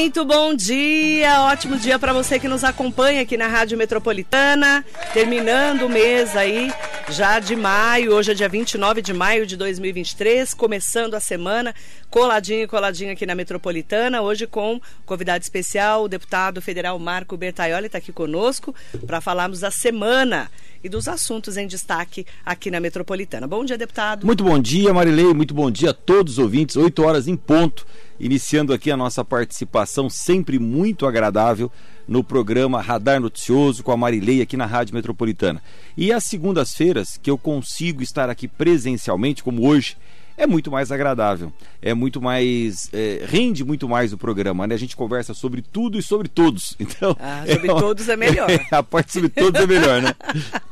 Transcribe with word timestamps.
Muito 0.00 0.24
bom 0.24 0.54
dia, 0.54 1.42
ótimo 1.42 1.76
dia 1.76 1.98
para 1.98 2.14
você 2.14 2.38
que 2.38 2.48
nos 2.48 2.64
acompanha 2.64 3.20
aqui 3.20 3.36
na 3.36 3.46
Rádio 3.46 3.76
Metropolitana. 3.76 4.82
Terminando 5.12 5.82
o 5.82 5.90
mês 5.90 6.34
aí, 6.34 6.72
já 7.10 7.40
de 7.40 7.56
maio, 7.56 8.14
hoje 8.14 8.30
é 8.30 8.34
dia 8.34 8.48
29 8.48 9.02
de 9.02 9.12
maio 9.12 9.44
de 9.44 9.56
2023, 9.56 10.54
começando 10.54 11.14
a 11.14 11.20
semana, 11.20 11.74
coladinho 12.08 12.62
e 12.62 12.68
coladinho 12.68 13.12
aqui 13.12 13.26
na 13.26 13.34
Metropolitana, 13.34 14.22
hoje 14.22 14.46
com 14.46 14.80
convidado 15.04 15.42
especial, 15.42 16.04
o 16.04 16.08
deputado 16.08 16.62
federal 16.62 16.96
Marco 17.00 17.36
Bertaioli 17.36 17.86
está 17.86 17.98
aqui 17.98 18.12
conosco 18.12 18.72
para 19.06 19.20
falarmos 19.20 19.60
da 19.60 19.72
semana 19.72 20.48
e 20.84 20.88
dos 20.88 21.08
assuntos 21.08 21.56
em 21.56 21.66
destaque 21.66 22.24
aqui 22.46 22.70
na 22.70 22.78
Metropolitana. 22.78 23.46
Bom 23.46 23.64
dia, 23.64 23.76
deputado. 23.76 24.24
Muito 24.24 24.44
bom 24.44 24.58
dia, 24.58 24.94
Marilei, 24.94 25.34
muito 25.34 25.52
bom 25.52 25.70
dia 25.70 25.90
a 25.90 25.94
todos 25.94 26.34
os 26.34 26.38
ouvintes, 26.38 26.76
8 26.76 27.02
horas 27.02 27.26
em 27.26 27.36
ponto 27.36 27.84
iniciando 28.20 28.72
aqui 28.72 28.90
a 28.90 28.96
nossa 28.96 29.24
participação 29.24 30.08
sempre 30.08 30.58
muito 30.58 31.06
agradável 31.06 31.72
no 32.06 32.24
programa 32.24 32.80
Radar 32.80 33.20
Noticioso 33.20 33.82
com 33.82 33.92
a 33.92 33.96
Marilei 33.96 34.42
aqui 34.42 34.56
na 34.56 34.66
Rádio 34.66 34.94
Metropolitana. 34.94 35.62
E 35.96 36.12
às 36.12 36.24
segundas-feiras 36.24 37.18
que 37.22 37.30
eu 37.30 37.38
consigo 37.38 38.02
estar 38.02 38.30
aqui 38.30 38.48
presencialmente, 38.48 39.42
como 39.42 39.66
hoje, 39.66 39.96
é 40.40 40.46
muito 40.46 40.70
mais 40.70 40.90
agradável, 40.90 41.52
é 41.82 41.92
muito 41.92 42.20
mais. 42.20 42.88
É, 42.94 43.26
rende 43.28 43.62
muito 43.62 43.86
mais 43.86 44.10
o 44.14 44.16
programa, 44.16 44.66
né? 44.66 44.74
A 44.74 44.78
gente 44.78 44.96
conversa 44.96 45.34
sobre 45.34 45.60
tudo 45.60 45.98
e 45.98 46.02
sobre 46.02 46.28
todos. 46.28 46.74
Então, 46.90 47.16
ah, 47.20 47.44
sobre 47.46 47.68
é 47.68 47.72
uma, 47.72 47.80
todos 47.80 48.08
é 48.08 48.16
melhor. 48.16 48.50
É, 48.50 48.66
a 48.74 48.82
parte 48.82 49.12
sobre 49.12 49.28
todos 49.28 49.60
é 49.60 49.66
melhor, 49.66 50.02
né? 50.02 50.14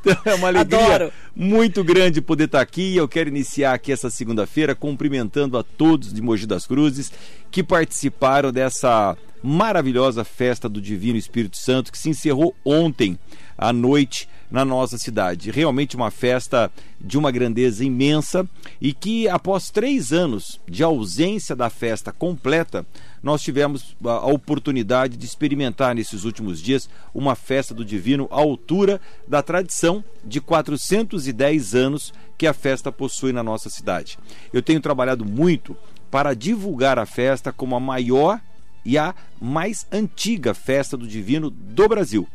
Então 0.00 0.16
é 0.24 0.34
uma 0.34 0.48
alegria 0.48 0.78
Adoro. 0.78 1.12
muito 1.36 1.84
grande 1.84 2.20
poder 2.20 2.44
estar 2.44 2.60
aqui. 2.60 2.96
Eu 2.96 3.06
quero 3.06 3.28
iniciar 3.28 3.74
aqui 3.74 3.92
essa 3.92 4.10
segunda-feira 4.10 4.74
cumprimentando 4.74 5.56
a 5.58 5.62
todos 5.62 6.12
de 6.12 6.22
Mogi 6.22 6.46
das 6.46 6.66
Cruzes 6.66 7.12
que 7.50 7.62
participaram 7.62 8.50
dessa 8.50 9.16
maravilhosa 9.42 10.25
festa 10.25 10.69
do 10.69 10.81
Divino 10.81 11.19
Espírito 11.19 11.56
Santo 11.56 11.92
que 11.92 11.98
se 11.98 12.11
encerrou 12.11 12.55
ontem 12.64 13.19
à 13.56 13.72
noite 13.72 14.28
na 14.50 14.64
nossa 14.64 14.97
cidade. 14.97 15.50
Realmente 15.50 15.97
uma 15.97 16.11
festa 16.11 16.70
de 17.00 17.19
uma 17.19 17.31
grandeza 17.31 17.84
imensa 17.84 18.48
e 18.81 18.92
que, 18.92 19.28
após 19.28 19.70
três 19.70 20.12
anos 20.12 20.59
de 20.66 20.83
ausência 20.83 21.55
da 21.55 21.69
festa 21.69 22.12
completa, 22.12 22.86
nós 23.22 23.42
tivemos 23.42 23.97
a 24.05 24.27
oportunidade 24.27 25.16
de 25.16 25.27
experimentar 25.27 25.94
nesses 25.94 26.25
últimos 26.25 26.61
dias 26.61 26.89
uma 27.14 27.34
festa 27.34 27.75
do 27.75 27.84
Divino 27.84 28.28
à 28.31 28.36
altura 28.36 29.00
da 29.27 29.42
tradição 29.42 30.03
de 30.25 30.41
410 30.41 31.75
anos 31.75 32.12
que 32.39 32.47
a 32.47 32.55
festa 32.55 32.91
possui 32.91 33.33
na 33.33 33.42
nossa 33.42 33.69
cidade. 33.69 34.19
Eu 34.53 34.62
tenho 34.62 34.81
trabalhado 34.81 35.25
muito 35.25 35.77
para 36.11 36.34
divulgar 36.34 36.98
a 36.98 37.05
festa 37.05 37.53
como 37.53 37.77
a 37.77 37.81
maior 37.81 38.41
e 38.84 38.98
a 38.98 39.14
mais 39.40 39.86
antiga 39.90 40.54
festa 40.54 40.96
do 40.96 41.06
Divino 41.06 41.50
do 41.50 41.88
Brasil. 41.88 42.28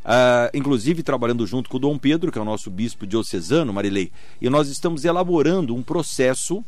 Uh, 0.00 0.48
inclusive 0.54 1.02
trabalhando 1.02 1.46
junto 1.46 1.68
com 1.68 1.76
o 1.76 1.80
Dom 1.80 1.98
Pedro, 1.98 2.32
que 2.32 2.38
é 2.38 2.42
o 2.42 2.44
nosso 2.44 2.70
bispo 2.70 3.06
diocesano, 3.06 3.72
Marilei, 3.72 4.10
e 4.40 4.48
nós 4.48 4.68
estamos 4.68 5.04
elaborando 5.04 5.74
um 5.74 5.82
processo 5.82 6.64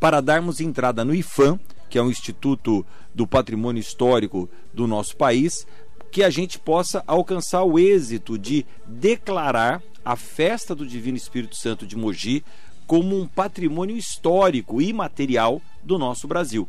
para 0.00 0.20
darmos 0.20 0.60
entrada 0.60 1.04
no 1.04 1.14
IFAM, 1.14 1.60
que 1.88 1.98
é 1.98 2.02
o 2.02 2.10
Instituto 2.10 2.84
do 3.14 3.26
Patrimônio 3.26 3.80
Histórico 3.80 4.48
do 4.74 4.86
nosso 4.86 5.16
país, 5.16 5.66
que 6.10 6.22
a 6.24 6.30
gente 6.30 6.58
possa 6.58 7.04
alcançar 7.06 7.62
o 7.62 7.78
êxito 7.78 8.36
de 8.36 8.66
declarar 8.84 9.80
a 10.04 10.16
festa 10.16 10.74
do 10.74 10.86
Divino 10.86 11.16
Espírito 11.16 11.54
Santo 11.56 11.86
de 11.86 11.96
Mogi 11.96 12.42
como 12.86 13.16
um 13.16 13.26
patrimônio 13.26 13.96
histórico 13.96 14.82
e 14.82 14.92
material 14.92 15.62
do 15.84 15.98
nosso 15.98 16.26
Brasil. 16.26 16.68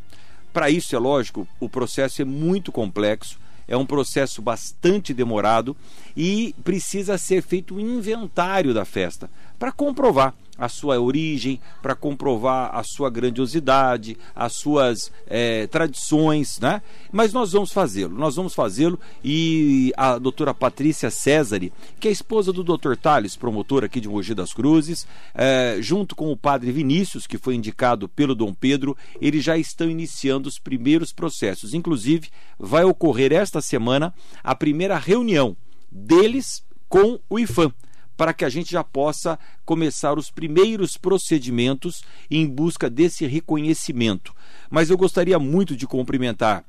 Para 0.53 0.69
isso, 0.69 0.95
é 0.95 0.99
lógico, 0.99 1.47
o 1.59 1.69
processo 1.69 2.21
é 2.21 2.25
muito 2.25 2.71
complexo 2.71 3.39
é 3.71 3.77
um 3.77 3.85
processo 3.85 4.41
bastante 4.41 5.13
demorado 5.13 5.77
e 6.15 6.53
precisa 6.61 7.17
ser 7.17 7.41
feito 7.41 7.75
um 7.75 7.79
inventário 7.79 8.73
da 8.73 8.83
festa 8.83 9.29
para 9.57 9.71
comprovar 9.71 10.33
a 10.61 10.69
sua 10.69 11.01
origem, 11.01 11.59
para 11.81 11.95
comprovar 11.95 12.69
a 12.71 12.83
sua 12.83 13.09
grandiosidade, 13.09 14.15
as 14.35 14.53
suas 14.53 15.11
é, 15.25 15.65
tradições, 15.65 16.59
né? 16.59 16.83
Mas 17.11 17.33
nós 17.33 17.51
vamos 17.53 17.71
fazê-lo, 17.71 18.15
nós 18.15 18.35
vamos 18.35 18.53
fazê-lo 18.53 18.99
e 19.25 19.91
a 19.97 20.19
doutora 20.19 20.53
Patrícia 20.53 21.09
Césare, 21.09 21.73
que 21.99 22.07
é 22.07 22.11
esposa 22.11 22.53
do 22.53 22.63
doutor 22.63 22.95
Tales, 22.95 23.35
promotor 23.35 23.83
aqui 23.83 23.99
de 23.99 24.07
Mogi 24.07 24.35
das 24.35 24.53
Cruzes, 24.53 25.07
é, 25.33 25.77
junto 25.81 26.15
com 26.15 26.31
o 26.31 26.37
padre 26.37 26.71
Vinícius, 26.71 27.25
que 27.25 27.39
foi 27.39 27.55
indicado 27.55 28.07
pelo 28.07 28.35
Dom 28.35 28.53
Pedro, 28.53 28.95
eles 29.19 29.43
já 29.43 29.57
estão 29.57 29.89
iniciando 29.89 30.47
os 30.47 30.59
primeiros 30.59 31.11
processos. 31.11 31.73
Inclusive, 31.73 32.29
vai 32.59 32.83
ocorrer 32.83 33.33
esta 33.33 33.61
semana 33.61 34.13
a 34.43 34.53
primeira 34.53 34.99
reunião 34.99 35.57
deles 35.91 36.63
com 36.87 37.19
o 37.27 37.39
IFAM 37.39 37.73
para 38.15 38.33
que 38.33 38.45
a 38.45 38.49
gente 38.49 38.71
já 38.71 38.83
possa 38.83 39.37
começar 39.65 40.17
os 40.17 40.29
primeiros 40.29 40.97
procedimentos 40.97 42.03
em 42.29 42.47
busca 42.47 42.89
desse 42.89 43.25
reconhecimento. 43.25 44.33
Mas 44.69 44.89
eu 44.89 44.97
gostaria 44.97 45.39
muito 45.39 45.75
de 45.75 45.87
cumprimentar 45.87 46.65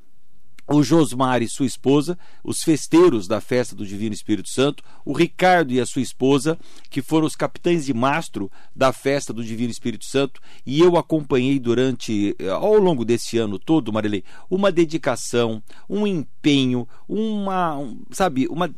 o 0.67 0.81
Josmar 0.81 1.41
e 1.41 1.49
sua 1.49 1.65
esposa, 1.65 2.17
os 2.43 2.63
festeiros 2.63 3.27
da 3.27 3.41
festa 3.41 3.75
do 3.75 3.85
Divino 3.85 4.13
Espírito 4.13 4.49
Santo, 4.49 4.83
o 5.05 5.13
Ricardo 5.13 5.73
e 5.73 5.79
a 5.79 5.85
sua 5.85 6.01
esposa, 6.01 6.57
que 6.89 7.01
foram 7.01 7.27
os 7.27 7.35
capitães 7.35 7.85
de 7.85 7.93
mastro 7.93 8.51
da 8.75 8.93
festa 8.93 9.33
do 9.33 9.43
Divino 9.43 9.71
Espírito 9.71 10.05
Santo, 10.05 10.39
e 10.65 10.79
eu 10.79 10.97
acompanhei 10.97 11.59
durante, 11.59 12.35
eh, 12.39 12.49
ao 12.49 12.77
longo 12.77 13.03
desse 13.03 13.37
ano 13.37 13.59
todo, 13.59 13.91
Marilei, 13.91 14.23
uma 14.49 14.71
dedicação, 14.71 15.61
um 15.89 16.07
empenho, 16.07 16.87
uma, 17.07 17.77
sabe, 18.11 18.47
uma, 18.47 18.73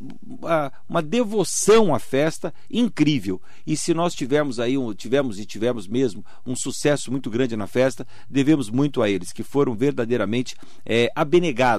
uma 0.89 1.01
devoção 1.01 1.93
à 1.93 1.99
festa 1.99 2.53
incrível. 2.69 3.41
E 3.65 3.77
se 3.77 3.93
nós 3.93 4.15
tivermos 4.15 4.59
aí, 4.59 4.75
tivemos 4.95 5.39
e 5.39 5.45
tivemos 5.45 5.87
mesmo 5.87 6.25
um 6.45 6.55
sucesso 6.55 7.11
muito 7.11 7.29
grande 7.29 7.55
na 7.55 7.67
festa, 7.67 8.07
devemos 8.29 8.69
muito 8.69 9.01
a 9.01 9.09
eles, 9.09 9.31
que 9.31 9.43
foram 9.43 9.75
verdadeiramente 9.75 10.55
é, 10.85 11.11
abnegados 11.15 11.74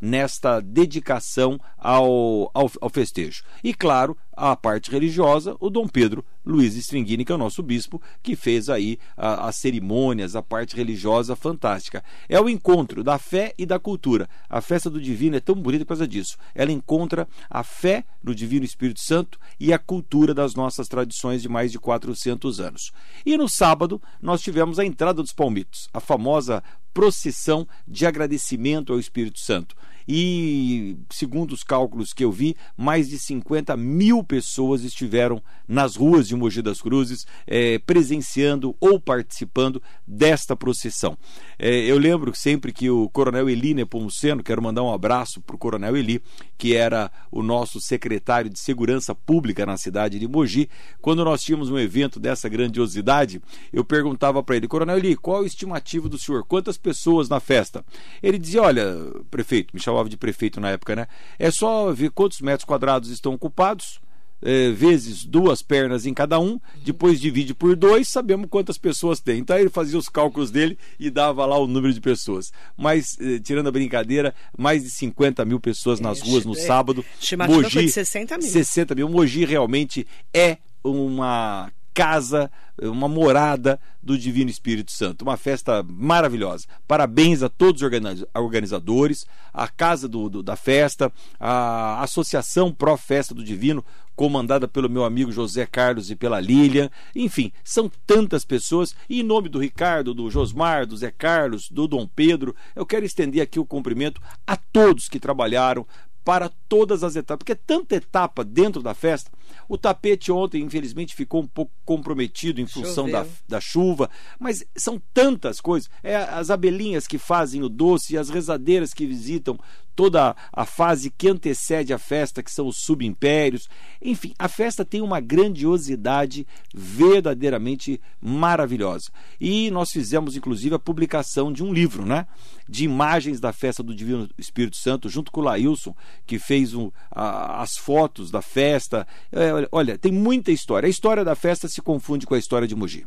nesta 0.00 0.60
dedicação 0.60 1.58
ao, 1.76 2.50
ao, 2.54 2.70
ao 2.80 2.90
festejo. 2.90 3.42
E 3.62 3.74
claro, 3.74 4.16
a 4.32 4.56
parte 4.56 4.90
religiosa, 4.90 5.54
o 5.60 5.68
Dom 5.68 5.86
Pedro 5.86 6.24
Luiz 6.44 6.74
Stringini, 6.74 7.24
que 7.24 7.32
é 7.32 7.34
o 7.34 7.38
nosso 7.38 7.62
bispo, 7.62 8.00
que 8.22 8.34
fez 8.34 8.70
aí 8.70 8.98
as 9.16 9.56
cerimônias, 9.56 10.34
a 10.34 10.42
parte 10.42 10.74
religiosa 10.74 11.36
fantástica. 11.36 12.02
É 12.28 12.40
o 12.40 12.48
encontro 12.48 13.04
da 13.04 13.18
fé 13.18 13.52
e 13.58 13.66
da 13.66 13.78
cultura. 13.78 14.28
A 14.48 14.62
festa 14.62 14.88
do 14.88 15.00
Divino 15.00 15.36
é 15.36 15.40
tão 15.40 15.54
bonita 15.54 15.84
por 15.84 15.90
causa 15.90 16.08
disso. 16.08 16.38
Ela 16.54 16.72
encontra 16.72 17.28
a 17.50 17.62
fé 17.62 18.04
no 18.22 18.34
Divino 18.34 18.64
Espírito 18.64 19.00
Santo 19.00 19.38
e 19.58 19.72
a 19.72 19.78
cultura 19.78 20.32
das 20.32 20.54
nossas 20.54 20.88
tradições 20.88 21.42
de 21.42 21.48
mais 21.48 21.70
de 21.70 21.78
400 21.78 22.60
anos. 22.60 22.90
E 23.26 23.36
no 23.36 23.48
sábado, 23.48 24.00
nós 24.22 24.40
tivemos 24.40 24.78
a 24.78 24.84
entrada 24.84 25.22
dos 25.22 25.32
palmitos, 25.32 25.88
a 25.92 26.00
famosa 26.00 26.62
procissão 26.92 27.66
de 27.86 28.06
agradecimento 28.06 28.92
ao 28.92 28.98
Espírito 28.98 29.38
Santo 29.38 29.76
e, 30.06 30.96
segundo 31.10 31.52
os 31.52 31.62
cálculos 31.62 32.12
que 32.12 32.24
eu 32.24 32.32
vi, 32.32 32.56
mais 32.76 33.08
de 33.08 33.18
50 33.18 33.76
mil 33.76 34.24
pessoas 34.24 34.82
estiveram 34.82 35.42
nas 35.68 35.96
ruas 35.96 36.26
de 36.26 36.34
Mogi 36.34 36.62
das 36.62 36.80
Cruzes 36.80 37.26
é, 37.46 37.78
presenciando 37.78 38.76
ou 38.80 39.00
participando 39.00 39.82
desta 40.06 40.56
procissão. 40.56 41.16
É, 41.58 41.70
eu 41.84 41.98
lembro 41.98 42.34
sempre 42.34 42.72
que 42.72 42.90
o 42.90 43.08
Coronel 43.10 43.48
Eli 43.48 43.74
Nepomuceno, 43.74 44.42
quero 44.42 44.62
mandar 44.62 44.82
um 44.82 44.92
abraço 44.92 45.40
para 45.40 45.54
o 45.54 45.58
Coronel 45.58 45.96
Eli, 45.96 46.22
que 46.58 46.74
era 46.74 47.10
o 47.30 47.42
nosso 47.42 47.80
secretário 47.80 48.50
de 48.50 48.58
Segurança 48.58 49.14
Pública 49.14 49.64
na 49.64 49.76
cidade 49.76 50.18
de 50.18 50.26
Mogi, 50.26 50.68
quando 51.00 51.24
nós 51.24 51.42
tínhamos 51.42 51.70
um 51.70 51.78
evento 51.78 52.18
dessa 52.18 52.48
grandiosidade, 52.48 53.40
eu 53.72 53.84
perguntava 53.84 54.42
para 54.42 54.56
ele, 54.56 54.68
Coronel 54.68 54.98
Eli, 54.98 55.16
qual 55.16 55.38
é 55.38 55.40
o 55.42 55.46
estimativo 55.46 56.08
do 56.08 56.18
senhor? 56.18 56.44
Quantas 56.44 56.76
pessoas 56.76 57.28
na 57.28 57.40
festa? 57.40 57.84
Ele 58.22 58.38
dizia, 58.38 58.62
olha, 58.62 58.96
prefeito, 59.30 59.74
me 59.74 59.80
chamava 59.90 60.00
chamava 60.00 60.08
de 60.08 60.16
prefeito 60.16 60.60
na 60.60 60.70
época, 60.70 60.96
né? 60.96 61.06
É 61.38 61.50
só 61.50 61.92
ver 61.92 62.10
quantos 62.10 62.40
metros 62.40 62.64
quadrados 62.64 63.10
estão 63.10 63.34
ocupados, 63.34 64.00
é, 64.42 64.70
vezes 64.70 65.24
duas 65.24 65.60
pernas 65.60 66.06
em 66.06 66.14
cada 66.14 66.40
um, 66.40 66.58
depois 66.82 67.20
divide 67.20 67.52
por 67.52 67.76
dois, 67.76 68.08
sabemos 68.08 68.48
quantas 68.48 68.78
pessoas 68.78 69.20
tem. 69.20 69.40
Então 69.40 69.58
ele 69.58 69.68
fazia 69.68 69.98
os 69.98 70.08
cálculos 70.08 70.50
dele 70.50 70.78
e 70.98 71.10
dava 71.10 71.44
lá 71.44 71.58
o 71.58 71.66
número 71.66 71.92
de 71.92 72.00
pessoas. 72.00 72.50
Mas, 72.76 73.18
eh, 73.20 73.38
tirando 73.38 73.68
a 73.68 73.72
brincadeira, 73.72 74.34
mais 74.56 74.82
de 74.82 74.90
50 74.90 75.44
mil 75.44 75.60
pessoas 75.60 76.00
nas 76.00 76.22
ruas 76.22 76.46
no 76.46 76.54
sábado. 76.54 77.04
Estimativa 77.20 77.60
Mogi, 77.60 77.84
de 77.84 77.90
60 77.90 78.38
mil. 78.38 78.48
60 78.48 78.94
mil. 78.94 79.08
Mogi 79.10 79.44
realmente 79.44 80.06
é 80.32 80.56
uma 80.82 81.70
casa, 81.92 82.50
uma 82.80 83.08
morada 83.08 83.80
do 84.02 84.16
Divino 84.16 84.50
Espírito 84.50 84.92
Santo. 84.92 85.22
Uma 85.22 85.36
festa 85.36 85.82
maravilhosa. 85.82 86.66
Parabéns 86.86 87.42
a 87.42 87.48
todos 87.48 87.82
os 87.82 88.26
organizadores, 88.34 89.26
a 89.52 89.68
Casa 89.68 90.08
do, 90.08 90.28
do, 90.28 90.42
da 90.42 90.56
Festa, 90.56 91.12
a 91.38 92.02
Associação 92.02 92.72
Pró 92.72 92.96
Festa 92.96 93.34
do 93.34 93.44
Divino, 93.44 93.84
comandada 94.16 94.68
pelo 94.68 94.88
meu 94.88 95.04
amigo 95.04 95.32
José 95.32 95.64
Carlos 95.66 96.10
e 96.10 96.16
pela 96.16 96.40
Lilian. 96.40 96.90
Enfim, 97.14 97.52
são 97.64 97.90
tantas 98.06 98.44
pessoas. 98.44 98.94
E 99.08 99.20
em 99.20 99.22
nome 99.22 99.48
do 99.48 99.58
Ricardo, 99.58 100.12
do 100.12 100.30
Josmar, 100.30 100.86
do 100.86 100.96
Zé 100.96 101.10
Carlos, 101.10 101.70
do 101.70 101.88
Dom 101.88 102.06
Pedro, 102.06 102.54
eu 102.76 102.84
quero 102.84 103.06
estender 103.06 103.42
aqui 103.42 103.58
o 103.58 103.64
cumprimento 103.64 104.20
a 104.46 104.56
todos 104.56 105.08
que 105.08 105.18
trabalharam 105.18 105.86
para 106.24 106.50
todas 106.68 107.02
as 107.02 107.16
etapas, 107.16 107.38
porque 107.38 107.52
é 107.52 107.66
tanta 107.66 107.96
etapa 107.96 108.44
dentro 108.44 108.82
da 108.82 108.94
festa. 108.94 109.30
O 109.68 109.78
tapete 109.78 110.32
ontem, 110.32 110.62
infelizmente, 110.62 111.14
ficou 111.14 111.42
um 111.42 111.46
pouco 111.46 111.72
comprometido 111.84 112.60
em 112.60 112.66
função 112.66 113.10
da, 113.10 113.26
da 113.48 113.60
chuva, 113.60 114.10
mas 114.38 114.64
são 114.76 115.00
tantas 115.12 115.60
coisas. 115.60 115.90
É 116.02 116.16
as 116.16 116.50
abelhinhas 116.50 117.06
que 117.06 117.18
fazem 117.18 117.62
o 117.62 117.68
doce, 117.68 118.18
as 118.18 118.30
rezadeiras 118.30 118.92
que 118.92 119.06
visitam 119.06 119.58
toda 120.00 120.34
a 120.50 120.64
fase 120.64 121.10
que 121.10 121.28
antecede 121.28 121.92
a 121.92 121.98
festa, 121.98 122.42
que 122.42 122.50
são 122.50 122.66
os 122.66 122.78
subimpérios. 122.78 123.68
Enfim, 124.00 124.32
a 124.38 124.48
festa 124.48 124.82
tem 124.82 125.02
uma 125.02 125.20
grandiosidade 125.20 126.46
verdadeiramente 126.74 128.00
maravilhosa. 128.18 129.10
E 129.38 129.70
nós 129.70 129.90
fizemos, 129.90 130.36
inclusive, 130.36 130.74
a 130.74 130.78
publicação 130.78 131.52
de 131.52 131.62
um 131.62 131.70
livro, 131.70 132.06
né? 132.06 132.26
De 132.66 132.84
imagens 132.84 133.40
da 133.40 133.52
festa 133.52 133.82
do 133.82 133.94
Divino 133.94 134.26
Espírito 134.38 134.78
Santo, 134.78 135.06
junto 135.08 135.30
com 135.30 135.40
o 135.42 135.44
Laílson, 135.44 135.94
que 136.26 136.38
fez 136.38 136.72
um, 136.72 136.90
a, 137.10 137.60
as 137.60 137.76
fotos 137.76 138.30
da 138.30 138.40
festa. 138.40 139.06
É, 139.42 139.68
olha, 139.72 139.96
tem 139.96 140.12
muita 140.12 140.52
história. 140.52 140.86
A 140.86 140.90
história 140.90 141.24
da 141.24 141.34
festa 141.34 141.66
se 141.66 141.80
confunde 141.80 142.26
com 142.26 142.34
a 142.34 142.38
história 142.38 142.68
de 142.68 142.74
Mogi. 142.74 143.06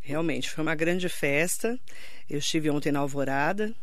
Realmente, 0.00 0.50
foi 0.50 0.62
uma 0.62 0.74
grande 0.74 1.08
festa. 1.08 1.78
Eu 2.30 2.38
estive 2.38 2.70
ontem 2.70 2.92
na 2.92 3.00
Alvorada, 3.00 3.74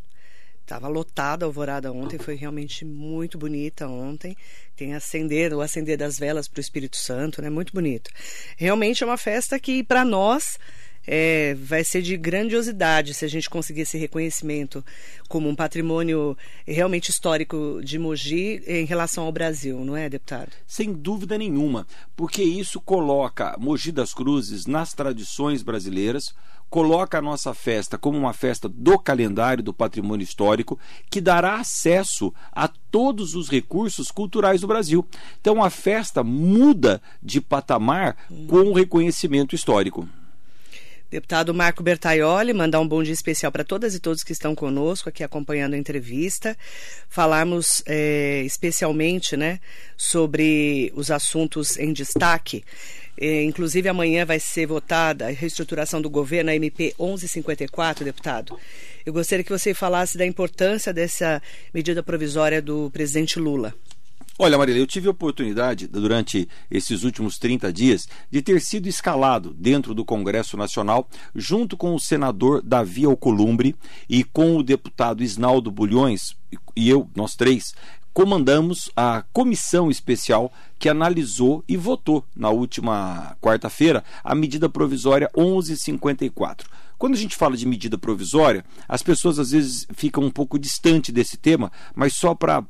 Estava 0.62 0.88
lotada 0.88 1.44
a 1.44 1.48
alvorada 1.48 1.92
ontem, 1.92 2.18
foi 2.18 2.36
realmente 2.36 2.86
muito 2.86 3.38
bonita 3.38 3.90
ontem. 3.90 4.38
Tem 4.74 4.94
acender, 4.94 5.54
o 5.54 5.60
acender 5.60 5.98
das 5.98 6.18
velas 6.18 6.48
para 6.48 6.60
o 6.60 6.62
Espírito 6.62 6.96
Santo, 6.96 7.42
né? 7.42 7.50
Muito 7.50 7.74
bonito. 7.74 8.10
Realmente 8.56 9.04
é 9.04 9.06
uma 9.06 9.18
festa 9.18 9.60
que, 9.60 9.84
para 9.84 10.06
nós, 10.06 10.58
é, 11.06 11.56
vai 11.56 11.84
ser 11.84 12.02
de 12.02 12.16
grandiosidade 12.18 13.14
se 13.14 13.26
a 13.26 13.28
gente 13.28 13.50
conseguir 13.50 13.82
esse 13.82 13.98
reconhecimento 13.98 14.84
como 15.28 15.50
um 15.50 15.56
patrimônio 15.56 16.38
realmente 16.66 17.10
histórico 17.10 17.82
de 17.84 17.98
Mogi 17.98 18.62
em 18.68 18.86
relação 18.86 19.26
ao 19.26 19.32
Brasil, 19.32 19.84
não 19.84 19.96
é, 19.96 20.10
deputado? 20.10 20.52
Sem 20.68 20.94
dúvida 20.94 21.38
nenhuma, 21.38 21.88
porque 22.16 22.44
isso 22.44 22.80
coloca 22.80 23.56
Mogi 23.60 23.92
das 23.92 24.14
Cruzes 24.14 24.66
nas 24.66 24.94
tradições 24.94 25.64
brasileiras, 25.64 26.34
coloca 26.70 27.18
a 27.18 27.22
nossa 27.22 27.54
festa 27.54 27.98
como 27.98 28.18
uma 28.18 28.32
festa 28.32 28.70
do 28.70 28.98
calendário 28.98 29.62
do 29.62 29.74
patrimônio 29.74 30.24
histórico, 30.24 30.80
que 31.10 31.20
dará 31.20 31.56
acesso 31.56 32.34
a 32.50 32.70
todos 32.90 33.36
os 33.36 33.50
recursos 33.50 34.10
culturais 34.10 34.62
do 34.62 34.68
Brasil. 34.68 35.06
Então 35.42 35.62
a 35.62 35.70
festa 35.70 36.24
muda 36.24 37.02
de 37.22 37.42
patamar 37.42 38.16
com 38.48 38.70
o 38.70 38.74
reconhecimento 38.74 39.54
histórico. 39.54 40.08
Deputado 41.12 41.54
Marco 41.54 41.84
Bertaioli, 41.84 42.54
mandar 42.54 42.80
um 42.80 42.88
bom 42.88 43.04
dia 43.04 43.12
especial 43.12 43.52
para 43.52 43.66
todas 43.66 43.94
e 43.94 44.00
todos 44.00 44.24
que 44.24 44.32
estão 44.32 44.56
conosco 44.56 45.10
aqui 45.10 45.26
acompanhando 45.26 45.74
a 45.74 45.78
entrevista. 45.78 46.58
Falarmos 47.10 47.84
é, 47.86 48.44
especialmente 48.46 49.36
né, 49.36 49.60
sobre 49.98 50.90
os 50.96 51.12
assuntos 51.12 51.78
em 51.78 51.92
destaque. 51.92 52.64
É, 53.20 53.44
inclusive, 53.44 53.90
amanhã 53.90 54.26
vai 54.26 54.40
ser 54.40 54.68
votada 54.68 55.28
a 55.28 55.32
reestruturação 55.32 56.02
do 56.02 56.10
governo, 56.10 56.50
a 56.50 56.56
MP 56.56 56.96
1154, 56.98 58.06
deputado. 58.06 58.58
Eu 59.06 59.12
gostaria 59.12 59.44
que 59.44 59.52
você 59.52 59.74
falasse 59.74 60.18
da 60.18 60.26
importância 60.26 60.94
dessa 60.94 61.42
medida 61.74 62.02
provisória 62.02 62.62
do 62.62 62.90
presidente 62.90 63.38
Lula. 63.38 63.76
Olha, 64.40 64.58
Marília, 64.58 64.82
eu 64.82 64.88
tive 64.88 65.08
a 65.08 65.12
oportunidade, 65.12 65.88
durante 65.88 66.48
esses 66.70 67.04
últimos 67.04 67.38
30 67.38 67.72
dias, 67.72 68.08
de 68.30 68.42
ter 68.42 68.60
sido 68.62 68.88
escalado 68.88 69.54
dentro 69.54 69.94
do 69.94 70.06
Congresso 70.06 70.58
Nacional, 70.58 71.08
junto 71.36 71.78
com 71.78 71.94
o 71.94 72.00
senador 72.00 72.62
Davi 72.62 73.06
Alcolumbre 73.06 73.76
e 74.10 74.24
com 74.24 74.58
o 74.58 74.64
deputado 74.64 75.22
Isnaldo 75.22 75.70
Bulhões, 75.70 76.36
e 76.76 76.90
eu, 76.90 77.10
nós 77.16 77.36
três, 77.36 77.74
comandamos 78.14 78.90
a 78.96 79.24
comissão 79.32 79.90
especial 79.90 80.52
que 80.80 80.90
analisou 80.90 81.64
e 81.68 81.78
votou 81.78 82.26
na 82.36 82.50
última 82.50 83.38
quarta-feira 83.42 84.04
a 84.24 84.36
medida 84.36 84.68
provisória 84.68 85.30
1154. 85.36 86.70
Quando 87.02 87.16
a 87.16 87.18
gente 87.18 87.36
fala 87.36 87.58
de 87.58 87.66
medida 87.66 87.98
provisória, 87.98 88.64
as 88.88 89.02
pessoas 89.02 89.40
às 89.40 89.50
vezes 89.50 89.88
ficam 89.92 90.24
um 90.24 90.30
pouco 90.30 90.60
distante 90.60 91.12
desse 91.12 91.36
tema, 91.36 91.72
mas 91.96 92.14
só 92.14 92.36
para 92.36 92.64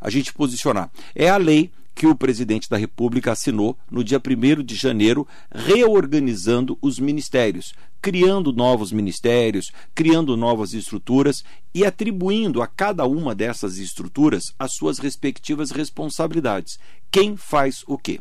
a 0.00 0.08
gente 0.08 0.32
posicionar. 0.32 0.90
É 1.14 1.28
a 1.28 1.36
lei 1.36 1.70
que 1.94 2.06
o 2.06 2.16
presidente 2.16 2.66
da 2.66 2.78
República 2.78 3.32
assinou 3.32 3.76
no 3.90 4.02
dia 4.02 4.18
1 4.18 4.62
de 4.62 4.74
janeiro, 4.74 5.28
reorganizando 5.54 6.78
os 6.80 6.98
ministérios, 6.98 7.74
criando 8.00 8.54
novos 8.54 8.90
ministérios, 8.90 9.66
criando 9.94 10.34
novas 10.34 10.72
estruturas 10.72 11.44
e 11.74 11.84
atribuindo 11.84 12.62
a 12.62 12.66
cada 12.66 13.04
uma 13.04 13.34
dessas 13.34 13.76
estruturas 13.76 14.44
as 14.58 14.72
suas 14.72 14.98
respectivas 14.98 15.70
responsabilidades. 15.70 16.78
Quem 17.10 17.36
faz 17.36 17.84
o 17.86 17.98
quê? 17.98 18.18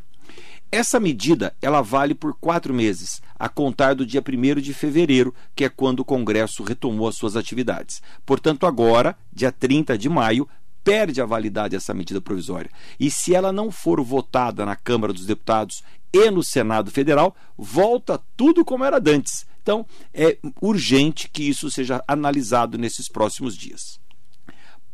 Essa 0.75 0.99
medida 0.99 1.55
ela 1.61 1.81
vale 1.81 2.13
por 2.13 2.33
quatro 2.33 2.73
meses, 2.73 3.21
a 3.39 3.47
contar 3.47 3.95
do 3.95 4.05
dia 4.05 4.21
1 4.21 4.59
de 4.59 4.73
fevereiro, 4.73 5.33
que 5.55 5.63
é 5.63 5.69
quando 5.69 6.01
o 6.01 6.05
Congresso 6.05 6.63
retomou 6.63 7.07
as 7.07 7.15
suas 7.15 7.37
atividades. 7.37 8.01
Portanto, 8.25 8.65
agora, 8.65 9.17
dia 9.31 9.53
30 9.53 9.97
de 9.97 10.09
maio, 10.09 10.45
perde 10.83 11.21
a 11.21 11.25
validade 11.25 11.77
essa 11.77 11.93
medida 11.93 12.19
provisória. 12.19 12.69
E 12.99 13.09
se 13.09 13.33
ela 13.33 13.53
não 13.53 13.71
for 13.71 14.03
votada 14.03 14.65
na 14.65 14.75
Câmara 14.75 15.13
dos 15.13 15.25
Deputados 15.25 15.81
e 16.11 16.29
no 16.29 16.43
Senado 16.43 16.91
Federal, 16.91 17.33
volta 17.57 18.21
tudo 18.35 18.65
como 18.65 18.83
era 18.83 18.97
antes. 18.97 19.47
Então, 19.63 19.85
é 20.13 20.37
urgente 20.61 21.29
que 21.29 21.47
isso 21.47 21.71
seja 21.71 22.03
analisado 22.05 22.77
nesses 22.77 23.07
próximos 23.07 23.55
dias. 23.55 23.97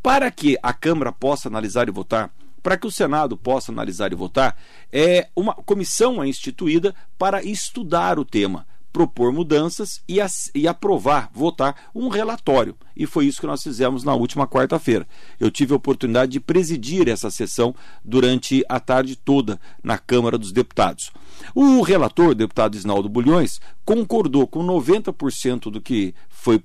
Para 0.03 0.29
que 0.29 0.59
a 0.61 0.73
Câmara 0.73 1.11
possa 1.11 1.47
analisar 1.47 1.87
e 1.87 1.91
votar, 1.91 2.31
para 2.61 2.77
que 2.77 2.87
o 2.87 2.91
Senado 2.91 3.35
possa 3.35 3.71
analisar 3.71 4.11
e 4.11 4.15
votar, 4.15 4.57
é 4.91 5.27
uma 5.35 5.53
comissão 5.53 6.23
é 6.23 6.27
instituída 6.27 6.93
para 7.17 7.43
estudar 7.43 8.19
o 8.19 8.25
tema, 8.25 8.65
propor 8.91 9.31
mudanças 9.31 10.01
e, 10.07 10.17
e, 10.53 10.67
aprovar, 10.67 11.29
votar 11.33 11.89
um 11.95 12.09
relatório. 12.09 12.75
E 12.95 13.05
foi 13.05 13.25
isso 13.25 13.39
que 13.39 13.47
nós 13.47 13.63
fizemos 13.63 14.03
na 14.03 14.13
última 14.13 14.47
quarta-feira. 14.47 15.07
Eu 15.39 15.50
tive 15.50 15.74
a 15.74 15.77
oportunidade 15.77 16.33
de 16.33 16.39
presidir 16.39 17.07
essa 17.07 17.31
sessão 17.31 17.74
durante 18.03 18.63
a 18.67 18.79
tarde 18.79 19.15
toda 19.15 19.59
na 19.83 19.97
Câmara 19.97 20.38
dos 20.38 20.51
Deputados. 20.51 21.12
O 21.55 21.81
relator, 21.81 22.29
o 22.29 22.36
deputado 22.36 22.75
Isnaldo 22.75 23.09
Bulhões, 23.09 23.59
concordou 23.86 24.45
com 24.45 24.63
90% 24.63 25.71
do 25.71 25.81
que 25.81 26.13
foi 26.29 26.62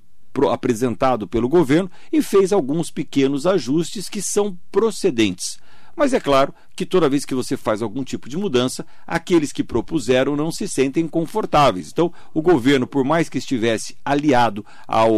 apresentado 0.50 1.26
pelo 1.26 1.48
governo 1.48 1.90
e 2.12 2.20
fez 2.20 2.52
alguns 2.52 2.90
pequenos 2.90 3.46
ajustes 3.46 4.06
que 4.06 4.20
são 4.20 4.58
procedentes. 4.70 5.58
Mas 5.96 6.12
é 6.12 6.20
claro 6.20 6.54
que 6.76 6.84
toda 6.84 7.08
vez 7.08 7.24
que 7.24 7.34
você 7.34 7.56
faz 7.56 7.80
algum 7.80 8.04
tipo 8.04 8.28
de 8.28 8.36
mudança, 8.36 8.86
aqueles 9.06 9.50
que 9.50 9.64
propuseram 9.64 10.36
não 10.36 10.52
se 10.52 10.68
sentem 10.68 11.08
confortáveis. 11.08 11.90
Então, 11.90 12.12
o 12.34 12.42
governo, 12.42 12.86
por 12.86 13.02
mais 13.02 13.30
que 13.30 13.38
estivesse 13.38 13.96
aliado 14.04 14.64
ao, 14.86 15.10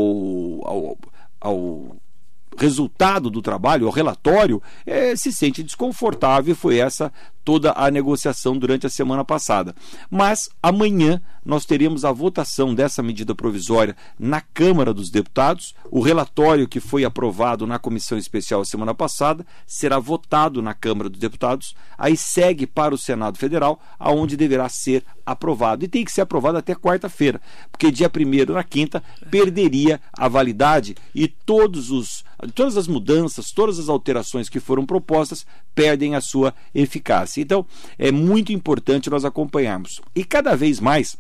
ao, 0.65 0.99
ao 1.41 1.97
resultado 2.59 3.31
do 3.31 3.41
trabalho, 3.41 3.87
ao 3.87 3.93
relatório, 3.93 4.63
é, 4.85 5.15
se 5.17 5.33
sente 5.33 5.63
desconfortável. 5.63 6.55
Foi 6.55 6.79
essa 6.79 7.13
toda 7.49 7.73
a 7.75 7.91
negociação 7.91 8.59
durante 8.59 8.87
a 8.87 8.91
semana 8.91 9.25
passada. 9.25 9.75
Mas 10.11 10.51
amanhã 10.63 11.19
nós 11.43 11.65
teremos 11.65 12.05
a 12.05 12.13
votação 12.13 12.75
dessa 12.75 13.03
medida 13.03 13.35
provisória 13.35 13.97
na 14.19 14.43
Câmara 14.43 14.93
dos 14.93 15.09
Deputados. 15.11 15.75
O 15.91 16.03
relatório 16.03 16.69
que 16.69 16.79
foi 16.79 17.07
aprovado 17.07 17.67
na 17.67 17.79
comissão 17.79 18.19
especial 18.19 18.67
semana 18.67 18.93
passada 18.93 19.47
será 19.67 19.99
votado 19.99 20.61
na 20.61 20.75
Câmara 20.75 21.09
dos 21.09 21.19
Deputados, 21.19 21.75
aí 21.97 22.19
segue 22.19 22.67
para 22.67 22.95
o 22.95 22.99
Senado 22.99 23.39
Federal, 23.39 23.81
aonde 23.99 24.37
deverá 24.37 24.69
ser 24.69 25.03
aprovado. 25.25 25.87
E 25.87 25.89
tem 25.89 26.05
que 26.05 26.13
ser 26.13 26.21
aprovado 26.21 26.59
até 26.59 26.75
quarta-feira, 26.75 27.41
porque 27.73 27.91
dia 27.91 28.11
1 28.15 28.53
na 28.53 28.63
quinta 28.63 29.03
perderia 29.31 30.03
a 30.13 30.29
validade 30.29 30.95
e 31.15 31.27
todos 31.27 31.91
os, 31.91 32.25
todas 32.55 32.77
as 32.77 32.87
mudanças, 32.87 33.51
todas 33.51 33.79
as 33.79 33.89
alterações 33.89 34.49
que 34.49 34.61
foram 34.61 34.87
propostas 34.87 35.47
perdem 35.75 36.15
a 36.15 36.21
sua 36.21 36.55
eficácia. 36.75 37.41
Então, 37.41 37.67
é 37.99 38.13
muito 38.13 38.53
importante 38.53 39.11
nós 39.11 39.25
acompanharmos. 39.25 40.01
E 40.15 40.25
cada 40.25 40.57
vez 40.57 40.81
mais 40.81 41.17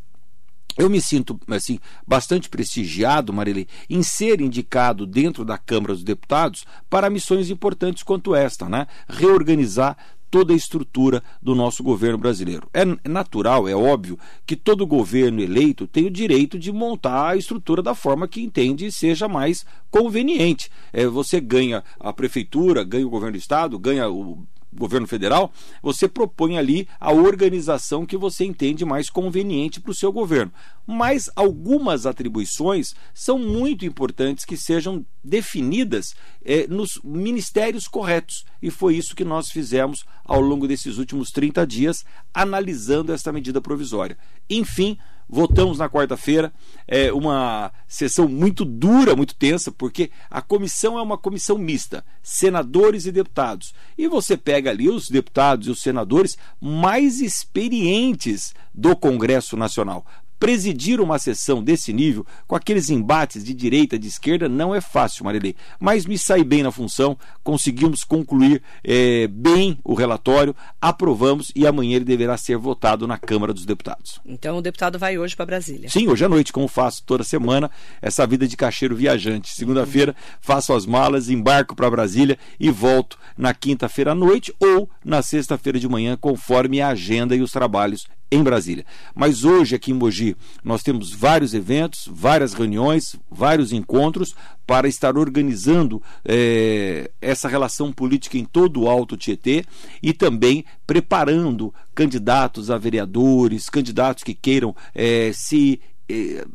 eu 0.78 0.88
me 0.88 1.00
sinto 1.00 1.38
assim 1.48 1.80
bastante 2.06 2.48
prestigiado, 2.48 3.32
Marilei, 3.32 3.66
em 3.90 4.00
ser 4.00 4.40
indicado 4.40 5.06
dentro 5.06 5.44
da 5.44 5.58
Câmara 5.58 5.92
dos 5.92 6.04
Deputados 6.04 6.64
para 6.88 7.10
missões 7.10 7.50
importantes 7.50 8.04
quanto 8.04 8.32
esta, 8.32 8.68
né? 8.68 8.86
Reorganizar 9.08 9.96
toda 10.30 10.52
a 10.52 10.56
estrutura 10.56 11.22
do 11.42 11.54
nosso 11.54 11.82
governo 11.82 12.18
brasileiro. 12.18 12.68
É 12.72 12.84
natural, 13.08 13.68
é 13.68 13.74
óbvio, 13.74 14.18
que 14.46 14.56
todo 14.56 14.86
governo 14.86 15.40
eleito 15.40 15.86
tem 15.86 16.06
o 16.06 16.10
direito 16.10 16.58
de 16.58 16.72
montar 16.72 17.30
a 17.30 17.36
estrutura 17.36 17.82
da 17.82 17.94
forma 17.94 18.28
que 18.28 18.42
entende 18.42 18.90
seja 18.92 19.28
mais 19.28 19.64
conveniente. 19.90 20.70
É, 20.92 21.06
você 21.06 21.40
ganha 21.40 21.82
a 21.98 22.12
prefeitura, 22.12 22.84
ganha 22.84 23.06
o 23.06 23.10
governo 23.10 23.32
do 23.32 23.38
estado, 23.38 23.78
ganha 23.78 24.08
o 24.08 24.46
governo 24.72 25.06
federal, 25.06 25.52
você 25.82 26.08
propõe 26.08 26.58
ali 26.58 26.88
a 27.00 27.12
organização 27.12 28.06
que 28.06 28.16
você 28.16 28.44
entende 28.44 28.84
mais 28.84 29.10
conveniente 29.10 29.80
para 29.80 29.90
o 29.90 29.94
seu 29.94 30.12
governo. 30.12 30.52
Mas 30.86 31.30
algumas 31.36 32.06
atribuições 32.06 32.94
são 33.12 33.38
muito 33.38 33.84
importantes 33.84 34.44
que 34.44 34.56
sejam 34.56 35.04
definidas 35.22 36.14
eh, 36.44 36.66
nos 36.68 37.00
ministérios 37.04 37.86
corretos. 37.86 38.44
E 38.62 38.70
foi 38.70 38.96
isso 38.96 39.14
que 39.14 39.24
nós 39.24 39.50
fizemos 39.50 40.04
ao 40.24 40.40
longo 40.40 40.66
desses 40.66 40.98
últimos 40.98 41.30
30 41.30 41.66
dias, 41.66 42.04
analisando 42.32 43.12
esta 43.12 43.32
medida 43.32 43.60
provisória. 43.60 44.16
Enfim, 44.48 44.98
Votamos 45.28 45.78
na 45.78 45.90
quarta-feira, 45.90 46.52
é 46.86 47.12
uma 47.12 47.70
sessão 47.86 48.26
muito 48.26 48.64
dura, 48.64 49.14
muito 49.14 49.34
tensa, 49.34 49.70
porque 49.70 50.10
a 50.30 50.40
comissão 50.40 50.98
é 50.98 51.02
uma 51.02 51.18
comissão 51.18 51.58
mista, 51.58 52.02
senadores 52.22 53.04
e 53.04 53.12
deputados. 53.12 53.74
E 53.96 54.08
você 54.08 54.38
pega 54.38 54.70
ali 54.70 54.88
os 54.88 55.08
deputados 55.08 55.68
e 55.68 55.70
os 55.70 55.82
senadores 55.82 56.38
mais 56.60 57.20
experientes 57.20 58.54
do 58.72 58.96
Congresso 58.96 59.56
Nacional 59.56 60.06
presidir 60.38 61.00
uma 61.00 61.18
sessão 61.18 61.62
desse 61.62 61.92
nível, 61.92 62.26
com 62.46 62.54
aqueles 62.54 62.90
embates 62.90 63.42
de 63.42 63.52
direita 63.52 63.96
e 63.96 63.98
de 63.98 64.08
esquerda, 64.08 64.48
não 64.48 64.74
é 64.74 64.80
fácil, 64.80 65.24
Marilei. 65.24 65.54
Mas 65.80 66.06
me 66.06 66.18
sai 66.18 66.44
bem 66.44 66.62
na 66.62 66.70
função, 66.70 67.16
conseguimos 67.42 68.04
concluir 68.04 68.62
é, 68.84 69.26
bem 69.26 69.78
o 69.84 69.94
relatório, 69.94 70.54
aprovamos 70.80 71.50
e 71.54 71.66
amanhã 71.66 71.96
ele 71.96 72.04
deverá 72.04 72.36
ser 72.36 72.56
votado 72.56 73.06
na 73.06 73.18
Câmara 73.18 73.52
dos 73.52 73.64
Deputados. 73.64 74.20
Então 74.24 74.58
o 74.58 74.62
deputado 74.62 74.98
vai 74.98 75.18
hoje 75.18 75.34
para 75.34 75.46
Brasília? 75.46 75.88
Sim, 75.88 76.08
hoje 76.08 76.24
à 76.24 76.28
noite, 76.28 76.52
como 76.52 76.68
faço 76.68 77.02
toda 77.04 77.24
semana, 77.24 77.70
essa 78.00 78.26
vida 78.26 78.46
de 78.46 78.56
caixeiro 78.56 78.94
viajante. 78.94 79.54
Segunda-feira 79.54 80.14
faço 80.40 80.72
as 80.72 80.86
malas, 80.86 81.28
embarco 81.28 81.74
para 81.74 81.90
Brasília 81.90 82.38
e 82.58 82.70
volto 82.70 83.18
na 83.36 83.52
quinta-feira 83.52 84.12
à 84.12 84.14
noite 84.14 84.54
ou 84.60 84.88
na 85.04 85.22
sexta-feira 85.22 85.78
de 85.78 85.88
manhã, 85.88 86.16
conforme 86.16 86.80
a 86.80 86.88
agenda 86.88 87.34
e 87.34 87.42
os 87.42 87.50
trabalhos 87.50 88.06
em 88.30 88.42
Brasília. 88.42 88.84
Mas 89.14 89.44
hoje 89.44 89.74
aqui 89.74 89.90
em 89.90 89.94
Mogi 89.94 90.36
nós 90.62 90.82
temos 90.82 91.12
vários 91.12 91.54
eventos, 91.54 92.08
várias 92.10 92.52
reuniões, 92.52 93.16
vários 93.30 93.72
encontros 93.72 94.34
para 94.66 94.86
estar 94.86 95.16
organizando 95.16 96.02
é, 96.24 97.10
essa 97.20 97.48
relação 97.48 97.90
política 97.90 98.36
em 98.36 98.44
todo 98.44 98.82
o 98.82 98.88
Alto 98.88 99.16
Tietê 99.16 99.64
e 100.02 100.12
também 100.12 100.64
preparando 100.86 101.72
candidatos 101.94 102.70
a 102.70 102.76
vereadores, 102.76 103.70
candidatos 103.70 104.22
que 104.22 104.34
queiram 104.34 104.76
é, 104.94 105.30
se 105.32 105.80
é, 106.08 106.46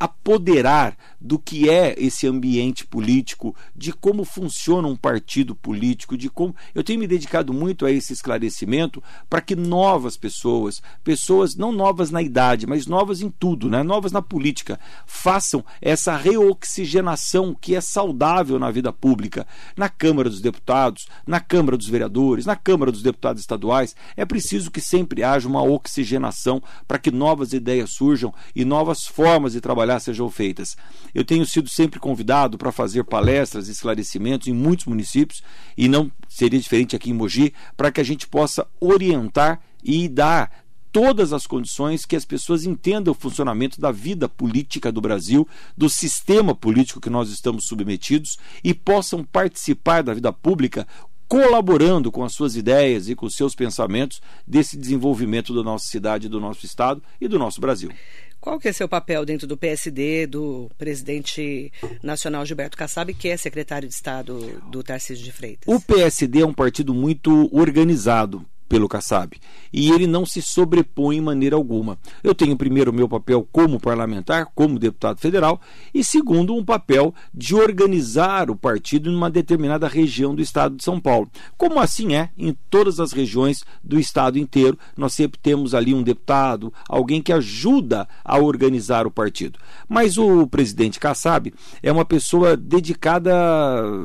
apoderar 0.00 0.96
do 1.20 1.38
que 1.38 1.68
é 1.68 1.94
esse 1.98 2.26
ambiente 2.26 2.86
político, 2.86 3.54
de 3.74 3.92
como 3.92 4.24
funciona 4.24 4.86
um 4.86 4.96
partido 4.96 5.54
político, 5.54 6.16
de 6.16 6.30
como 6.30 6.54
eu 6.74 6.84
tenho 6.84 7.00
me 7.00 7.06
dedicado 7.06 7.52
muito 7.52 7.84
a 7.84 7.90
esse 7.90 8.12
esclarecimento 8.12 9.02
para 9.28 9.40
que 9.40 9.56
novas 9.56 10.16
pessoas, 10.16 10.80
pessoas 11.02 11.56
não 11.56 11.72
novas 11.72 12.10
na 12.10 12.22
idade, 12.22 12.66
mas 12.66 12.86
novas 12.86 13.20
em 13.20 13.30
tudo, 13.30 13.68
né? 13.68 13.82
novas 13.82 14.12
na 14.12 14.22
política, 14.22 14.78
façam 15.06 15.64
essa 15.80 16.16
reoxigenação 16.16 17.54
que 17.54 17.74
é 17.74 17.80
saudável 17.80 18.58
na 18.58 18.70
vida 18.70 18.92
pública, 18.92 19.46
na 19.76 19.88
Câmara 19.88 20.30
dos 20.30 20.40
Deputados, 20.40 21.08
na 21.26 21.40
Câmara 21.40 21.76
dos 21.76 21.88
Vereadores, 21.88 22.46
na 22.46 22.56
Câmara 22.56 22.92
dos 22.92 23.02
Deputados 23.02 23.40
Estaduais. 23.40 23.96
É 24.16 24.24
preciso 24.24 24.70
que 24.70 24.80
sempre 24.80 25.24
haja 25.24 25.48
uma 25.48 25.62
oxigenação 25.62 26.62
para 26.86 26.98
que 26.98 27.10
novas 27.10 27.52
ideias 27.52 27.90
surjam 27.90 28.32
e 28.54 28.64
novas 28.64 29.04
formas 29.04 29.52
de 29.52 29.60
trabalhar 29.60 29.98
sejam 30.00 30.30
feitas. 30.30 30.76
Eu 31.14 31.24
tenho 31.24 31.44
sido 31.46 31.68
sempre 31.68 31.98
convidado 31.98 32.58
para 32.58 32.72
fazer 32.72 33.04
palestras, 33.04 33.68
esclarecimentos 33.68 34.48
em 34.48 34.52
muitos 34.52 34.86
municípios 34.86 35.42
e 35.76 35.88
não 35.88 36.10
seria 36.28 36.60
diferente 36.60 36.94
aqui 36.94 37.10
em 37.10 37.14
Mogi, 37.14 37.52
para 37.76 37.90
que 37.90 38.00
a 38.00 38.04
gente 38.04 38.26
possa 38.26 38.66
orientar 38.80 39.60
e 39.82 40.08
dar 40.08 40.50
todas 40.90 41.32
as 41.32 41.46
condições 41.46 42.04
que 42.04 42.16
as 42.16 42.24
pessoas 42.24 42.64
entendam 42.64 43.12
o 43.12 43.16
funcionamento 43.16 43.80
da 43.80 43.92
vida 43.92 44.28
política 44.28 44.90
do 44.90 45.00
Brasil, 45.00 45.46
do 45.76 45.88
sistema 45.88 46.54
político 46.54 47.00
que 47.00 47.10
nós 47.10 47.30
estamos 47.30 47.66
submetidos 47.66 48.38
e 48.64 48.72
possam 48.74 49.22
participar 49.22 50.02
da 50.02 50.14
vida 50.14 50.32
pública 50.32 50.86
colaborando 51.28 52.10
com 52.10 52.24
as 52.24 52.32
suas 52.32 52.56
ideias 52.56 53.08
e 53.08 53.14
com 53.14 53.26
os 53.26 53.36
seus 53.36 53.54
pensamentos 53.54 54.20
desse 54.46 54.78
desenvolvimento 54.78 55.54
da 55.54 55.62
nossa 55.62 55.86
cidade, 55.86 56.28
do 56.28 56.40
nosso 56.40 56.64
estado 56.64 57.02
e 57.20 57.28
do 57.28 57.38
nosso 57.38 57.60
Brasil. 57.60 57.90
Qual 58.40 58.58
que 58.58 58.68
é 58.68 58.72
seu 58.72 58.88
papel 58.88 59.24
dentro 59.24 59.46
do 59.46 59.56
PSD, 59.56 60.26
do 60.26 60.70
presidente 60.78 61.72
nacional 62.02 62.46
Gilberto 62.46 62.76
Kassab, 62.76 63.12
que 63.14 63.28
é 63.28 63.36
secretário 63.36 63.88
de 63.88 63.94
Estado 63.94 64.62
do 64.70 64.82
Tarcísio 64.82 65.24
de 65.24 65.32
Freitas? 65.32 65.62
O 65.66 65.80
PSD 65.80 66.40
é 66.40 66.46
um 66.46 66.54
partido 66.54 66.94
muito 66.94 67.48
organizado 67.54 68.46
pelo 68.68 68.88
Kassab. 68.88 69.36
E 69.72 69.90
ele 69.90 70.06
não 70.06 70.26
se 70.26 70.42
sobrepõe 70.42 71.16
em 71.16 71.20
maneira 71.20 71.56
alguma. 71.56 71.98
Eu 72.22 72.34
tenho, 72.34 72.56
primeiro, 72.56 72.92
meu 72.92 73.08
papel 73.08 73.46
como 73.50 73.80
parlamentar, 73.80 74.46
como 74.54 74.78
deputado 74.78 75.18
federal, 75.18 75.60
e, 75.92 76.04
segundo, 76.04 76.54
um 76.54 76.64
papel 76.64 77.14
de 77.32 77.54
organizar 77.54 78.50
o 78.50 78.56
partido 78.56 79.10
em 79.10 79.14
uma 79.14 79.30
determinada 79.30 79.88
região 79.88 80.34
do 80.34 80.42
estado 80.42 80.76
de 80.76 80.84
São 80.84 81.00
Paulo. 81.00 81.30
Como 81.56 81.80
assim 81.80 82.14
é 82.14 82.30
em 82.36 82.56
todas 82.70 83.00
as 83.00 83.12
regiões 83.12 83.62
do 83.82 83.98
estado 83.98 84.38
inteiro, 84.38 84.78
nós 84.96 85.14
sempre 85.14 85.38
temos 85.40 85.74
ali 85.74 85.94
um 85.94 86.02
deputado, 86.02 86.72
alguém 86.88 87.22
que 87.22 87.32
ajuda 87.32 88.08
a 88.24 88.38
organizar 88.38 89.06
o 89.06 89.10
partido. 89.10 89.58
Mas 89.88 90.18
o 90.18 90.46
presidente 90.46 91.00
Kassab 91.00 91.52
é 91.82 91.90
uma 91.90 92.04
pessoa 92.04 92.56
dedicada 92.56 93.32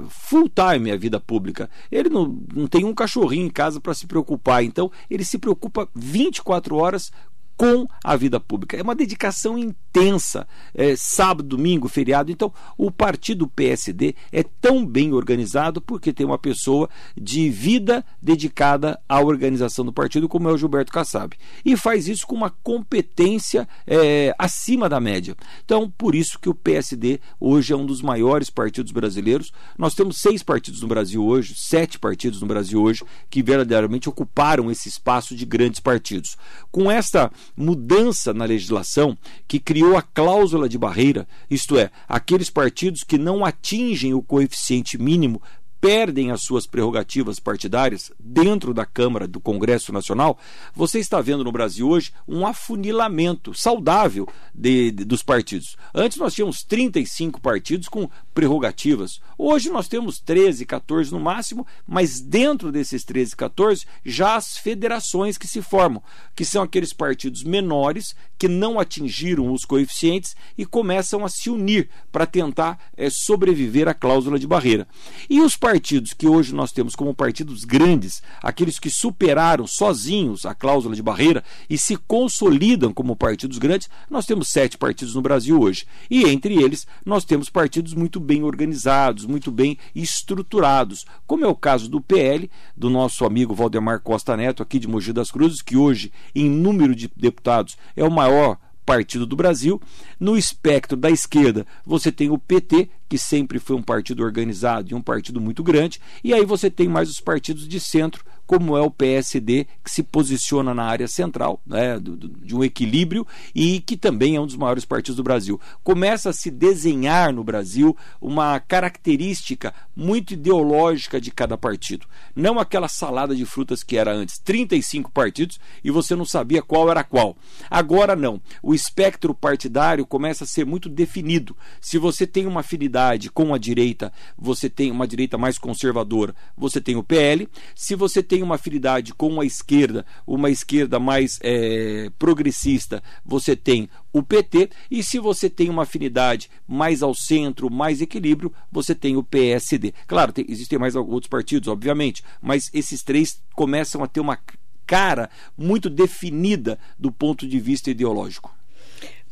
full 0.09 0.49
time 0.49 0.91
à 0.91 0.97
vida 0.97 1.19
pública. 1.19 1.69
Ele 1.91 2.09
não, 2.09 2.37
não 2.53 2.67
tem 2.67 2.85
um 2.85 2.93
cachorrinho 2.93 3.47
em 3.47 3.49
casa 3.49 3.79
para 3.79 3.93
se 3.93 4.07
preocupar 4.07 4.52
pai. 4.53 4.65
Então, 4.65 4.91
ele 5.09 5.25
se 5.25 5.39
preocupa 5.39 5.89
24 5.95 6.75
horas 6.75 7.11
com 7.55 7.87
a 8.03 8.15
vida 8.15 8.39
pública. 8.39 8.77
É 8.77 8.81
uma 8.81 8.95
dedicação 8.95 9.57
intensa, 9.57 10.47
é, 10.73 10.95
sábado, 10.97 11.47
domingo, 11.47 11.87
feriado. 11.87 12.31
Então, 12.31 12.51
o 12.77 12.91
partido 12.91 13.47
PSD 13.47 14.15
é 14.31 14.43
tão 14.43 14.85
bem 14.85 15.13
organizado 15.13 15.81
porque 15.81 16.13
tem 16.13 16.25
uma 16.25 16.37
pessoa 16.37 16.89
de 17.15 17.49
vida 17.49 18.03
dedicada 18.21 18.99
à 19.07 19.19
organização 19.21 19.85
do 19.85 19.93
partido, 19.93 20.27
como 20.27 20.49
é 20.49 20.51
o 20.51 20.57
Gilberto 20.57 20.91
Kassab. 20.91 21.35
E 21.63 21.77
faz 21.77 22.07
isso 22.07 22.25
com 22.25 22.35
uma 22.35 22.49
competência 22.49 23.67
é, 23.85 24.33
acima 24.37 24.89
da 24.89 24.99
média. 24.99 25.35
Então, 25.63 25.89
por 25.89 26.15
isso 26.15 26.39
que 26.39 26.49
o 26.49 26.55
PSD 26.55 27.19
hoje 27.39 27.73
é 27.73 27.75
um 27.75 27.85
dos 27.85 28.01
maiores 28.01 28.49
partidos 28.49 28.91
brasileiros. 28.91 29.51
Nós 29.77 29.93
temos 29.93 30.17
seis 30.17 30.41
partidos 30.41 30.81
no 30.81 30.87
Brasil 30.87 31.23
hoje, 31.23 31.53
sete 31.55 31.99
partidos 31.99 32.41
no 32.41 32.47
Brasil 32.47 32.81
hoje, 32.81 33.03
que 33.29 33.43
verdadeiramente 33.43 34.09
ocuparam 34.09 34.71
esse 34.71 34.89
espaço 34.89 35.35
de 35.35 35.45
grandes 35.45 35.79
partidos. 35.79 36.35
Com 36.71 36.89
esta 36.91 37.31
mudança 37.55 38.33
na 38.33 38.45
legislação 38.45 39.17
que 39.47 39.59
criou 39.59 39.95
a 39.97 40.01
cláusula 40.01 40.67
de 40.67 40.77
barreira, 40.77 41.27
isto 41.49 41.77
é, 41.77 41.89
aqueles 42.07 42.49
partidos 42.49 43.03
que 43.03 43.17
não 43.17 43.45
atingem 43.45 44.13
o 44.13 44.21
coeficiente 44.21 44.97
mínimo 44.97 45.41
perdem 45.83 46.31
as 46.31 46.43
suas 46.43 46.65
prerrogativas 46.65 47.41
partidárias 47.41 48.09
dentro 48.17 48.73
da 48.73 48.85
Câmara 48.85 49.27
do 49.27 49.41
Congresso 49.41 49.91
Nacional, 49.91 50.39
você 50.73 50.97
está 50.97 51.19
vendo 51.19 51.43
no 51.43 51.51
Brasil 51.51 51.89
hoje 51.89 52.13
um 52.25 52.47
afunilamento 52.47 53.53
saudável 53.53 54.25
de, 54.55 54.91
de, 54.91 55.03
dos 55.03 55.21
partidos. 55.21 55.75
Antes 55.93 56.17
nós 56.17 56.33
tínhamos 56.33 56.63
35 56.63 57.41
partidos 57.41 57.89
com 57.89 58.09
prerrogativas. 58.33 59.19
Hoje 59.37 59.69
nós 59.69 59.89
temos 59.89 60.21
13, 60.21 60.65
14 60.65 61.11
no 61.11 61.19
máximo, 61.19 61.67
mas 61.85 62.21
dentro 62.21 62.71
desses 62.71 63.03
13, 63.03 63.35
14 63.35 63.85
já 64.05 64.37
as 64.37 64.57
federações 64.57 65.37
que 65.37 65.49
se 65.49 65.61
formam, 65.61 66.01
que 66.33 66.45
são 66.45 66.63
aqueles 66.63 66.93
partidos 66.93 67.43
menores 67.43 68.15
que 68.37 68.47
não 68.47 68.79
atingiram 68.79 69.51
os 69.51 69.65
coeficientes 69.65 70.33
e 70.57 70.65
começam 70.65 71.25
a 71.25 71.29
se 71.29 71.49
unir 71.49 71.89
para 72.09 72.25
tentar 72.25 72.79
é, 72.95 73.09
sobreviver 73.09 73.89
à 73.89 73.93
cláusula 73.93 74.39
de 74.39 74.47
barreira. 74.47 74.87
E 75.29 75.41
os 75.41 75.57
partidos 75.57 75.72
partidos 75.73 76.13
que 76.13 76.27
hoje 76.27 76.53
nós 76.53 76.71
temos 76.71 76.95
como 76.95 77.15
partidos 77.15 77.65
grandes, 77.65 78.21
aqueles 78.43 78.77
que 78.77 78.91
superaram 78.91 79.65
sozinhos 79.65 80.45
a 80.45 80.53
cláusula 80.53 80.95
de 80.95 81.01
barreira 81.01 81.43
e 81.67 81.79
se 81.79 81.95
consolidam 81.95 82.93
como 82.93 83.15
partidos 83.15 83.57
grandes, 83.57 83.89
nós 84.07 84.27
temos 84.27 84.49
sete 84.49 84.77
partidos 84.77 85.15
no 85.15 85.21
Brasil 85.23 85.59
hoje. 85.59 85.87
E 86.11 86.25
entre 86.25 86.61
eles, 86.61 86.85
nós 87.03 87.25
temos 87.25 87.49
partidos 87.49 87.95
muito 87.95 88.19
bem 88.19 88.43
organizados, 88.43 89.25
muito 89.25 89.51
bem 89.51 89.75
estruturados, 89.95 91.07
como 91.25 91.43
é 91.43 91.47
o 91.47 91.55
caso 91.55 91.89
do 91.89 91.99
PL, 91.99 92.51
do 92.77 92.87
nosso 92.87 93.25
amigo 93.25 93.55
Valdemar 93.55 93.99
Costa 93.99 94.37
Neto, 94.37 94.61
aqui 94.61 94.77
de 94.77 94.87
Mogi 94.87 95.11
das 95.11 95.31
Cruzes, 95.31 95.63
que 95.63 95.75
hoje, 95.75 96.11
em 96.35 96.47
número 96.47 96.93
de 96.93 97.09
deputados, 97.17 97.75
é 97.95 98.03
o 98.03 98.11
maior 98.11 98.59
partido 98.85 99.25
do 99.25 99.35
Brasil. 99.35 99.81
No 100.19 100.37
espectro 100.37 100.97
da 100.97 101.09
esquerda, 101.09 101.65
você 101.85 102.11
tem 102.11 102.29
o 102.29 102.37
PT, 102.37 102.89
que 103.09 103.17
sempre 103.17 103.59
foi 103.59 103.75
um 103.75 103.81
partido 103.81 104.23
organizado 104.23 104.91
e 104.91 104.95
um 104.95 105.01
partido 105.01 105.39
muito 105.39 105.63
grande, 105.63 105.99
e 106.23 106.33
aí 106.33 106.45
você 106.45 106.69
tem 106.69 106.87
mais 106.87 107.09
os 107.09 107.19
partidos 107.19 107.67
de 107.67 107.79
centro, 107.79 108.25
como 108.45 108.77
é 108.77 108.81
o 108.81 108.91
PSD, 108.91 109.65
que 109.83 109.91
se 109.91 110.03
posiciona 110.03 110.73
na 110.73 110.83
área 110.83 111.07
central, 111.07 111.61
né, 111.65 111.99
de 111.99 112.55
um 112.55 112.63
equilíbrio 112.63 113.25
e 113.53 113.79
que 113.79 113.95
também 113.95 114.35
é 114.35 114.41
um 114.41 114.45
dos 114.45 114.55
maiores 114.55 114.85
partidos 114.85 115.15
do 115.15 115.23
Brasil. 115.23 115.59
Começa 115.83 116.29
a 116.29 116.33
se 116.33 116.51
desenhar 116.51 117.33
no 117.33 117.43
Brasil 117.43 117.95
uma 118.21 118.59
característica 118.59 119.73
muito 119.95 120.33
ideológica 120.33 121.19
de 121.19 121.31
cada 121.31 121.57
partido. 121.57 122.07
Não 122.35 122.59
aquela 122.59 122.87
salada 122.87 123.35
de 123.35 123.45
frutas 123.45 123.83
que 123.83 123.97
era 123.97 124.13
antes, 124.13 124.39
35 124.39 125.11
partidos 125.11 125.59
e 125.83 125.91
você 125.91 126.15
não 126.15 126.25
sabia 126.25 126.61
qual 126.61 126.89
era 126.89 127.03
qual. 127.03 127.37
Agora 127.69 128.15
não. 128.15 128.41
O 128.61 128.73
espectro 128.73 129.33
partidário 129.33 130.05
começa 130.05 130.43
a 130.43 130.47
ser 130.47 130.65
muito 130.65 130.89
definido. 130.89 131.55
Se 131.79 131.97
você 131.97 132.25
tem 132.25 132.45
uma 132.45 132.61
afinidade 132.61 133.29
com 133.29 133.53
a 133.53 133.57
direita, 133.57 134.11
você 134.37 134.69
tem 134.69 134.91
uma 134.91 135.07
direita 135.07 135.37
mais 135.37 135.57
conservadora, 135.57 136.35
você 136.57 136.81
tem 136.81 136.95
o 136.95 137.03
PL. 137.03 137.47
Se 137.75 137.95
você 137.95 138.23
tem 138.23 138.32
uma 138.41 138.55
afinidade 138.55 139.13
com 139.13 139.39
a 139.39 139.45
esquerda, 139.45 140.05
uma 140.25 140.49
esquerda 140.49 140.99
mais 140.99 141.39
é, 141.43 142.09
progressista, 142.17 143.03
você 143.25 143.55
tem 143.55 143.89
o 144.11 144.23
PT. 144.23 144.69
E 144.89 145.03
se 145.03 145.19
você 145.19 145.49
tem 145.49 145.69
uma 145.69 145.83
afinidade 145.83 146.49
mais 146.67 147.03
ao 147.03 147.13
centro, 147.13 147.69
mais 147.69 148.01
equilíbrio, 148.01 148.53
você 148.71 148.95
tem 148.95 149.15
o 149.17 149.23
PSD. 149.23 149.93
Claro, 150.07 150.31
tem, 150.33 150.45
existem 150.47 150.79
mais 150.79 150.95
outros 150.95 151.29
partidos, 151.29 151.67
obviamente, 151.67 152.23
mas 152.41 152.69
esses 152.73 153.03
três 153.03 153.41
começam 153.53 154.03
a 154.03 154.07
ter 154.07 154.19
uma 154.19 154.39
cara 154.85 155.29
muito 155.57 155.89
definida 155.89 156.79
do 156.97 157.11
ponto 157.11 157.47
de 157.47 157.59
vista 157.59 157.89
ideológico. 157.89 158.53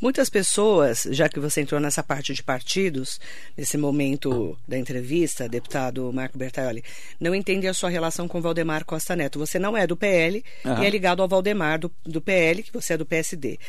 Muitas 0.01 0.31
pessoas, 0.31 1.07
já 1.11 1.29
que 1.29 1.39
você 1.39 1.61
entrou 1.61 1.79
nessa 1.79 2.01
parte 2.01 2.33
de 2.33 2.41
partidos, 2.41 3.19
nesse 3.55 3.77
momento 3.77 4.57
da 4.67 4.75
entrevista, 4.75 5.47
deputado 5.47 6.11
Marco 6.11 6.39
Bertaioli, 6.39 6.83
não 7.19 7.35
entendem 7.35 7.69
a 7.69 7.73
sua 7.73 7.89
relação 7.89 8.27
com 8.27 8.41
Valdemar 8.41 8.83
Costa 8.83 9.15
Neto. 9.15 9.37
Você 9.37 9.59
não 9.59 9.77
é 9.77 9.85
do 9.85 9.95
PL 9.95 10.43
uhum. 10.65 10.81
e 10.81 10.85
é 10.87 10.89
ligado 10.89 11.21
ao 11.21 11.27
Valdemar 11.27 11.77
do, 11.77 11.91
do 12.03 12.19
PL, 12.19 12.63
que 12.63 12.73
você 12.73 12.93
é 12.93 12.97
do 12.97 13.05
PSD. 13.05 13.59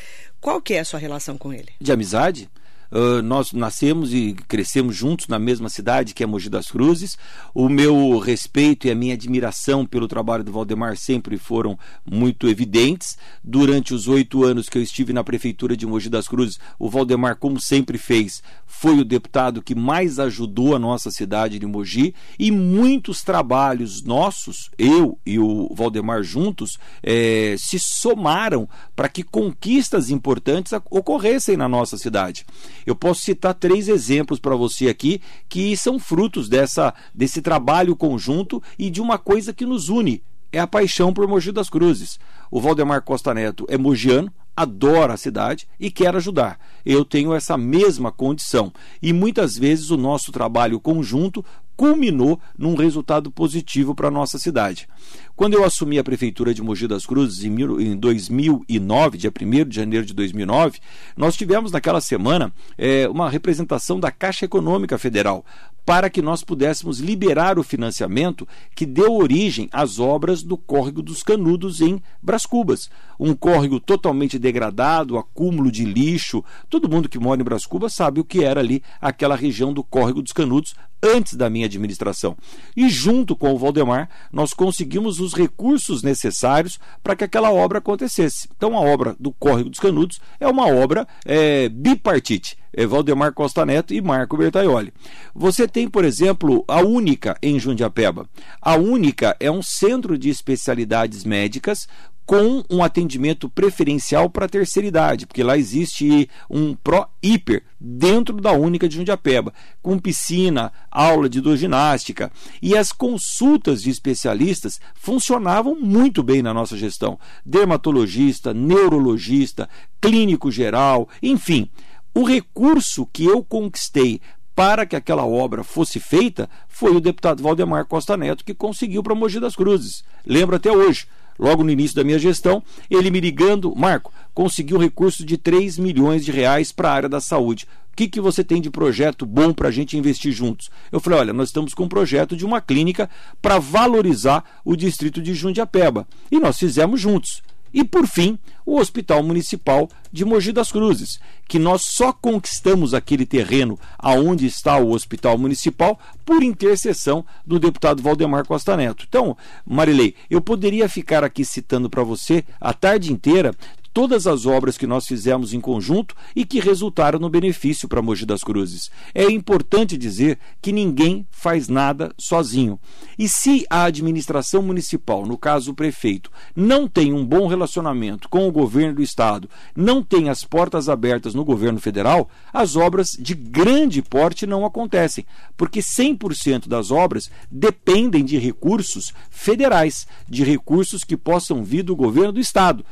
Qual 0.41 0.59
que 0.59 0.73
é 0.73 0.79
a 0.79 0.85
sua 0.85 0.99
relação 0.99 1.37
com 1.37 1.53
ele? 1.53 1.69
De 1.79 1.91
amizade? 1.91 2.49
Uh, 2.93 3.23
nós 3.23 3.53
nascemos 3.53 4.13
e 4.13 4.35
crescemos 4.47 4.95
juntos 4.95 5.27
na 5.27 5.39
mesma 5.39 5.67
cidade, 5.67 6.13
que 6.13 6.21
é 6.21 6.27
Mogi 6.27 6.47
das 6.47 6.67
Cruzes. 6.67 7.17
O 7.51 7.67
meu 7.67 8.19
respeito 8.19 8.85
e 8.85 8.91
a 8.91 8.95
minha 8.95 9.15
admiração 9.15 9.83
pelo 9.83 10.07
trabalho 10.07 10.43
do 10.43 10.51
Valdemar 10.51 10.95
sempre 10.95 11.35
foram 11.39 11.75
muito 12.05 12.47
evidentes. 12.47 13.17
Durante 13.43 13.95
os 13.95 14.07
oito 14.07 14.43
anos 14.43 14.69
que 14.69 14.77
eu 14.77 14.81
estive 14.83 15.11
na 15.11 15.23
prefeitura 15.23 15.75
de 15.75 15.87
Mogi 15.87 16.07
das 16.07 16.27
Cruzes, 16.27 16.59
o 16.77 16.87
Valdemar, 16.87 17.37
como 17.37 17.59
sempre 17.59 17.97
fez, 17.97 18.43
foi 18.67 18.99
o 18.99 19.05
deputado 19.05 19.61
que 19.61 19.73
mais 19.73 20.19
ajudou 20.19 20.75
a 20.75 20.79
nossa 20.79 21.09
cidade 21.09 21.57
de 21.57 21.65
Mogi 21.65 22.13
e 22.37 22.51
muitos 22.51 23.23
trabalhos 23.23 24.03
nossos, 24.03 24.69
eu 24.77 25.17
e 25.25 25.39
o 25.39 25.73
Valdemar 25.73 26.21
juntos, 26.21 26.77
eh, 27.01 27.55
se 27.57 27.79
somaram 27.79 28.69
para 28.95 29.09
que 29.09 29.23
conquistas 29.23 30.09
importantes 30.11 30.73
ocorressem 30.91 31.57
na 31.57 31.67
nossa 31.67 31.97
cidade. 31.97 32.45
Eu 32.85 32.95
posso 32.95 33.21
citar 33.21 33.53
três 33.53 33.87
exemplos 33.87 34.39
para 34.39 34.55
você 34.55 34.87
aqui 34.87 35.21
que 35.47 35.75
são 35.77 35.99
frutos 35.99 36.49
dessa, 36.49 36.93
desse 37.13 37.41
trabalho 37.41 37.95
conjunto 37.95 38.61
e 38.77 38.89
de 38.89 39.01
uma 39.01 39.17
coisa 39.17 39.53
que 39.53 39.65
nos 39.65 39.89
une. 39.89 40.23
É 40.51 40.59
a 40.59 40.67
paixão 40.67 41.11
por 41.11 41.27
Mogi 41.27 41.51
das 41.51 41.69
Cruzes. 41.69 42.19
O 42.51 42.61
Valdemar 42.61 43.01
Costa 43.01 43.33
Neto 43.33 43.65
é 43.67 43.77
mogiano, 43.77 44.31
adora 44.55 45.13
a 45.13 45.17
cidade 45.17 45.67
e 45.79 45.89
quer 45.89 46.15
ajudar. 46.15 46.59
Eu 46.85 47.03
tenho 47.03 47.33
essa 47.33 47.57
mesma 47.57 48.11
condição. 48.11 48.71
E 49.01 49.11
muitas 49.11 49.57
vezes 49.57 49.89
o 49.89 49.97
nosso 49.97 50.31
trabalho 50.31 50.79
conjunto 50.79 51.43
culminou 51.75 52.39
num 52.57 52.75
resultado 52.75 53.31
positivo 53.31 53.95
para 53.95 54.09
a 54.09 54.11
nossa 54.11 54.37
cidade. 54.37 54.87
Quando 55.35 55.55
eu 55.55 55.63
assumi 55.63 55.97
a 55.97 56.03
prefeitura 56.03 56.53
de 56.53 56.61
Mogi 56.61 56.87
das 56.87 57.07
Cruzes 57.07 57.43
em 57.43 57.97
2009, 57.97 59.17
dia 59.17 59.31
1 59.31 59.67
de 59.67 59.75
janeiro 59.75 60.05
de 60.05 60.13
2009, 60.13 60.79
nós 61.17 61.35
tivemos 61.35 61.71
naquela 61.71 61.99
semana 61.99 62.53
é, 62.77 63.09
uma 63.09 63.27
representação 63.31 63.99
da 63.99 64.11
Caixa 64.11 64.45
Econômica 64.45 64.95
Federal 64.95 65.43
para 65.85 66.09
que 66.09 66.21
nós 66.21 66.43
pudéssemos 66.43 66.99
liberar 66.99 67.59
o 67.59 67.63
financiamento 67.63 68.47
que 68.75 68.85
deu 68.85 69.13
origem 69.13 69.69
às 69.71 69.99
obras 69.99 70.43
do 70.43 70.57
Córrego 70.57 71.01
dos 71.01 71.23
Canudos 71.23 71.81
em 71.81 72.01
Bras 72.21 72.45
Cubas. 72.45 72.89
Um 73.19 73.33
córrego 73.35 73.79
totalmente 73.79 74.39
degradado, 74.39 75.17
acúmulo 75.17 75.71
de 75.71 75.85
lixo. 75.85 76.43
Todo 76.69 76.89
mundo 76.89 77.09
que 77.09 77.19
mora 77.19 77.41
em 77.41 77.43
Bras 77.43 77.65
Cubas 77.65 77.93
sabe 77.93 78.19
o 78.19 78.25
que 78.25 78.43
era 78.43 78.59
ali 78.59 78.81
aquela 78.99 79.35
região 79.35 79.73
do 79.73 79.83
Córrego 79.83 80.21
dos 80.21 80.31
Canudos 80.31 80.73
antes 81.03 81.33
da 81.33 81.49
minha 81.49 81.65
administração. 81.65 82.37
E 82.75 82.89
junto 82.89 83.35
com 83.35 83.53
o 83.53 83.57
Valdemar, 83.57 84.09
nós 84.31 84.53
conseguimos 84.53 85.19
os 85.19 85.33
recursos 85.33 86.01
necessários 86.01 86.79
para 87.03 87.15
que 87.15 87.25
aquela 87.25 87.51
obra 87.51 87.79
acontecesse. 87.79 88.47
Então, 88.55 88.77
a 88.77 88.81
obra 88.81 89.15
do 89.19 89.31
Córrego 89.33 89.69
dos 89.69 89.79
Canudos 89.79 90.21
é 90.39 90.47
uma 90.47 90.67
obra 90.67 91.05
é, 91.25 91.67
bipartite. 91.67 92.57
É 92.73 92.85
Valdemar 92.85 93.33
Costa 93.33 93.65
Neto 93.65 93.93
e 93.93 94.01
Marco 94.01 94.35
Bertaioli. 94.35 94.93
Você 95.33 95.67
tem, 95.67 95.87
por 95.87 96.03
exemplo, 96.03 96.63
a 96.67 96.81
Única 96.81 97.37
em 97.41 97.59
Jundiapeba. 97.59 98.27
A 98.61 98.75
Única 98.75 99.35
é 99.39 99.51
um 99.51 99.61
centro 99.61 100.17
de 100.17 100.29
especialidades 100.29 101.23
médicas 101.23 101.87
com 102.25 102.63
um 102.69 102.83
atendimento 102.83 103.49
preferencial 103.49 104.29
para 104.29 104.45
a 104.45 104.49
terceira 104.49 104.87
idade, 104.87 105.25
porque 105.25 105.43
lá 105.43 105.57
existe 105.57 106.29
um 106.49 106.73
pró-hiper 106.73 107.63
dentro 107.79 108.39
da 108.39 108.53
única 108.53 108.87
de 108.87 108.95
Jundiapeba, 108.95 109.53
com 109.81 109.99
piscina, 109.99 110.71
aula 110.89 111.27
de 111.27 111.39
hidroginástica. 111.39 112.31
E 112.61 112.77
as 112.77 112.93
consultas 112.93 113.81
de 113.81 113.89
especialistas 113.89 114.79
funcionavam 114.95 115.75
muito 115.75 116.23
bem 116.23 116.41
na 116.41 116.53
nossa 116.53 116.77
gestão. 116.77 117.19
Dermatologista, 117.45 118.53
neurologista, 118.53 119.69
clínico 119.99 120.49
geral, 120.49 121.09
enfim. 121.21 121.69
O 122.13 122.23
recurso 122.23 123.07
que 123.11 123.25
eu 123.25 123.43
conquistei 123.43 124.21
para 124.55 124.85
que 124.85 124.95
aquela 124.95 125.25
obra 125.25 125.63
fosse 125.63 125.99
feita 125.99 126.47
foi 126.67 126.95
o 126.95 127.01
deputado 127.01 127.41
Valdemar 127.41 127.85
Costa 127.85 128.15
Neto 128.15 128.45
que 128.45 128.53
conseguiu 128.53 129.01
para 129.01 129.15
Mogi 129.15 129.39
das 129.39 129.55
Cruzes. 129.55 130.03
Lembro 130.25 130.55
até 130.55 130.71
hoje 130.71 131.07
logo 131.37 131.63
no 131.63 131.71
início 131.71 131.95
da 131.95 132.03
minha 132.03 132.19
gestão, 132.19 132.63
ele 132.89 133.09
me 133.09 133.19
ligando, 133.19 133.75
Marco, 133.75 134.13
conseguiu 134.33 134.77
recurso 134.77 135.25
de 135.25 135.37
3 135.37 135.77
milhões 135.77 136.23
de 136.23 136.31
reais 136.31 136.71
para 136.71 136.89
a 136.89 136.93
área 136.93 137.09
da 137.09 137.19
saúde. 137.19 137.67
O 137.91 137.95
que, 137.95 138.07
que 138.07 138.21
você 138.21 138.43
tem 138.43 138.59
de 138.59 138.71
projeto 138.71 139.25
bom 139.25 139.53
para 139.53 139.67
a 139.67 139.71
gente 139.71 139.97
investir 139.97 140.31
juntos? 140.31 140.69
Eu 140.91 140.99
falei, 140.99 141.19
olha, 141.19 141.33
nós 141.33 141.49
estamos 141.49 141.73
com 141.73 141.83
um 141.83 141.89
projeto 141.89 142.35
de 142.35 142.43
uma 142.43 142.59
clínica 142.59 143.09
para 143.41 143.59
valorizar 143.59 144.43
o 144.65 144.75
distrito 144.75 145.21
de 145.21 145.33
Jundiapeba. 145.35 146.07
E 146.31 146.39
nós 146.39 146.57
fizemos 146.57 146.99
juntos. 146.99 147.43
E, 147.73 147.83
por 147.83 148.07
fim, 148.07 148.37
o 148.65 148.77
Hospital 148.79 149.23
Municipal 149.23 149.89
de 150.11 150.23
Mogi 150.23 150.51
das 150.51 150.71
Cruzes, 150.71 151.19
que 151.47 151.57
nós 151.57 151.81
só 151.83 152.13
conquistamos 152.13 152.93
aquele 152.93 153.25
terreno 153.25 153.79
aonde 153.97 154.45
está 154.45 154.77
o 154.77 154.91
Hospital 154.91 155.37
Municipal 155.37 155.99
por 156.23 156.43
intercessão 156.43 157.25
do 157.45 157.59
deputado 157.59 158.01
Valdemar 158.01 158.45
Costa 158.45 158.77
Neto. 158.77 159.05
Então, 159.07 159.35
Marilei, 159.65 160.15
eu 160.29 160.39
poderia 160.39 160.87
ficar 160.87 161.23
aqui 161.23 161.43
citando 161.43 161.89
para 161.89 162.03
você 162.03 162.43
a 162.61 162.73
tarde 162.73 163.11
inteira 163.11 163.55
todas 163.93 164.25
as 164.25 164.45
obras 164.45 164.77
que 164.77 164.87
nós 164.87 165.05
fizemos 165.05 165.53
em 165.53 165.61
conjunto 165.61 166.15
e 166.35 166.43
que 166.43 166.59
resultaram 166.59 167.19
no 167.19 167.29
benefício 167.29 167.87
para 167.87 168.01
Mogi 168.01 168.25
das 168.25 168.43
Cruzes. 168.43 168.89
É 169.13 169.25
importante 169.25 169.97
dizer 169.97 170.39
que 170.61 170.71
ninguém 170.71 171.27
faz 171.29 171.67
nada 171.69 172.13
sozinho. 172.17 172.79
E 173.17 173.29
se 173.29 173.65
a 173.69 173.83
administração 173.83 174.61
municipal, 174.61 175.25
no 175.25 175.37
caso 175.37 175.71
o 175.71 175.75
prefeito, 175.75 176.31
não 176.55 176.87
tem 176.87 177.13
um 177.13 177.23
bom 177.23 177.47
relacionamento 177.47 178.27
com 178.27 178.47
o 178.47 178.51
governo 178.51 178.95
do 178.95 179.03
estado, 179.03 179.49
não 179.75 180.01
tem 180.01 180.29
as 180.29 180.43
portas 180.43 180.89
abertas 180.89 181.35
no 181.35 181.45
governo 181.45 181.79
federal, 181.79 182.29
as 182.51 182.75
obras 182.75 183.09
de 183.19 183.35
grande 183.35 184.01
porte 184.01 184.47
não 184.47 184.65
acontecem, 184.65 185.25
porque 185.55 185.81
100% 185.81 186.67
das 186.67 186.89
obras 186.89 187.29
dependem 187.51 188.25
de 188.25 188.39
recursos 188.39 189.13
federais, 189.29 190.07
de 190.27 190.43
recursos 190.43 191.03
que 191.03 191.15
possam 191.15 191.63
vir 191.63 191.83
do 191.83 191.95
governo 191.95 192.33
do 192.33 192.39
estado. 192.39 192.83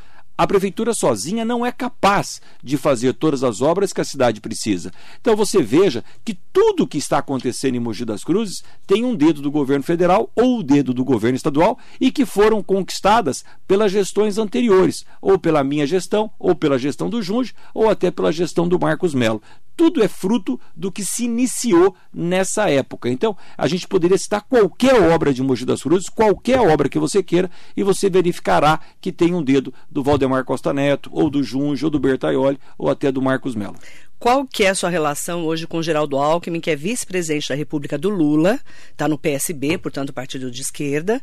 A 0.42 0.46
prefeitura 0.48 0.92
sozinha 0.92 1.44
não 1.44 1.64
é 1.64 1.70
capaz 1.70 2.42
de 2.60 2.76
fazer 2.76 3.12
todas 3.12 3.44
as 3.44 3.62
obras 3.62 3.92
que 3.92 4.00
a 4.00 4.04
cidade 4.04 4.40
precisa. 4.40 4.90
Então 5.20 5.36
você 5.36 5.62
veja 5.62 6.02
que 6.24 6.36
tudo 6.52 6.84
que 6.84 6.98
está 6.98 7.18
acontecendo 7.18 7.76
em 7.76 7.78
Mogi 7.78 8.04
das 8.04 8.24
Cruzes 8.24 8.64
tem 8.84 9.04
um 9.04 9.14
dedo 9.14 9.40
do 9.40 9.52
governo 9.52 9.84
federal 9.84 10.32
ou 10.34 10.58
o 10.58 10.62
dedo 10.64 10.92
do 10.92 11.04
governo 11.04 11.36
estadual 11.36 11.78
e 12.00 12.10
que 12.10 12.26
foram 12.26 12.60
conquistadas 12.60 13.44
pelas 13.68 13.92
gestões 13.92 14.36
anteriores, 14.36 15.04
ou 15.20 15.38
pela 15.38 15.62
minha 15.62 15.86
gestão, 15.86 16.28
ou 16.40 16.56
pela 16.56 16.76
gestão 16.76 17.08
do 17.08 17.22
Junge, 17.22 17.54
ou 17.72 17.88
até 17.88 18.10
pela 18.10 18.32
gestão 18.32 18.66
do 18.66 18.80
Marcos 18.80 19.14
Melo 19.14 19.40
tudo 19.76 20.02
é 20.02 20.08
fruto 20.08 20.60
do 20.74 20.90
que 20.90 21.04
se 21.04 21.24
iniciou 21.24 21.94
nessa 22.12 22.70
época. 22.70 23.08
Então, 23.08 23.36
a 23.56 23.66
gente 23.66 23.88
poderia 23.88 24.18
citar 24.18 24.42
qualquer 24.42 24.94
obra 24.94 25.32
de 25.32 25.42
Mogi 25.42 25.64
das 25.64 25.82
Cruzes, 25.82 26.08
qualquer 26.08 26.60
obra 26.60 26.88
que 26.88 26.98
você 26.98 27.22
queira, 27.22 27.50
e 27.76 27.82
você 27.82 28.08
verificará 28.08 28.80
que 29.00 29.12
tem 29.12 29.34
um 29.34 29.42
dedo 29.42 29.72
do 29.90 30.02
Valdemar 30.02 30.44
Costa 30.44 30.72
Neto, 30.72 31.10
ou 31.12 31.30
do 31.30 31.42
Junge, 31.42 31.84
ou 31.84 31.90
do 31.90 31.98
Bertaioli, 31.98 32.58
ou 32.78 32.90
até 32.90 33.10
do 33.10 33.22
Marcos 33.22 33.54
Melo. 33.54 33.76
Qual 34.22 34.46
que 34.46 34.62
é 34.62 34.68
a 34.68 34.74
sua 34.74 34.88
relação 34.88 35.44
hoje 35.44 35.66
com 35.66 35.82
Geraldo 35.82 36.16
Alckmin, 36.16 36.60
que 36.60 36.70
é 36.70 36.76
vice-presidente 36.76 37.48
da 37.48 37.56
República 37.56 37.98
do 37.98 38.08
Lula, 38.08 38.60
está 38.92 39.08
no 39.08 39.18
PSB, 39.18 39.78
portanto, 39.78 40.12
partido 40.12 40.48
de 40.48 40.62
esquerda, 40.62 41.20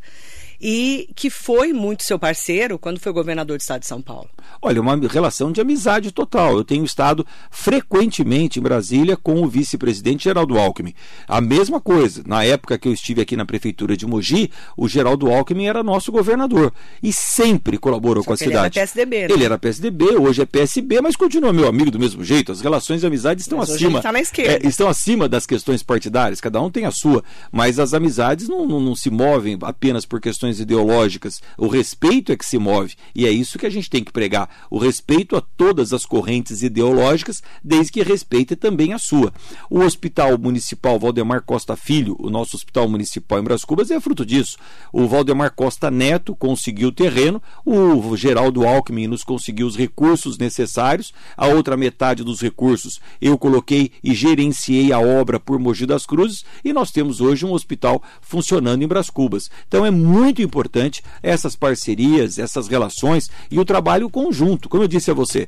e 0.59 1.09
que 1.15 1.29
foi 1.29 1.71
muito 1.71 2.03
seu 2.03 2.19
parceiro 2.19 2.77
quando 2.77 2.99
foi 2.99 3.11
governador 3.11 3.57
do 3.57 3.61
estado 3.61 3.81
de 3.81 3.87
São 3.87 4.01
Paulo. 4.01 4.29
Olha, 4.61 4.81
uma 4.81 4.95
relação 5.07 5.51
de 5.51 5.61
amizade 5.61 6.11
total. 6.11 6.57
Eu 6.57 6.63
tenho 6.63 6.83
estado 6.83 7.25
frequentemente 7.49 8.59
em 8.59 8.61
Brasília 8.61 9.15
com 9.15 9.41
o 9.41 9.47
vice-presidente 9.47 10.25
Geraldo 10.25 10.57
Alckmin. 10.57 10.93
A 11.27 11.39
mesma 11.39 11.79
coisa, 11.79 12.23
na 12.25 12.43
época 12.43 12.77
que 12.77 12.87
eu 12.87 12.93
estive 12.93 13.21
aqui 13.21 13.37
na 13.37 13.45
prefeitura 13.45 13.95
de 13.95 14.05
Mogi, 14.05 14.51
o 14.75 14.87
Geraldo 14.87 15.31
Alckmin 15.31 15.67
era 15.67 15.83
nosso 15.83 16.11
governador 16.11 16.73
e 17.01 17.13
sempre 17.13 17.77
colaborou 17.77 18.23
Só 18.23 18.27
com 18.27 18.33
a 18.33 18.37
cidade. 18.37 18.79
Ele 18.79 18.79
era 18.79 18.87
PSDB, 18.87 19.27
né? 19.27 19.33
Ele 19.33 19.45
era 19.45 19.57
PSDB, 19.57 20.05
hoje 20.17 20.41
é 20.41 20.45
PSB, 20.45 21.01
mas 21.01 21.15
continua 21.15 21.53
meu 21.53 21.67
amigo 21.67 21.91
do 21.91 21.99
mesmo 21.99 22.23
jeito. 22.23 22.51
As 22.51 22.61
relações 22.61 23.01
de 23.01 23.07
amizade 23.07 23.41
estão 23.41 23.59
mas 23.59 23.69
acima. 23.69 24.01
Tá 24.01 24.11
na 24.11 24.19
esquerda. 24.19 24.65
É, 24.65 24.67
estão 24.67 24.87
acima 24.87 25.29
das 25.29 25.45
questões 25.45 25.83
partidárias, 25.83 26.41
cada 26.41 26.61
um 26.61 26.69
tem 26.69 26.85
a 26.85 26.91
sua, 26.91 27.23
mas 27.51 27.79
as 27.79 27.93
amizades 27.93 28.47
não, 28.47 28.65
não, 28.65 28.79
não 28.79 28.95
se 28.95 29.09
movem 29.09 29.57
apenas 29.61 30.05
por 30.05 30.19
questões 30.19 30.48
ideológicas. 30.57 31.41
O 31.57 31.67
respeito 31.67 32.31
é 32.31 32.37
que 32.37 32.45
se 32.45 32.57
move 32.57 32.95
e 33.13 33.25
é 33.25 33.29
isso 33.29 33.59
que 33.59 33.65
a 33.65 33.69
gente 33.69 33.89
tem 33.89 34.03
que 34.03 34.11
pregar 34.11 34.49
o 34.71 34.77
respeito 34.77 35.35
a 35.35 35.41
todas 35.41 35.91
as 35.91 36.05
correntes 36.05 36.63
ideológicas, 36.63 37.43
desde 37.63 37.91
que 37.91 38.01
respeite 38.01 38.55
também 38.55 38.93
a 38.93 38.97
sua. 38.97 39.33
O 39.69 39.81
Hospital 39.81 40.37
Municipal 40.37 40.97
Valdemar 40.97 41.43
Costa 41.43 41.75
Filho, 41.75 42.15
o 42.19 42.29
nosso 42.29 42.55
Hospital 42.55 42.87
Municipal 42.87 43.39
em 43.39 43.43
Bras 43.43 43.65
Cubas, 43.65 43.91
é 43.91 43.99
fruto 43.99 44.25
disso. 44.25 44.57
O 44.93 45.07
Valdemar 45.07 45.53
Costa 45.53 45.91
Neto 45.91 46.35
conseguiu 46.35 46.89
o 46.89 46.93
terreno, 46.93 47.41
o 47.65 48.15
Geraldo 48.15 48.65
Alckmin 48.65 49.07
nos 49.07 49.23
conseguiu 49.23 49.67
os 49.67 49.75
recursos 49.75 50.37
necessários, 50.37 51.13
a 51.35 51.47
outra 51.47 51.75
metade 51.75 52.23
dos 52.23 52.39
recursos 52.39 53.01
eu 53.21 53.37
coloquei 53.37 53.91
e 54.03 54.13
gerenciei 54.13 54.91
a 54.91 54.99
obra 54.99 55.39
por 55.39 55.59
Mogi 55.59 55.85
das 55.85 56.05
Cruzes 56.05 56.43
e 56.63 56.71
nós 56.71 56.91
temos 56.91 57.19
hoje 57.19 57.45
um 57.45 57.51
hospital 57.51 58.01
funcionando 58.21 58.83
em 58.83 58.87
Bras 58.87 59.09
Cubas. 59.09 59.49
Então 59.67 59.85
é 59.85 59.91
muito 59.91 60.38
importante 60.41 61.03
essas 61.21 61.55
parcerias, 61.55 62.37
essas 62.37 62.67
relações 62.67 63.29
e 63.49 63.59
o 63.59 63.65
trabalho 63.65 64.09
conjunto. 64.09 64.69
Como 64.69 64.83
eu 64.83 64.87
disse 64.87 65.11
a 65.11 65.13
você, 65.13 65.47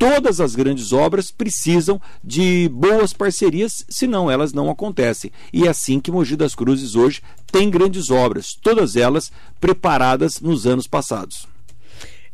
todas 0.00 0.40
as 0.40 0.54
grandes 0.54 0.94
obras 0.94 1.30
precisam 1.30 2.00
de 2.24 2.70
boas 2.72 3.12
parcerias, 3.12 3.84
senão 3.86 4.30
elas 4.30 4.54
não 4.54 4.70
acontecem. 4.70 5.30
E 5.52 5.66
é 5.66 5.68
assim 5.68 6.00
que 6.00 6.10
Mogi 6.10 6.36
das 6.36 6.54
Cruzes 6.54 6.94
hoje 6.94 7.20
tem 7.52 7.68
grandes 7.68 8.10
obras, 8.10 8.56
todas 8.62 8.96
elas 8.96 9.30
preparadas 9.60 10.40
nos 10.40 10.66
anos 10.66 10.86
passados. 10.86 11.49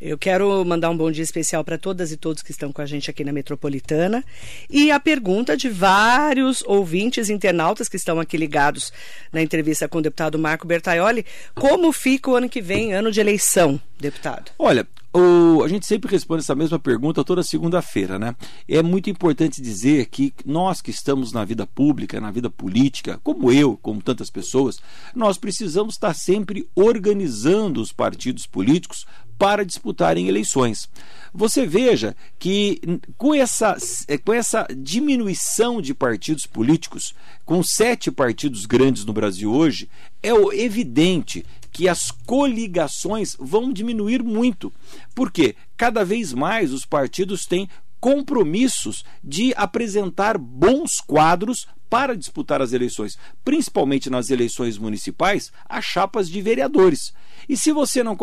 Eu 0.06 0.16
quero 0.16 0.64
mandar 0.64 0.88
um 0.88 0.96
bom 0.96 1.10
dia 1.10 1.24
especial 1.24 1.64
para 1.64 1.76
todas 1.76 2.12
e 2.12 2.16
todos 2.16 2.40
que 2.40 2.52
estão 2.52 2.70
com 2.70 2.80
a 2.80 2.86
gente 2.86 3.10
aqui 3.10 3.24
na 3.24 3.32
Metropolitana. 3.32 4.24
E 4.70 4.92
a 4.92 5.00
pergunta 5.00 5.56
de 5.56 5.68
vários 5.68 6.62
ouvintes 6.64 7.28
internautas 7.28 7.88
que 7.88 7.96
estão 7.96 8.20
aqui 8.20 8.36
ligados 8.36 8.92
na 9.32 9.42
entrevista 9.42 9.88
com 9.88 9.98
o 9.98 10.02
deputado 10.02 10.38
Marco 10.38 10.64
Bertaioli: 10.64 11.26
como 11.56 11.92
fica 11.92 12.30
o 12.30 12.36
ano 12.36 12.48
que 12.48 12.62
vem, 12.62 12.94
ano 12.94 13.10
de 13.10 13.18
eleição, 13.18 13.80
deputado? 13.98 14.52
Olha, 14.56 14.86
o, 15.16 15.64
a 15.64 15.68
gente 15.68 15.86
sempre 15.86 16.10
responde 16.10 16.42
essa 16.42 16.54
mesma 16.54 16.78
pergunta 16.78 17.24
toda 17.24 17.42
segunda-feira, 17.42 18.18
né? 18.18 18.36
É 18.68 18.82
muito 18.82 19.08
importante 19.08 19.62
dizer 19.62 20.06
que 20.06 20.32
nós 20.44 20.82
que 20.82 20.90
estamos 20.90 21.32
na 21.32 21.42
vida 21.42 21.66
pública, 21.66 22.20
na 22.20 22.30
vida 22.30 22.50
política, 22.50 23.18
como 23.24 23.50
eu, 23.50 23.78
como 23.80 24.02
tantas 24.02 24.28
pessoas, 24.28 24.78
nós 25.14 25.38
precisamos 25.38 25.94
estar 25.94 26.14
sempre 26.14 26.68
organizando 26.76 27.80
os 27.80 27.92
partidos 27.92 28.46
políticos 28.46 29.06
para 29.38 29.64
disputarem 29.64 30.28
eleições. 30.28 30.88
Você 31.32 31.66
veja 31.66 32.16
que 32.38 32.80
com 33.16 33.34
essa, 33.34 33.76
com 34.24 34.32
essa 34.32 34.66
diminuição 34.76 35.82
de 35.82 35.92
partidos 35.92 36.46
políticos, 36.46 37.14
com 37.44 37.62
sete 37.62 38.10
partidos 38.10 38.64
grandes 38.64 39.04
no 39.04 39.12
Brasil 39.12 39.52
hoje, 39.52 39.88
é 40.22 40.30
evidente 40.58 41.44
que 41.70 41.88
as 41.88 42.10
coligações 42.10 43.36
vão 43.38 43.70
diminuir 43.70 44.22
muito. 44.22 44.72
Porque 45.14 45.54
cada 45.76 46.04
vez 46.04 46.32
mais 46.32 46.72
os 46.72 46.86
partidos 46.86 47.44
têm 47.44 47.68
compromissos 48.00 49.04
de 49.22 49.52
apresentar 49.56 50.38
bons 50.38 51.00
quadros 51.06 51.66
para 51.88 52.16
disputar 52.16 52.60
as 52.60 52.72
eleições, 52.72 53.18
principalmente 53.44 54.10
nas 54.10 54.30
eleições 54.30 54.78
municipais, 54.78 55.52
as 55.68 55.84
chapas 55.84 56.28
de 56.28 56.40
vereadores. 56.40 57.12
E 57.48 57.56
se 57.56 57.70
você 57.70 58.02
não, 58.02 58.16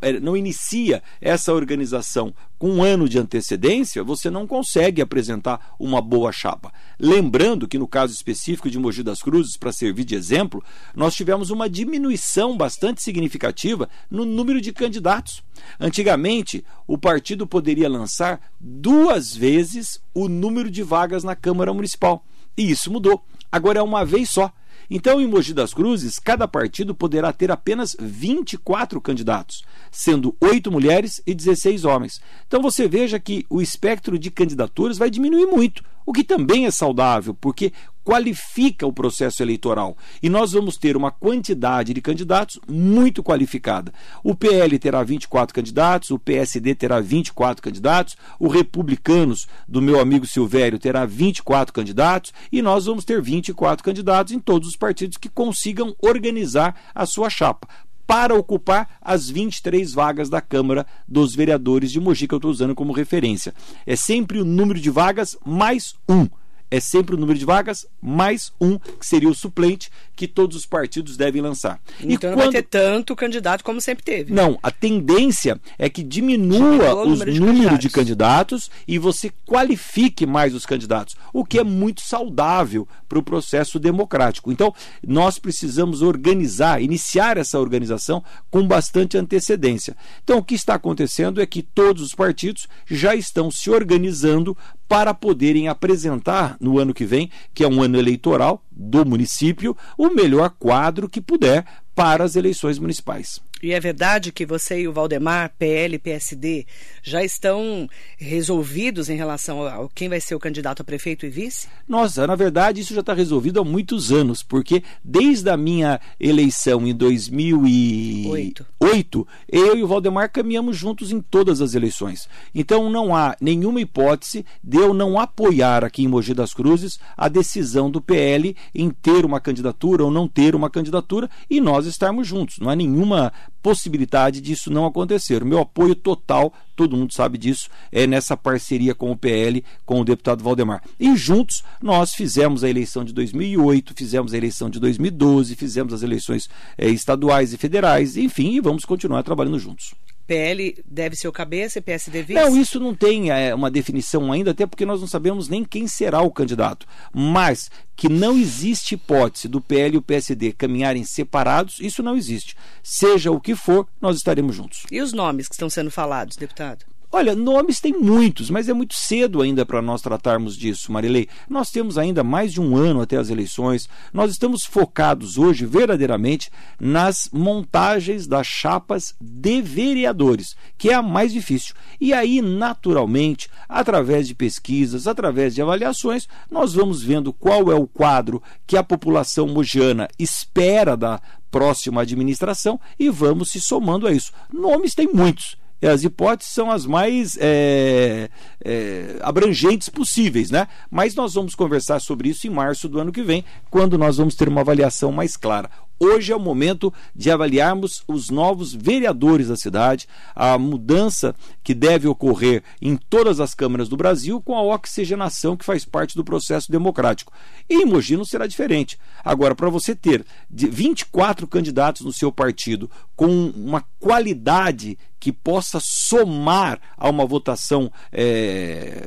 é, 0.00 0.20
não 0.20 0.36
inicia 0.36 1.02
essa 1.20 1.52
organização 1.52 2.34
com 2.58 2.70
um 2.70 2.82
ano 2.82 3.08
de 3.08 3.18
antecedência, 3.18 4.04
você 4.04 4.30
não 4.30 4.46
consegue 4.46 5.02
apresentar 5.02 5.74
uma 5.78 6.00
boa 6.00 6.30
chapa. 6.30 6.72
Lembrando 6.98 7.66
que 7.66 7.78
no 7.78 7.88
caso 7.88 8.14
específico 8.14 8.70
de 8.70 8.78
Mogi 8.78 9.02
das 9.02 9.20
Cruzes, 9.20 9.56
para 9.56 9.72
servir 9.72 10.04
de 10.04 10.14
exemplo, 10.14 10.62
nós 10.94 11.14
tivemos 11.14 11.50
uma 11.50 11.68
diminuição 11.68 12.56
bastante 12.56 13.02
significativa 13.02 13.88
no 14.08 14.24
número 14.24 14.60
de 14.60 14.72
candidatos. 14.72 15.42
Antigamente, 15.78 16.64
o 16.86 16.96
partido 16.96 17.46
poderia 17.46 17.88
lançar 17.88 18.40
duas 18.60 19.34
vezes 19.34 20.00
o 20.14 20.28
número 20.28 20.70
de 20.70 20.82
vagas 20.82 21.24
na 21.24 21.34
Câmara 21.34 21.74
Municipal. 21.74 22.24
E 22.56 22.70
isso 22.70 22.90
mudou. 22.90 23.24
Agora 23.50 23.78
é 23.78 23.82
uma 23.82 24.04
vez 24.04 24.30
só. 24.30 24.52
Então, 24.90 25.20
em 25.20 25.26
Mogi 25.26 25.54
das 25.54 25.72
Cruzes, 25.72 26.18
cada 26.18 26.46
partido 26.46 26.94
poderá 26.94 27.32
ter 27.32 27.50
apenas 27.50 27.96
24 27.98 29.00
candidatos, 29.00 29.64
sendo 29.90 30.36
8 30.40 30.70
mulheres 30.70 31.22
e 31.26 31.34
16 31.34 31.84
homens. 31.84 32.20
Então, 32.46 32.60
você 32.60 32.86
veja 32.86 33.18
que 33.18 33.46
o 33.48 33.62
espectro 33.62 34.18
de 34.18 34.30
candidaturas 34.30 34.98
vai 34.98 35.08
diminuir 35.08 35.46
muito, 35.46 35.82
o 36.04 36.12
que 36.12 36.24
também 36.24 36.66
é 36.66 36.70
saudável, 36.70 37.34
porque 37.34 37.72
qualifica 38.04 38.86
o 38.86 38.92
processo 38.92 39.42
eleitoral. 39.42 39.96
E 40.22 40.28
nós 40.28 40.52
vamos 40.52 40.76
ter 40.76 40.96
uma 40.96 41.10
quantidade 41.10 41.94
de 41.94 42.00
candidatos 42.00 42.58
muito 42.68 43.22
qualificada. 43.22 43.92
O 44.22 44.34
PL 44.34 44.78
terá 44.78 45.02
24 45.02 45.54
candidatos, 45.54 46.10
o 46.10 46.18
PSD 46.18 46.74
terá 46.74 47.00
24 47.00 47.62
candidatos, 47.62 48.16
o 48.38 48.48
Republicanos 48.48 49.46
do 49.68 49.80
meu 49.80 50.00
amigo 50.00 50.26
Silvério 50.26 50.78
terá 50.78 51.06
24 51.06 51.72
candidatos 51.72 52.32
e 52.50 52.60
nós 52.60 52.86
vamos 52.86 53.04
ter 53.04 53.20
24 53.22 53.84
candidatos 53.84 54.32
em 54.32 54.40
todos 54.40 54.68
os 54.68 54.76
partidos 54.76 55.16
que 55.16 55.28
consigam 55.28 55.94
organizar 56.00 56.74
a 56.94 57.06
sua 57.06 57.30
chapa 57.30 57.68
para 58.12 58.34
ocupar 58.34 58.98
as 59.00 59.30
23 59.30 59.94
vagas 59.94 60.28
da 60.28 60.38
Câmara 60.38 60.86
dos 61.08 61.34
Vereadores 61.34 61.90
de 61.90 61.98
Mogi, 61.98 62.28
que 62.28 62.34
eu 62.34 62.36
estou 62.36 62.50
usando 62.50 62.74
como 62.74 62.92
referência. 62.92 63.54
É 63.86 63.96
sempre 63.96 64.38
o 64.38 64.44
número 64.44 64.78
de 64.78 64.90
vagas 64.90 65.34
mais 65.46 65.94
um 66.06 66.28
é 66.72 66.80
sempre 66.80 67.14
o 67.14 67.18
número 67.18 67.38
de 67.38 67.44
vagas 67.44 67.86
mais 68.00 68.50
um, 68.58 68.78
que 68.78 69.04
seria 69.04 69.28
o 69.28 69.34
suplente, 69.34 69.90
que 70.16 70.26
todos 70.26 70.56
os 70.56 70.64
partidos 70.64 71.18
devem 71.18 71.42
lançar. 71.42 71.78
Então 72.00 72.30
e 72.30 72.32
não 72.32 72.38
quando... 72.38 72.52
vai 72.52 72.62
ter 72.62 72.62
tanto 72.62 73.14
candidato 73.14 73.62
como 73.62 73.78
sempre 73.78 74.02
teve. 74.02 74.32
Não, 74.32 74.58
a 74.62 74.70
tendência 74.70 75.60
é 75.78 75.90
que 75.90 76.02
diminua 76.02 76.94
o 76.94 77.10
número, 77.10 77.30
de, 77.30 77.40
número 77.40 77.76
de 77.76 77.90
candidatos 77.90 78.70
e 78.88 78.98
você 78.98 79.30
qualifique 79.46 80.24
mais 80.24 80.54
os 80.54 80.64
candidatos, 80.64 81.14
o 81.30 81.44
que 81.44 81.58
é 81.58 81.64
muito 81.64 82.00
saudável 82.00 82.88
para 83.06 83.18
o 83.18 83.22
processo 83.22 83.78
democrático. 83.78 84.50
Então, 84.50 84.74
nós 85.06 85.38
precisamos 85.38 86.00
organizar, 86.00 86.80
iniciar 86.80 87.36
essa 87.36 87.60
organização 87.60 88.24
com 88.50 88.66
bastante 88.66 89.18
antecedência. 89.18 89.94
Então, 90.24 90.38
o 90.38 90.42
que 90.42 90.54
está 90.54 90.76
acontecendo 90.76 91.38
é 91.38 91.44
que 91.44 91.62
todos 91.62 92.02
os 92.02 92.14
partidos 92.14 92.66
já 92.86 93.14
estão 93.14 93.50
se 93.50 93.70
organizando 93.70 94.56
para 94.92 95.14
poderem 95.14 95.68
apresentar 95.68 96.54
no 96.60 96.78
ano 96.78 96.92
que 96.92 97.06
vem, 97.06 97.30
que 97.54 97.64
é 97.64 97.66
um 97.66 97.82
ano 97.82 97.98
eleitoral 97.98 98.62
do 98.70 99.06
município, 99.06 99.74
o 99.96 100.10
melhor 100.10 100.50
quadro 100.50 101.08
que 101.08 101.18
puder 101.18 101.64
para 101.94 102.24
as 102.24 102.36
eleições 102.36 102.78
municipais. 102.78 103.40
E 103.62 103.72
é 103.72 103.78
verdade 103.78 104.32
que 104.32 104.44
você 104.44 104.80
e 104.80 104.88
o 104.88 104.92
Valdemar, 104.92 105.52
PL, 105.56 105.96
PSD, 105.96 106.66
já 107.00 107.22
estão 107.22 107.88
resolvidos 108.18 109.08
em 109.08 109.16
relação 109.16 109.64
a 109.64 109.88
quem 109.94 110.08
vai 110.08 110.20
ser 110.20 110.34
o 110.34 110.40
candidato 110.40 110.82
a 110.82 110.84
prefeito 110.84 111.24
e 111.24 111.28
vice? 111.28 111.68
Nossa, 111.86 112.26
na 112.26 112.34
verdade 112.34 112.80
isso 112.80 112.92
já 112.92 112.98
está 112.98 113.14
resolvido 113.14 113.60
há 113.60 113.64
muitos 113.64 114.10
anos, 114.10 114.42
porque 114.42 114.82
desde 115.04 115.48
a 115.48 115.56
minha 115.56 116.00
eleição 116.18 116.84
em 116.88 116.92
2008, 116.92 118.66
Oito. 118.80 119.28
eu 119.48 119.76
e 119.76 119.82
o 119.84 119.86
Valdemar 119.86 120.32
caminhamos 120.32 120.76
juntos 120.76 121.12
em 121.12 121.20
todas 121.20 121.60
as 121.60 121.74
eleições. 121.74 122.28
Então 122.52 122.90
não 122.90 123.14
há 123.14 123.36
nenhuma 123.40 123.80
hipótese 123.80 124.44
de 124.60 124.78
eu 124.78 124.92
não 124.92 125.20
apoiar 125.20 125.84
aqui 125.84 126.02
em 126.02 126.08
Mogi 126.08 126.34
das 126.34 126.52
Cruzes 126.52 126.98
a 127.16 127.28
decisão 127.28 127.88
do 127.88 128.00
PL 128.00 128.56
em 128.74 128.90
ter 128.90 129.24
uma 129.24 129.40
candidatura 129.40 130.02
ou 130.02 130.10
não 130.10 130.26
ter 130.26 130.56
uma 130.56 130.68
candidatura 130.68 131.30
e 131.48 131.60
nós 131.60 131.86
estarmos 131.86 132.26
juntos. 132.26 132.58
Não 132.58 132.68
há 132.68 132.74
nenhuma 132.74 133.32
possibilidade 133.62 134.40
disso 134.40 134.70
não 134.70 134.84
acontecer. 134.84 135.42
O 135.42 135.46
meu 135.46 135.60
apoio 135.60 135.94
total, 135.94 136.52
todo 136.74 136.96
mundo 136.96 137.14
sabe 137.14 137.38
disso, 137.38 137.68
é 137.90 138.06
nessa 138.06 138.36
parceria 138.36 138.94
com 138.94 139.10
o 139.10 139.16
PL, 139.16 139.64
com 139.86 140.00
o 140.00 140.04
deputado 140.04 140.42
Valdemar. 140.42 140.82
E 140.98 141.16
juntos 141.16 141.62
nós 141.80 142.12
fizemos 142.12 142.64
a 142.64 142.68
eleição 142.68 143.04
de 143.04 143.12
2008, 143.12 143.94
fizemos 143.96 144.34
a 144.34 144.36
eleição 144.36 144.68
de 144.68 144.80
2012, 144.80 145.54
fizemos 145.54 145.94
as 145.94 146.02
eleições 146.02 146.48
é, 146.76 146.88
estaduais 146.88 147.52
e 147.52 147.56
federais, 147.56 148.16
enfim, 148.16 148.54
e 148.54 148.60
vamos 148.60 148.84
continuar 148.84 149.22
trabalhando 149.22 149.58
juntos. 149.58 149.94
PL 150.26 150.82
deve 150.86 151.16
ser 151.16 151.28
o 151.28 151.32
cabeça 151.32 151.78
e 151.78 151.82
PSD 151.82 152.22
vice? 152.22 152.40
Não, 152.40 152.56
isso 152.56 152.80
não 152.80 152.94
tem 152.94 153.30
é, 153.30 153.54
uma 153.54 153.70
definição 153.70 154.32
ainda, 154.32 154.52
até 154.52 154.66
porque 154.66 154.86
nós 154.86 155.00
não 155.00 155.06
sabemos 155.06 155.48
nem 155.48 155.64
quem 155.64 155.86
será 155.86 156.22
o 156.22 156.30
candidato. 156.30 156.86
Mas 157.12 157.70
que 157.96 158.08
não 158.08 158.36
existe 158.36 158.94
hipótese 158.94 159.48
do 159.48 159.60
PL 159.60 159.94
e 159.94 159.98
o 159.98 160.02
PSD 160.02 160.52
caminharem 160.52 161.04
separados, 161.04 161.78
isso 161.80 162.02
não 162.02 162.16
existe. 162.16 162.56
Seja 162.82 163.30
o 163.30 163.40
que 163.40 163.54
for, 163.54 163.86
nós 164.00 164.16
estaremos 164.16 164.56
juntos. 164.56 164.82
E 164.90 165.00
os 165.00 165.12
nomes 165.12 165.48
que 165.48 165.54
estão 165.54 165.70
sendo 165.70 165.90
falados, 165.90 166.36
deputado? 166.36 166.84
Olha, 167.14 167.36
nomes 167.36 167.78
tem 167.78 167.92
muitos, 167.92 168.48
mas 168.48 168.70
é 168.70 168.72
muito 168.72 168.94
cedo 168.94 169.42
ainda 169.42 169.66
para 169.66 169.82
nós 169.82 170.00
tratarmos 170.00 170.56
disso, 170.56 170.90
Marilei. 170.90 171.28
Nós 171.46 171.70
temos 171.70 171.98
ainda 171.98 172.24
mais 172.24 172.50
de 172.50 172.58
um 172.58 172.74
ano 172.74 173.02
até 173.02 173.18
as 173.18 173.28
eleições. 173.28 173.86
Nós 174.14 174.30
estamos 174.30 174.64
focados 174.64 175.36
hoje 175.36 175.66
verdadeiramente 175.66 176.50
nas 176.80 177.28
montagens 177.30 178.26
das 178.26 178.46
chapas 178.46 179.14
de 179.20 179.60
vereadores, 179.60 180.56
que 180.78 180.88
é 180.88 180.94
a 180.94 181.02
mais 181.02 181.34
difícil. 181.34 181.74
E 182.00 182.14
aí, 182.14 182.40
naturalmente, 182.40 183.50
através 183.68 184.26
de 184.26 184.34
pesquisas, 184.34 185.06
através 185.06 185.54
de 185.54 185.60
avaliações, 185.60 186.26
nós 186.50 186.72
vamos 186.72 187.02
vendo 187.02 187.30
qual 187.30 187.70
é 187.70 187.74
o 187.74 187.86
quadro 187.86 188.42
que 188.66 188.74
a 188.74 188.82
população 188.82 189.46
mogiana 189.48 190.08
espera 190.18 190.96
da 190.96 191.20
próxima 191.50 192.00
administração 192.00 192.80
e 192.98 193.10
vamos 193.10 193.50
se 193.50 193.60
somando 193.60 194.06
a 194.06 194.12
isso. 194.12 194.32
Nomes 194.50 194.94
tem 194.94 195.06
muitos 195.12 195.60
as 195.88 196.04
hipóteses 196.04 196.52
são 196.52 196.70
as 196.70 196.86
mais 196.86 197.36
é, 197.40 198.28
é, 198.64 199.16
abrangentes 199.20 199.88
possíveis, 199.88 200.50
né? 200.50 200.68
Mas 200.90 201.14
nós 201.14 201.34
vamos 201.34 201.54
conversar 201.54 202.00
sobre 202.00 202.28
isso 202.28 202.46
em 202.46 202.50
março 202.50 202.88
do 202.88 203.00
ano 203.00 203.12
que 203.12 203.22
vem, 203.22 203.44
quando 203.70 203.98
nós 203.98 204.16
vamos 204.16 204.34
ter 204.34 204.48
uma 204.48 204.60
avaliação 204.60 205.10
mais 205.10 205.36
clara. 205.36 205.68
Hoje 206.04 206.32
é 206.32 206.36
o 206.36 206.40
momento 206.40 206.92
de 207.14 207.30
avaliarmos 207.30 208.02
os 208.08 208.28
novos 208.28 208.74
vereadores 208.74 209.46
da 209.46 209.54
cidade, 209.54 210.08
a 210.34 210.58
mudança 210.58 211.32
que 211.62 211.72
deve 211.72 212.08
ocorrer 212.08 212.64
em 212.80 212.96
todas 212.96 213.38
as 213.38 213.54
câmaras 213.54 213.88
do 213.88 213.96
Brasil 213.96 214.42
com 214.42 214.56
a 214.56 214.62
oxigenação 214.62 215.56
que 215.56 215.64
faz 215.64 215.84
parte 215.84 216.16
do 216.16 216.24
processo 216.24 216.72
democrático. 216.72 217.32
E 217.70 217.82
em 217.82 217.84
Mogi 217.84 218.16
não 218.16 218.24
será 218.24 218.48
diferente. 218.48 218.98
Agora, 219.24 219.54
para 219.54 219.70
você 219.70 219.94
ter 219.94 220.26
24 220.50 221.46
candidatos 221.46 222.04
no 222.04 222.12
seu 222.12 222.32
partido 222.32 222.90
com 223.14 223.52
uma 223.54 223.84
qualidade 224.00 224.98
que 225.20 225.30
possa 225.30 225.78
somar 225.80 226.80
a 226.96 227.08
uma 227.08 227.24
votação 227.24 227.92
é, 228.10 229.06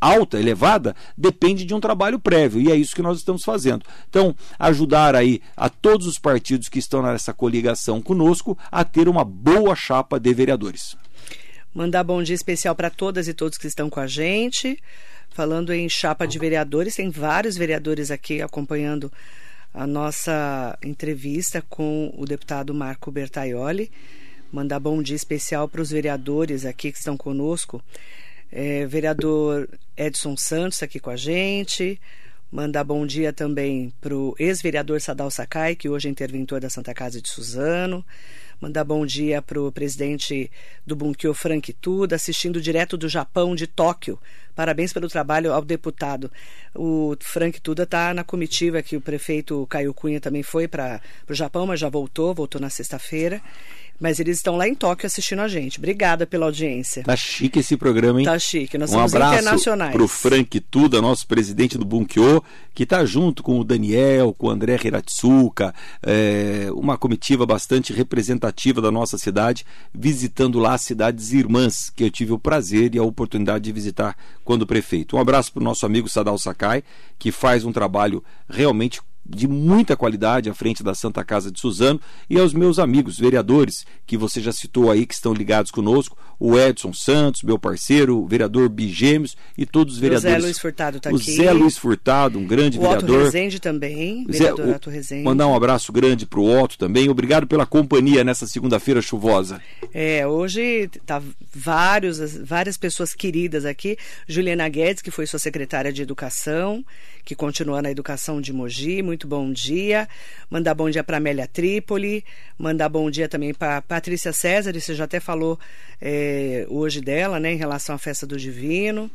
alta, 0.00 0.38
elevada, 0.38 0.94
depende 1.16 1.64
de 1.64 1.74
um 1.74 1.80
trabalho 1.80 2.18
prévio, 2.18 2.60
e 2.60 2.70
é 2.70 2.76
isso 2.76 2.94
que 2.94 3.02
nós 3.02 3.18
estamos 3.18 3.42
fazendo. 3.44 3.84
Então, 4.08 4.34
ajudar 4.58 5.14
aí 5.14 5.40
a 5.56 5.68
todos 5.68 6.06
os 6.06 6.18
partidos 6.18 6.68
que 6.68 6.78
estão 6.78 7.02
nessa 7.02 7.32
coligação 7.32 8.00
conosco 8.00 8.56
a 8.70 8.84
ter 8.84 9.08
uma 9.08 9.24
boa 9.24 9.74
chapa 9.74 10.18
de 10.18 10.32
vereadores. 10.32 10.96
Mandar 11.74 12.04
bom 12.04 12.22
dia 12.22 12.34
especial 12.34 12.74
para 12.74 12.88
todas 12.88 13.28
e 13.28 13.34
todos 13.34 13.58
que 13.58 13.66
estão 13.66 13.90
com 13.90 14.00
a 14.00 14.06
gente. 14.06 14.78
Falando 15.30 15.74
em 15.74 15.86
chapa 15.88 16.26
de 16.26 16.38
vereadores, 16.38 16.94
tem 16.96 17.10
vários 17.10 17.56
vereadores 17.56 18.10
aqui 18.10 18.40
acompanhando 18.40 19.12
a 19.74 19.86
nossa 19.86 20.78
entrevista 20.82 21.62
com 21.68 22.10
o 22.16 22.24
deputado 22.24 22.72
Marco 22.72 23.10
Bertaioli. 23.10 23.90
Mandar 24.50 24.80
bom 24.80 25.02
dia 25.02 25.14
especial 25.14 25.68
para 25.68 25.82
os 25.82 25.90
vereadores 25.90 26.64
aqui 26.64 26.90
que 26.90 26.96
estão 26.96 27.14
conosco. 27.14 27.82
É, 28.58 28.86
vereador 28.86 29.68
Edson 29.94 30.34
Santos 30.34 30.82
aqui 30.82 30.98
com 30.98 31.10
a 31.10 31.16
gente. 31.16 32.00
Mandar 32.50 32.84
bom 32.84 33.06
dia 33.06 33.30
também 33.30 33.92
para 34.00 34.16
o 34.16 34.34
ex-vereador 34.38 34.98
Sadal 34.98 35.30
Sakai, 35.30 35.76
que 35.76 35.90
hoje 35.90 36.08
é 36.08 36.10
interventor 36.10 36.58
da 36.58 36.70
Santa 36.70 36.94
Casa 36.94 37.20
de 37.20 37.28
Suzano. 37.28 38.02
Mandar 38.58 38.82
bom 38.82 39.04
dia 39.04 39.42
para 39.42 39.60
o 39.60 39.70
presidente 39.70 40.50
do 40.86 40.96
Bunkyo, 40.96 41.34
Frank 41.34 41.70
Tuda, 41.74 42.16
assistindo 42.16 42.58
direto 42.58 42.96
do 42.96 43.10
Japão, 43.10 43.54
de 43.54 43.66
Tóquio. 43.66 44.18
Parabéns 44.54 44.90
pelo 44.90 45.06
trabalho 45.06 45.52
ao 45.52 45.60
deputado. 45.60 46.32
O 46.74 47.14
Frank 47.20 47.60
Tuda 47.60 47.82
está 47.82 48.14
na 48.14 48.24
comitiva 48.24 48.82
que 48.82 48.96
o 48.96 49.02
prefeito 49.02 49.66
Caio 49.66 49.92
Cunha 49.92 50.18
também 50.18 50.42
foi 50.42 50.66
para 50.66 51.02
o 51.28 51.34
Japão, 51.34 51.66
mas 51.66 51.78
já 51.78 51.90
voltou, 51.90 52.32
voltou 52.32 52.58
na 52.58 52.70
sexta-feira. 52.70 53.42
Mas 53.98 54.20
eles 54.20 54.36
estão 54.36 54.56
lá 54.56 54.68
em 54.68 54.74
Tóquio 54.74 55.06
assistindo 55.06 55.40
a 55.40 55.48
gente. 55.48 55.78
Obrigada 55.78 56.26
pela 56.26 56.46
audiência. 56.46 57.02
Tá 57.02 57.16
chique 57.16 57.60
esse 57.60 57.76
programa, 57.76 58.20
hein? 58.20 58.26
Tá 58.26 58.38
chique. 58.38 58.76
Nós 58.76 58.90
um 58.90 58.94
somos 58.94 59.14
abraço 59.14 59.34
internacionais. 59.34 59.92
pro 59.92 60.06
Frank 60.06 60.60
Tuda, 60.60 61.00
nosso 61.00 61.26
presidente 61.26 61.78
do 61.78 61.84
Bunkyo, 61.84 62.42
que 62.74 62.82
está 62.82 63.04
junto 63.04 63.42
com 63.42 63.58
o 63.58 63.64
Daniel, 63.64 64.34
com 64.34 64.48
o 64.48 64.50
André 64.50 64.78
Hiratsuka, 64.84 65.74
é, 66.02 66.68
uma 66.72 66.98
comitiva 66.98 67.46
bastante 67.46 67.92
representativa 67.92 68.80
da 68.80 68.90
nossa 68.90 69.16
cidade, 69.16 69.64
visitando 69.94 70.58
lá 70.58 70.74
as 70.74 70.82
cidades 70.82 71.32
irmãs, 71.32 71.90
que 71.90 72.04
eu 72.04 72.10
tive 72.10 72.32
o 72.32 72.38
prazer 72.38 72.94
e 72.94 72.98
a 72.98 73.02
oportunidade 73.02 73.64
de 73.64 73.72
visitar 73.72 74.16
quando 74.44 74.66
prefeito. 74.66 75.16
Um 75.16 75.20
abraço 75.20 75.52
pro 75.52 75.62
nosso 75.62 75.86
amigo 75.86 76.08
Sadal 76.08 76.38
Sakai, 76.38 76.82
que 77.18 77.32
faz 77.32 77.64
um 77.64 77.72
trabalho 77.72 78.22
realmente 78.48 79.00
de 79.28 79.48
muita 79.48 79.96
qualidade 79.96 80.48
à 80.48 80.54
frente 80.54 80.82
da 80.82 80.94
Santa 80.94 81.24
Casa 81.24 81.50
de 81.50 81.60
Suzano 81.60 82.00
e 82.28 82.38
aos 82.38 82.52
meus 82.52 82.78
amigos 82.78 83.18
vereadores 83.18 83.84
que 84.06 84.16
você 84.16 84.40
já 84.40 84.52
citou 84.52 84.90
aí 84.90 85.06
que 85.06 85.14
estão 85.14 85.32
ligados 85.32 85.70
conosco, 85.70 86.16
o 86.38 86.58
Edson 86.58 86.92
Santos, 86.92 87.42
meu 87.42 87.58
parceiro, 87.58 88.18
o 88.18 88.26
vereador 88.26 88.68
Bigêmeos 88.68 89.36
e 89.56 89.64
todos 89.64 89.94
os 89.94 90.00
vereadores. 90.00 90.34
O 90.34 90.38
Zé 90.38 90.44
Luiz 90.44 90.58
Furtado 90.58 90.96
está 90.98 91.10
aqui. 91.10 91.16
O 91.16 91.18
Zé 91.18 91.52
Luiz 91.52 91.78
Furtado, 91.78 92.38
um 92.38 92.46
grande 92.46 92.78
o 92.78 92.82
vereador. 92.82 93.10
Otto 93.10 93.24
Rezende 93.24 93.60
também, 93.60 94.24
vereador 94.28 94.66
Zé, 94.66 94.76
Otto 94.76 94.90
Rezende. 94.90 95.24
Mandar 95.24 95.46
um 95.46 95.54
abraço 95.54 95.92
grande 95.92 96.26
para 96.26 96.40
o 96.40 96.62
Otto 96.62 96.76
também. 96.76 97.08
Obrigado 97.08 97.46
pela 97.46 97.64
companhia 97.64 98.22
nessa 98.22 98.46
segunda-feira 98.46 99.00
chuvosa. 99.00 99.60
É, 99.94 100.26
hoje 100.26 100.90
tá 101.06 101.22
vários, 101.54 102.18
várias 102.38 102.76
pessoas 102.76 103.14
queridas 103.14 103.64
aqui. 103.64 103.96
Juliana 104.28 104.68
Guedes, 104.68 105.02
que 105.02 105.10
foi 105.10 105.26
sua 105.26 105.38
secretária 105.38 105.92
de 105.92 106.02
Educação, 106.02 106.84
que 107.24 107.34
continua 107.34 107.80
na 107.80 107.90
Educação 107.90 108.40
de 108.40 108.52
Mogi, 108.52 109.02
muito 109.02 109.15
bom 109.24 109.52
dia. 109.52 110.08
Mandar 110.50 110.74
bom 110.74 110.90
dia 110.90 111.04
para 111.04 111.18
Amélia 111.18 111.46
Trípoli, 111.46 112.24
mandar 112.58 112.88
bom 112.88 113.08
dia 113.08 113.28
também 113.28 113.54
para 113.54 113.80
Patrícia 113.82 114.32
César, 114.32 114.72
você 114.72 114.96
já 114.96 115.04
até 115.04 115.20
falou 115.20 115.56
é, 116.00 116.66
hoje 116.68 117.00
dela, 117.00 117.38
né, 117.38 117.52
em 117.52 117.56
relação 117.56 117.94
à 117.94 117.98
festa 117.98 118.26
do 118.26 118.36
Divino. 118.36 119.08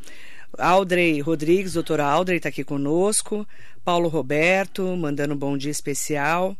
Aldrey 0.57 1.19
Rodrigues, 1.19 1.73
doutora 1.73 2.05
Aldrey 2.05 2.37
está 2.37 2.47
aqui 2.47 2.63
conosco. 2.63 3.45
Paulo 3.83 4.07
Roberto, 4.07 4.95
mandando 4.95 5.33
um 5.33 5.37
bom 5.37 5.57
dia 5.57 5.71
especial. 5.71 6.55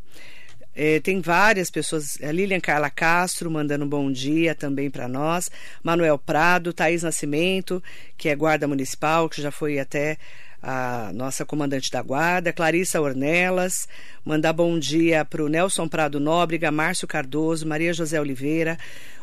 É, 0.73 0.99
tem 1.01 1.19
várias 1.19 1.69
pessoas, 1.69 2.17
a 2.21 2.31
Lilian 2.31 2.61
Carla 2.61 2.89
Castro 2.89 3.51
mandando 3.51 3.83
um 3.83 3.89
bom 3.89 4.09
dia 4.09 4.55
também 4.55 4.89
para 4.89 5.07
nós, 5.07 5.51
Manuel 5.83 6.17
Prado, 6.17 6.71
Thaís 6.71 7.03
Nascimento, 7.03 7.83
que 8.17 8.29
é 8.29 8.35
guarda 8.35 8.67
municipal, 8.67 9.27
que 9.27 9.41
já 9.41 9.51
foi 9.51 9.79
até 9.79 10.17
a 10.61 11.11
nossa 11.13 11.43
comandante 11.43 11.89
da 11.89 12.01
guarda, 12.01 12.53
Clarissa 12.53 13.01
Ornelas, 13.01 13.87
mandar 14.23 14.53
bom 14.53 14.77
dia 14.77 15.25
para 15.25 15.43
o 15.43 15.49
Nelson 15.49 15.87
Prado 15.87 16.19
Nóbrega, 16.19 16.71
Márcio 16.71 17.07
Cardoso, 17.07 17.67
Maria 17.67 17.93
José 17.93 18.21
Oliveira, 18.21 18.77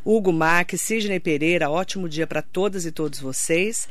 Hugo 0.04 0.32
Mack, 0.32 0.76
Sidney 0.76 1.20
Pereira, 1.20 1.70
ótimo 1.70 2.08
dia 2.08 2.26
para 2.26 2.42
todas 2.42 2.84
e 2.84 2.90
todos 2.90 3.20
vocês. 3.20 3.88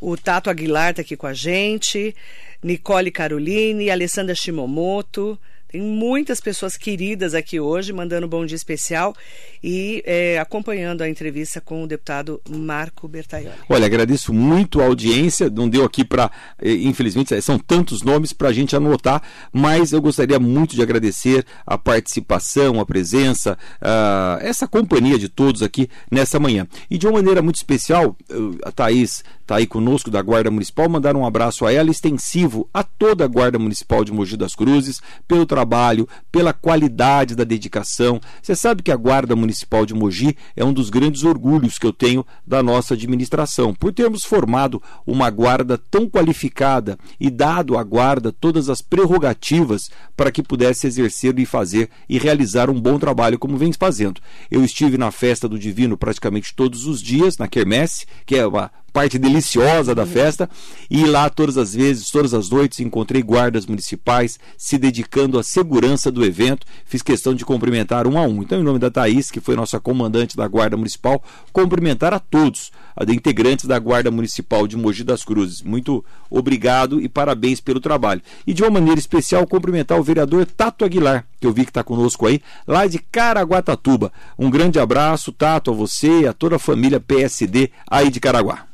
O 0.00 0.16
Tato 0.16 0.50
Aguilar 0.50 0.90
está 0.90 1.02
aqui 1.02 1.16
com 1.16 1.26
a 1.26 1.32
gente, 1.32 2.14
Nicole 2.62 3.10
Caroline, 3.10 3.90
Alessandra 3.90 4.34
Shimomoto, 4.34 5.38
tem 5.70 5.80
muitas 5.80 6.40
pessoas 6.40 6.76
queridas 6.76 7.32
aqui 7.32 7.60
hoje, 7.60 7.92
mandando 7.92 8.26
um 8.26 8.28
bom 8.28 8.44
dia 8.44 8.56
especial 8.56 9.14
e 9.62 10.02
é, 10.04 10.36
acompanhando 10.40 11.02
a 11.02 11.08
entrevista 11.08 11.60
com 11.60 11.84
o 11.84 11.86
deputado 11.86 12.40
Marco 12.48 13.06
Bertaioli. 13.06 13.54
Olha, 13.68 13.86
agradeço 13.86 14.32
muito 14.32 14.80
a 14.80 14.86
audiência. 14.86 15.48
Não 15.48 15.68
deu 15.68 15.84
aqui 15.84 16.04
para, 16.04 16.28
eh, 16.60 16.72
infelizmente, 16.72 17.40
são 17.40 17.56
tantos 17.56 18.02
nomes 18.02 18.32
para 18.32 18.48
a 18.48 18.52
gente 18.52 18.74
anotar, 18.74 19.22
mas 19.52 19.92
eu 19.92 20.02
gostaria 20.02 20.40
muito 20.40 20.74
de 20.74 20.82
agradecer 20.82 21.46
a 21.64 21.78
participação, 21.78 22.80
a 22.80 22.86
presença, 22.86 23.56
uh, 23.80 24.40
essa 24.40 24.66
companhia 24.66 25.18
de 25.18 25.28
todos 25.28 25.62
aqui 25.62 25.88
nessa 26.10 26.40
manhã. 26.40 26.66
E 26.90 26.98
de 26.98 27.06
uma 27.06 27.14
maneira 27.14 27.40
muito 27.42 27.56
especial, 27.56 28.16
a 28.64 28.72
Thaís 28.72 29.22
está 29.50 29.56
aí 29.56 29.66
conosco 29.66 30.10
da 30.10 30.22
Guarda 30.22 30.50
Municipal, 30.50 30.88
mandar 30.88 31.16
um 31.16 31.26
abraço 31.26 31.66
a 31.66 31.72
ela, 31.72 31.90
extensivo 31.90 32.68
a 32.72 32.84
toda 32.84 33.24
a 33.24 33.28
Guarda 33.28 33.58
Municipal 33.58 34.04
de 34.04 34.12
Mogi 34.12 34.36
das 34.36 34.54
Cruzes, 34.54 35.00
pelo 35.26 35.44
trabalho, 35.60 36.08
pela 36.32 36.54
qualidade 36.54 37.34
da 37.34 37.44
dedicação. 37.44 38.18
Você 38.40 38.54
sabe 38.54 38.82
que 38.82 38.90
a 38.90 38.96
Guarda 38.96 39.36
Municipal 39.36 39.84
de 39.84 39.92
Mogi 39.92 40.34
é 40.56 40.64
um 40.64 40.72
dos 40.72 40.88
grandes 40.88 41.22
orgulhos 41.22 41.76
que 41.78 41.86
eu 41.86 41.92
tenho 41.92 42.24
da 42.46 42.62
nossa 42.62 42.94
administração, 42.94 43.74
por 43.74 43.92
termos 43.92 44.24
formado 44.24 44.82
uma 45.06 45.28
guarda 45.28 45.76
tão 45.76 46.08
qualificada 46.08 46.98
e 47.18 47.28
dado 47.28 47.76
à 47.76 47.84
guarda 47.84 48.32
todas 48.32 48.70
as 48.70 48.80
prerrogativas 48.80 49.90
para 50.16 50.32
que 50.32 50.42
pudesse 50.42 50.86
exercer 50.86 51.38
e 51.38 51.44
fazer 51.44 51.90
e 52.08 52.18
realizar 52.18 52.70
um 52.70 52.80
bom 52.80 52.98
trabalho 52.98 53.38
como 53.38 53.58
vem 53.58 53.72
fazendo. 53.72 54.20
Eu 54.50 54.64
estive 54.64 54.96
na 54.96 55.10
festa 55.10 55.46
do 55.46 55.58
Divino 55.58 55.96
praticamente 55.96 56.54
todos 56.54 56.86
os 56.86 57.02
dias, 57.02 57.36
na 57.36 57.46
quermesse, 57.46 58.06
que 58.24 58.36
é 58.36 58.46
uma 58.46 58.70
parte 58.92 59.18
deliciosa 59.18 59.94
da 59.94 60.04
festa. 60.04 60.48
E 60.90 61.04
lá, 61.04 61.30
todas 61.30 61.56
as 61.56 61.74
vezes, 61.74 62.10
todas 62.10 62.34
as 62.34 62.50
noites, 62.50 62.80
encontrei 62.80 63.22
guardas 63.22 63.66
municipais 63.66 64.38
se 64.56 64.76
dedicando 64.76 65.38
à 65.38 65.42
segurança 65.42 66.10
do 66.10 66.24
evento. 66.24 66.66
Fiz 66.84 67.02
questão 67.02 67.34
de 67.34 67.44
cumprimentar 67.44 68.06
um 68.06 68.18
a 68.18 68.22
um. 68.22 68.42
Então, 68.42 68.60
em 68.60 68.64
nome 68.64 68.78
da 68.78 68.90
Thaís, 68.90 69.30
que 69.30 69.40
foi 69.40 69.56
nossa 69.56 69.78
comandante 69.78 70.36
da 70.36 70.46
Guarda 70.46 70.76
Municipal, 70.76 71.22
cumprimentar 71.52 72.12
a 72.12 72.18
todos, 72.18 72.70
a 72.96 73.04
integrantes 73.12 73.66
da 73.66 73.78
Guarda 73.78 74.10
Municipal 74.10 74.66
de 74.66 74.76
Mogi 74.76 75.04
das 75.04 75.24
Cruzes. 75.24 75.62
Muito 75.62 76.04
obrigado 76.28 77.00
e 77.00 77.08
parabéns 77.08 77.60
pelo 77.60 77.80
trabalho. 77.80 78.22
E 78.46 78.52
de 78.52 78.62
uma 78.62 78.70
maneira 78.70 78.98
especial, 78.98 79.46
cumprimentar 79.46 79.98
o 79.98 80.02
vereador 80.02 80.46
Tato 80.46 80.84
Aguilar, 80.84 81.26
que 81.40 81.46
eu 81.46 81.52
vi 81.52 81.64
que 81.64 81.70
está 81.70 81.82
conosco 81.82 82.26
aí, 82.26 82.40
lá 82.66 82.86
de 82.86 82.98
Caraguatatuba. 82.98 84.12
Um 84.38 84.50
grande 84.50 84.78
abraço, 84.78 85.32
Tato, 85.32 85.70
a 85.70 85.74
você 85.74 86.20
e 86.20 86.26
a 86.26 86.32
toda 86.32 86.56
a 86.56 86.58
família 86.58 87.00
PSD 87.00 87.70
aí 87.88 88.10
de 88.10 88.20
Caraguá. 88.20 88.69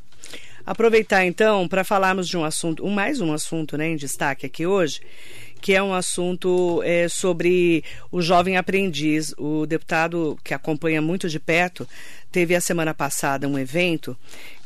Aproveitar 0.67 1.25
então 1.25 1.69
para 1.69 1.85
falarmos 1.85 2.27
de 2.27 2.37
um 2.37 2.45
assunto, 2.45 2.85
mais 2.89 3.21
um 3.21 3.33
assunto 3.33 3.79
né, 3.79 3.87
em 3.87 3.97
destaque 3.97 4.45
aqui 4.45 4.67
hoje, 4.67 5.01
que 5.67 5.75
é 5.75 5.83
um 5.83 5.93
assunto 5.93 6.81
é, 6.85 7.09
sobre 7.09 7.83
o 8.13 8.23
jovem 8.23 8.57
aprendiz. 8.57 9.35
O 9.37 9.67
deputado 9.67 10.39
que 10.45 10.55
acompanha 10.55 11.03
muito 11.03 11.29
de 11.29 11.41
perto 11.41 11.89
teve 12.31 12.55
a 12.55 12.61
semana 12.61 12.95
passada 12.95 13.49
um 13.49 13.59
evento 13.59 14.17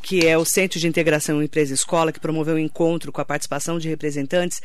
que 0.02 0.26
é 0.26 0.36
o 0.36 0.44
Centro 0.44 0.78
de 0.78 0.86
Integração 0.86 1.42
Empresa 1.42 1.72
Escola, 1.72 2.12
que 2.12 2.20
promoveu 2.20 2.56
um 2.56 2.58
encontro 2.58 3.10
com 3.10 3.18
a 3.18 3.24
participação 3.24 3.78
de 3.78 3.88
representantes 3.88 4.60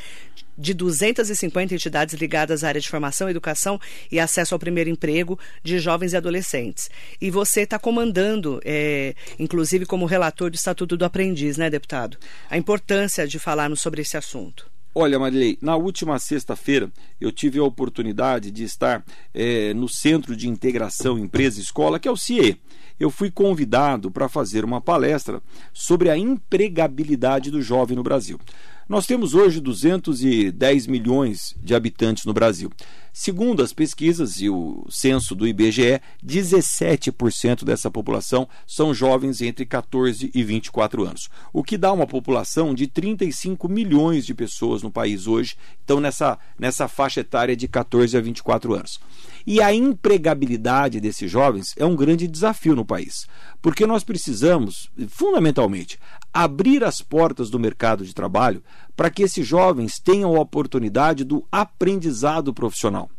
de 0.57 0.73
250 0.73 1.73
entidades 1.73 2.15
ligadas 2.15 2.65
à 2.65 2.67
área 2.67 2.81
de 2.81 2.89
formação, 2.89 3.29
educação 3.29 3.79
e 4.11 4.19
acesso 4.19 4.53
ao 4.53 4.59
primeiro 4.59 4.89
emprego 4.89 5.39
de 5.63 5.79
jovens 5.79 6.11
e 6.11 6.17
adolescentes. 6.17 6.89
E 7.21 7.31
você 7.31 7.61
está 7.61 7.79
comandando, 7.79 8.59
é, 8.65 9.15
inclusive 9.39 9.85
como 9.85 10.05
relator 10.05 10.49
do 10.49 10.55
Estatuto 10.55 10.97
do 10.97 11.05
Aprendiz, 11.05 11.55
né, 11.55 11.69
deputado? 11.69 12.17
A 12.49 12.57
importância 12.57 13.25
de 13.25 13.39
falarmos 13.39 13.79
sobre 13.79 14.01
esse 14.01 14.17
assunto. 14.17 14.74
Olha, 14.97 15.19
Marilei, 15.19 15.57
na 15.61 15.75
última 15.75 16.17
sexta-feira 16.17 16.89
eu 17.19 17.29
tive 17.29 17.59
a 17.59 17.63
oportunidade 17.65 18.49
de 18.49 18.63
estar 18.63 19.03
é, 19.33 19.73
no 19.73 19.89
Centro 19.89 20.37
de 20.37 20.47
Integração 20.47 21.19
Empresa-Escola, 21.19 21.99
que 21.99 22.07
é 22.07 22.11
o 22.11 22.15
CIE. 22.15 22.61
Eu 22.97 23.11
fui 23.11 23.29
convidado 23.29 24.09
para 24.09 24.29
fazer 24.29 24.63
uma 24.63 24.79
palestra 24.79 25.41
sobre 25.73 26.09
a 26.09 26.17
empregabilidade 26.17 27.51
do 27.51 27.61
jovem 27.61 27.97
no 27.97 28.03
Brasil. 28.03 28.39
Nós 28.87 29.07
temos 29.07 29.33
hoje 29.33 29.59
210 29.59 30.85
milhões 30.85 31.55
de 31.59 31.73
habitantes 31.73 32.23
no 32.23 32.33
Brasil. 32.33 32.71
Segundo 33.11 33.63
as 33.63 33.73
pesquisas 33.73 34.41
e 34.41 34.49
o 34.49 34.85
censo 34.89 35.33
do 35.33 35.47
IBGE, 35.47 36.01
17% 36.23 37.63
dessa 37.63 37.89
população 37.89 38.47
são 38.67 38.93
jovens 38.93 39.41
entre 39.41 39.65
14 39.65 40.29
e 40.35 40.43
24 40.43 41.03
anos, 41.03 41.29
o 41.53 41.63
que 41.63 41.77
dá 41.77 41.93
uma 41.93 42.05
população 42.05 42.75
de 42.75 42.87
35 42.87 43.69
milhões 43.69 44.25
de 44.25 44.33
pessoas 44.33 44.83
no 44.83 44.91
país 44.91 45.27
hoje, 45.27 45.55
então 45.83 46.01
nessa, 46.01 46.37
nessa 46.59 46.89
faixa 46.89 47.21
etária 47.21 47.55
de 47.55 47.69
14 47.69 48.17
a 48.17 48.21
24 48.21 48.73
anos. 48.73 48.99
E 49.47 49.61
a 49.61 49.73
empregabilidade 49.73 50.99
desses 50.99 51.31
jovens 51.31 51.73
é 51.77 51.85
um 51.85 51.95
grande 51.95 52.27
desafio 52.27 52.75
no 52.75 52.83
país, 52.83 53.27
porque 53.61 53.87
nós 53.87 54.03
precisamos, 54.03 54.91
fundamentalmente, 55.07 55.97
abrir 56.35 56.83
as 56.83 56.99
portas 56.99 57.49
do 57.49 57.57
mercado 57.57 58.03
de 58.03 58.13
trabalho 58.13 58.61
para 58.93 59.09
que 59.09 59.23
esses 59.23 59.47
jovens 59.47 59.99
tenham 59.99 60.35
a 60.35 60.41
oportunidade 60.41 61.23
do 61.23 61.45
aprendizado 61.49 62.53
profissional. 62.53 63.09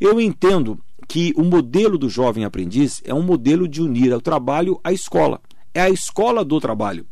Eu 0.00 0.20
entendo 0.20 0.76
que 1.06 1.32
o 1.36 1.44
modelo 1.44 1.96
do 1.96 2.10
jovem 2.10 2.44
aprendiz 2.44 3.00
é 3.04 3.14
um 3.14 3.22
modelo 3.22 3.68
de 3.68 3.80
unir 3.80 4.12
o 4.12 4.20
trabalho 4.20 4.80
à 4.82 4.92
escola. 4.92 5.40
É 5.72 5.82
a 5.82 5.90
escola 5.90 6.44
do 6.44 6.60
trabalho 6.60 7.06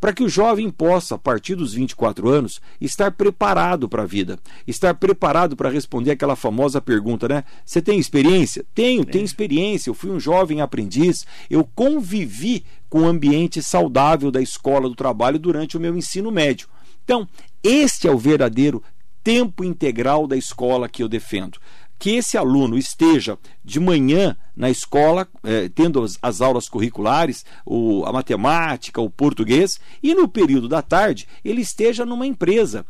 para 0.00 0.12
que 0.12 0.22
o 0.22 0.28
jovem 0.28 0.70
possa, 0.70 1.14
a 1.14 1.18
partir 1.18 1.54
dos 1.54 1.72
24 1.72 2.28
anos, 2.28 2.60
estar 2.80 3.10
preparado 3.12 3.88
para 3.88 4.02
a 4.02 4.06
vida, 4.06 4.38
estar 4.66 4.94
preparado 4.94 5.56
para 5.56 5.70
responder 5.70 6.10
aquela 6.10 6.36
famosa 6.36 6.80
pergunta, 6.80 7.28
né? 7.28 7.44
Você 7.64 7.80
tem 7.80 7.98
experiência? 7.98 8.64
Tenho, 8.74 9.04
tenho 9.04 9.24
experiência. 9.24 9.90
Eu 9.90 9.94
fui 9.94 10.10
um 10.10 10.20
jovem 10.20 10.60
aprendiz, 10.60 11.26
eu 11.48 11.64
convivi 11.74 12.64
com 12.88 13.02
o 13.02 13.06
ambiente 13.06 13.62
saudável 13.62 14.30
da 14.30 14.40
escola 14.40 14.88
do 14.88 14.94
trabalho 14.94 15.38
durante 15.38 15.76
o 15.76 15.80
meu 15.80 15.96
ensino 15.96 16.30
médio. 16.30 16.68
Então, 17.04 17.26
este 17.62 18.06
é 18.06 18.10
o 18.10 18.18
verdadeiro 18.18 18.82
tempo 19.22 19.64
integral 19.64 20.26
da 20.26 20.36
escola 20.36 20.88
que 20.88 21.02
eu 21.02 21.08
defendo 21.08 21.58
que 21.98 22.10
esse 22.16 22.36
aluno 22.36 22.76
esteja 22.76 23.38
de 23.64 23.80
manhã 23.80 24.36
na 24.54 24.70
escola, 24.70 25.26
eh, 25.44 25.70
tendo 25.74 26.02
as, 26.02 26.18
as, 26.20 26.40
aulas 26.40 26.68
curriculares, 26.68 27.44
o, 27.64 28.04
a 28.04 28.12
matemática, 28.12 29.00
o 29.00 29.10
português, 29.10 29.78
e 30.02 30.14
no 30.14 30.28
período 30.28 30.68
da 30.68 30.82
tarde 30.82 31.26
ele 31.44 31.62
esteja 31.62 32.04
numa 32.04 32.26
empresa, 32.26 32.84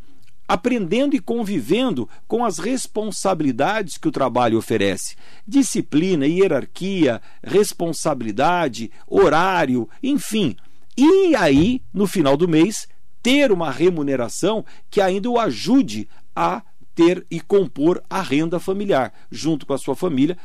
aprendendo 0.48 1.16
e 1.16 1.20
convivendo 1.20 2.08
com 2.26 2.44
as 2.44 2.58
responsabilidades 2.58 3.98
que 3.98 4.08
o 4.08 4.12
trabalho 4.12 4.58
oferece. 4.58 5.16
Disciplina, 5.46 6.26
hierarquia, 6.26 7.20
responsabilidade, 7.42 8.90
horário, 9.06 9.88
enfim. 10.02 10.56
E 10.96 11.34
aí, 11.34 11.82
no 11.92 12.06
final 12.06 12.36
do 12.36 12.48
mês, 12.48 12.88
ter 13.22 13.50
uma 13.50 13.70
remuneração 13.70 14.64
que 14.88 15.00
ainda 15.00 15.28
o 15.28 15.38
ajude 15.38 16.08
a 16.34 16.62
ter 16.96 17.26
e 17.30 17.40
compor 17.40 18.02
a 18.08 18.22
renda 18.22 18.58
familiar, 18.58 19.12
junto 19.30 19.66
com 19.66 19.74
a 19.74 19.78
sua 19.78 19.94
família, 19.94 20.36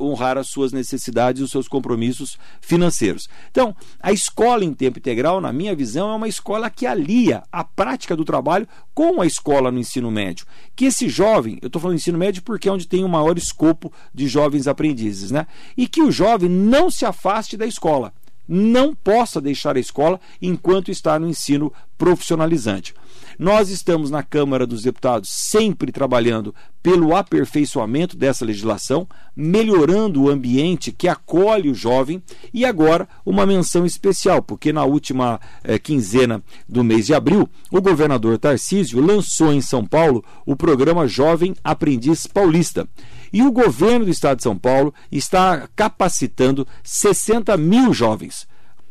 honrar 0.00 0.38
as 0.38 0.48
suas 0.48 0.72
necessidades 0.72 1.40
e 1.40 1.44
os 1.44 1.50
seus 1.50 1.68
compromissos 1.68 2.38
financeiros. 2.62 3.28
Então, 3.50 3.76
a 4.00 4.10
escola 4.10 4.64
em 4.64 4.72
tempo 4.72 4.98
integral, 4.98 5.38
na 5.38 5.52
minha 5.52 5.76
visão, 5.76 6.10
é 6.10 6.16
uma 6.16 6.28
escola 6.28 6.70
que 6.70 6.86
alia 6.86 7.42
a 7.52 7.62
prática 7.62 8.16
do 8.16 8.24
trabalho 8.24 8.66
com 8.94 9.20
a 9.20 9.26
escola 9.26 9.70
no 9.70 9.78
ensino 9.78 10.10
médio. 10.10 10.46
Que 10.74 10.86
esse 10.86 11.10
jovem, 11.10 11.58
eu 11.60 11.66
estou 11.66 11.80
falando 11.80 11.98
ensino 11.98 12.18
médio 12.18 12.42
porque 12.42 12.70
é 12.70 12.72
onde 12.72 12.88
tem 12.88 13.04
o 13.04 13.08
maior 13.08 13.36
escopo 13.36 13.92
de 14.14 14.26
jovens 14.26 14.66
aprendizes, 14.66 15.30
né? 15.30 15.46
E 15.76 15.86
que 15.86 16.02
o 16.02 16.10
jovem 16.10 16.48
não 16.48 16.90
se 16.90 17.04
afaste 17.04 17.54
da 17.56 17.66
escola 17.66 18.14
não 18.48 18.94
possa 18.94 19.40
deixar 19.40 19.76
a 19.76 19.80
escola 19.80 20.20
enquanto 20.40 20.90
está 20.90 21.18
no 21.18 21.28
ensino 21.28 21.72
profissionalizante. 21.96 22.94
Nós 23.42 23.70
estamos 23.70 24.08
na 24.08 24.22
Câmara 24.22 24.64
dos 24.64 24.82
Deputados 24.82 25.28
sempre 25.28 25.90
trabalhando 25.90 26.54
pelo 26.80 27.16
aperfeiçoamento 27.16 28.16
dessa 28.16 28.44
legislação, 28.44 29.04
melhorando 29.34 30.22
o 30.22 30.30
ambiente 30.30 30.92
que 30.92 31.08
acolhe 31.08 31.68
o 31.68 31.74
jovem 31.74 32.22
e 32.54 32.64
agora 32.64 33.08
uma 33.26 33.44
menção 33.44 33.84
especial, 33.84 34.42
porque 34.42 34.72
na 34.72 34.84
última 34.84 35.40
eh, 35.64 35.76
quinzena 35.76 36.40
do 36.68 36.84
mês 36.84 37.06
de 37.06 37.14
abril, 37.14 37.50
o 37.68 37.82
governador 37.82 38.38
Tarcísio 38.38 39.04
lançou 39.04 39.52
em 39.52 39.60
São 39.60 39.84
Paulo 39.84 40.24
o 40.46 40.54
programa 40.54 41.08
Jovem 41.08 41.56
Aprendiz 41.64 42.28
Paulista. 42.28 42.88
E 43.32 43.42
o 43.42 43.50
governo 43.50 44.04
do 44.04 44.10
estado 44.12 44.36
de 44.36 44.44
São 44.44 44.56
Paulo 44.56 44.94
está 45.10 45.68
capacitando 45.74 46.64
60 46.84 47.56
mil 47.56 47.92
jovens 47.92 48.46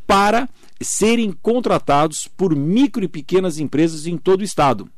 para 0.06 0.50
serem 0.84 1.32
contratados 1.32 2.28
por 2.28 2.56
micro 2.56 3.04
e 3.04 3.08
pequenas 3.08 3.60
empresas 3.60 4.08
em 4.08 4.18
todo 4.18 4.42
o 4.42 4.46
estado. 4.46 4.90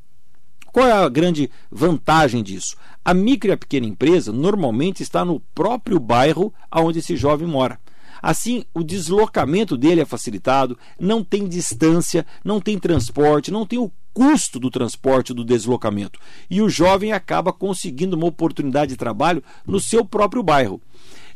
Qual 0.72 0.86
é 0.86 0.92
a 0.92 1.08
grande 1.08 1.48
vantagem 1.70 2.42
disso? 2.42 2.76
A 3.04 3.14
micro 3.14 3.50
e 3.50 3.52
a 3.52 3.56
pequena 3.56 3.86
empresa 3.86 4.32
normalmente 4.32 5.02
está 5.02 5.24
no 5.24 5.38
próprio 5.54 6.00
bairro 6.00 6.52
onde 6.74 6.98
esse 6.98 7.16
jovem 7.16 7.46
mora. 7.46 7.78
Assim, 8.20 8.64
o 8.72 8.82
deslocamento 8.82 9.76
dele 9.76 10.00
é 10.00 10.04
facilitado, 10.04 10.78
não 10.98 11.22
tem 11.22 11.46
distância, 11.46 12.26
não 12.42 12.60
tem 12.60 12.78
transporte, 12.78 13.50
não 13.50 13.66
tem 13.66 13.78
o 13.78 13.92
custo 14.14 14.58
do 14.58 14.70
transporte 14.70 15.34
do 15.34 15.44
deslocamento. 15.44 16.18
E 16.48 16.62
o 16.62 16.68
jovem 16.68 17.12
acaba 17.12 17.52
conseguindo 17.52 18.16
uma 18.16 18.26
oportunidade 18.26 18.92
de 18.92 18.96
trabalho 18.96 19.44
no 19.66 19.78
seu 19.78 20.04
próprio 20.04 20.42
bairro. 20.42 20.80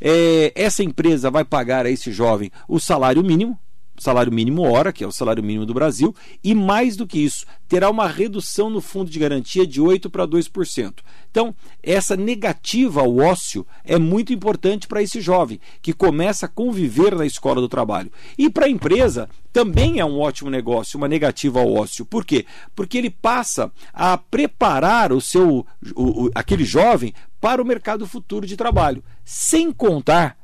É, 0.00 0.52
essa 0.54 0.82
empresa 0.82 1.30
vai 1.30 1.44
pagar 1.44 1.84
a 1.84 1.90
esse 1.90 2.10
jovem 2.10 2.50
o 2.66 2.80
salário 2.80 3.22
mínimo, 3.22 3.58
salário 3.98 4.32
mínimo 4.32 4.62
hora, 4.62 4.92
que 4.92 5.04
é 5.04 5.06
o 5.06 5.12
salário 5.12 5.42
mínimo 5.42 5.66
do 5.66 5.74
Brasil, 5.74 6.14
e 6.42 6.54
mais 6.54 6.96
do 6.96 7.06
que 7.06 7.18
isso, 7.18 7.44
terá 7.68 7.90
uma 7.90 8.06
redução 8.06 8.70
no 8.70 8.80
fundo 8.80 9.10
de 9.10 9.18
garantia 9.18 9.66
de 9.66 9.80
8 9.80 10.08
para 10.08 10.26
2%. 10.26 10.94
Então, 11.30 11.54
essa 11.82 12.16
negativa 12.16 13.00
ao 13.00 13.18
ócio 13.18 13.66
é 13.84 13.98
muito 13.98 14.32
importante 14.32 14.88
para 14.88 15.02
esse 15.02 15.20
jovem 15.20 15.60
que 15.82 15.92
começa 15.92 16.46
a 16.46 16.48
conviver 16.48 17.14
na 17.14 17.26
escola 17.26 17.60
do 17.60 17.68
trabalho. 17.68 18.10
E 18.36 18.48
para 18.48 18.66
a 18.66 18.70
empresa 18.70 19.28
também 19.52 19.98
é 19.98 20.04
um 20.04 20.18
ótimo 20.18 20.50
negócio, 20.50 20.96
uma 20.96 21.08
negativa 21.08 21.60
ao 21.60 21.72
ócio. 21.72 22.06
Por 22.06 22.24
quê? 22.24 22.46
Porque 22.74 22.96
ele 22.96 23.10
passa 23.10 23.70
a 23.92 24.16
preparar 24.16 25.12
o 25.12 25.20
seu 25.20 25.66
o, 25.94 26.24
o, 26.24 26.30
aquele 26.34 26.64
jovem 26.64 27.12
para 27.40 27.62
o 27.62 27.64
mercado 27.64 28.06
futuro 28.06 28.46
de 28.46 28.56
trabalho, 28.56 29.02
sem 29.24 29.70
contar 29.70 30.36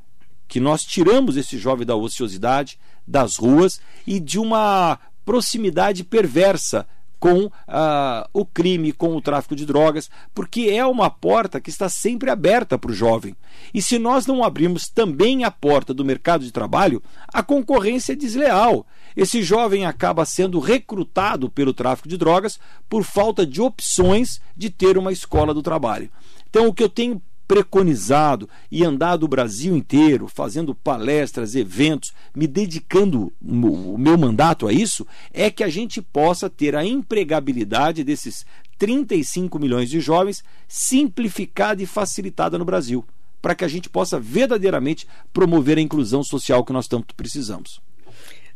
que 0.47 0.61
nós 0.61 0.85
tiramos 0.85 1.37
esse 1.37 1.59
jovem 1.59 1.87
da 1.87 1.97
ociosidade, 1.97 2.79
das 3.07 3.37
ruas 3.37 3.81
e 4.07 4.19
de 4.19 4.39
uma 4.39 4.99
proximidade 5.25 6.05
perversa 6.05 6.87
com 7.25 7.51
ah, 7.67 8.29
o 8.35 8.45
crime, 8.45 8.93
com 8.93 9.17
o 9.17 9.21
tráfico 9.23 9.57
de 9.57 9.65
drogas, 9.65 10.11
porque 10.35 10.69
é 10.71 10.85
uma 10.85 11.09
porta 11.09 11.59
que 11.59 11.71
está 11.71 11.89
sempre 11.89 12.29
aberta 12.29 12.79
para 12.79 12.91
o 12.91 12.95
jovem. 12.95 13.35
E 13.73 13.81
se 13.81 13.99
nós 13.99 14.27
não 14.27 14.45
abrirmos 14.45 14.89
também 14.89 15.43
a 15.43 15.51
porta 15.51 15.95
do 15.95 16.05
mercado 16.05 16.45
de 16.45 16.53
trabalho, 16.53 17.03
a 17.29 17.43
concorrência 17.43 18.13
é 18.13 18.17
desleal. 18.17 18.87
Esse 19.17 19.43
jovem 19.43 19.87
acaba 19.87 20.27
sendo 20.27 20.61
recrutado 20.61 21.49
pelo 21.49 21.73
tráfico 21.73 22.11
de 22.11 22.19
drogas 22.19 22.61
por 22.91 23.03
falta 23.03 23.47
de 23.47 23.59
opções 23.59 24.39
de 24.55 24.69
ter 24.69 24.99
uma 24.99 25.11
escola 25.11 25.55
do 25.55 25.63
trabalho. 25.63 26.11
Então, 26.51 26.67
o 26.67 26.75
que 26.75 26.83
eu 26.83 26.91
tenho 26.91 27.23
preconizado 27.47 28.49
e 28.71 28.85
andado 28.85 29.25
o 29.25 29.29
Brasil 29.29 29.77
inteiro, 29.77 30.29
fazendo 30.29 30.75
palestras, 30.75 31.55
eventos, 31.55 32.13
me 32.35 32.47
dedicando 32.47 33.33
o 33.43 33.99
meu 33.99 34.17
mandato 34.17 34.67
a 34.67 34.73
isso, 34.73 35.07
é 35.33 35.51
que 35.51 35.63
a 35.63 35.69
gente 35.69 36.01
possa 36.01 36.49
ter 36.49 36.75
a 36.75 36.85
empregabilidade 36.85 38.03
desses 38.03 38.47
35 38.79 39.59
milhões 39.59 39.89
de 39.89 40.01
jovens 40.01 40.43
simplificada 40.67 41.83
e 41.83 41.87
facilitada 41.87 42.59
no 42.59 42.65
Brasil, 42.65 43.05
para 43.41 43.55
que 43.55 43.65
a 43.65 43.69
gente 43.69 43.89
possa 43.89 44.19
verdadeiramente 44.19 45.07
promover 45.33 45.79
a 45.79 45.83
inclusão 45.83 46.23
social 46.25 46.65
que 46.65 46.73
nós 46.73 46.89
tanto 46.89 47.15
precisamos. 47.15 47.81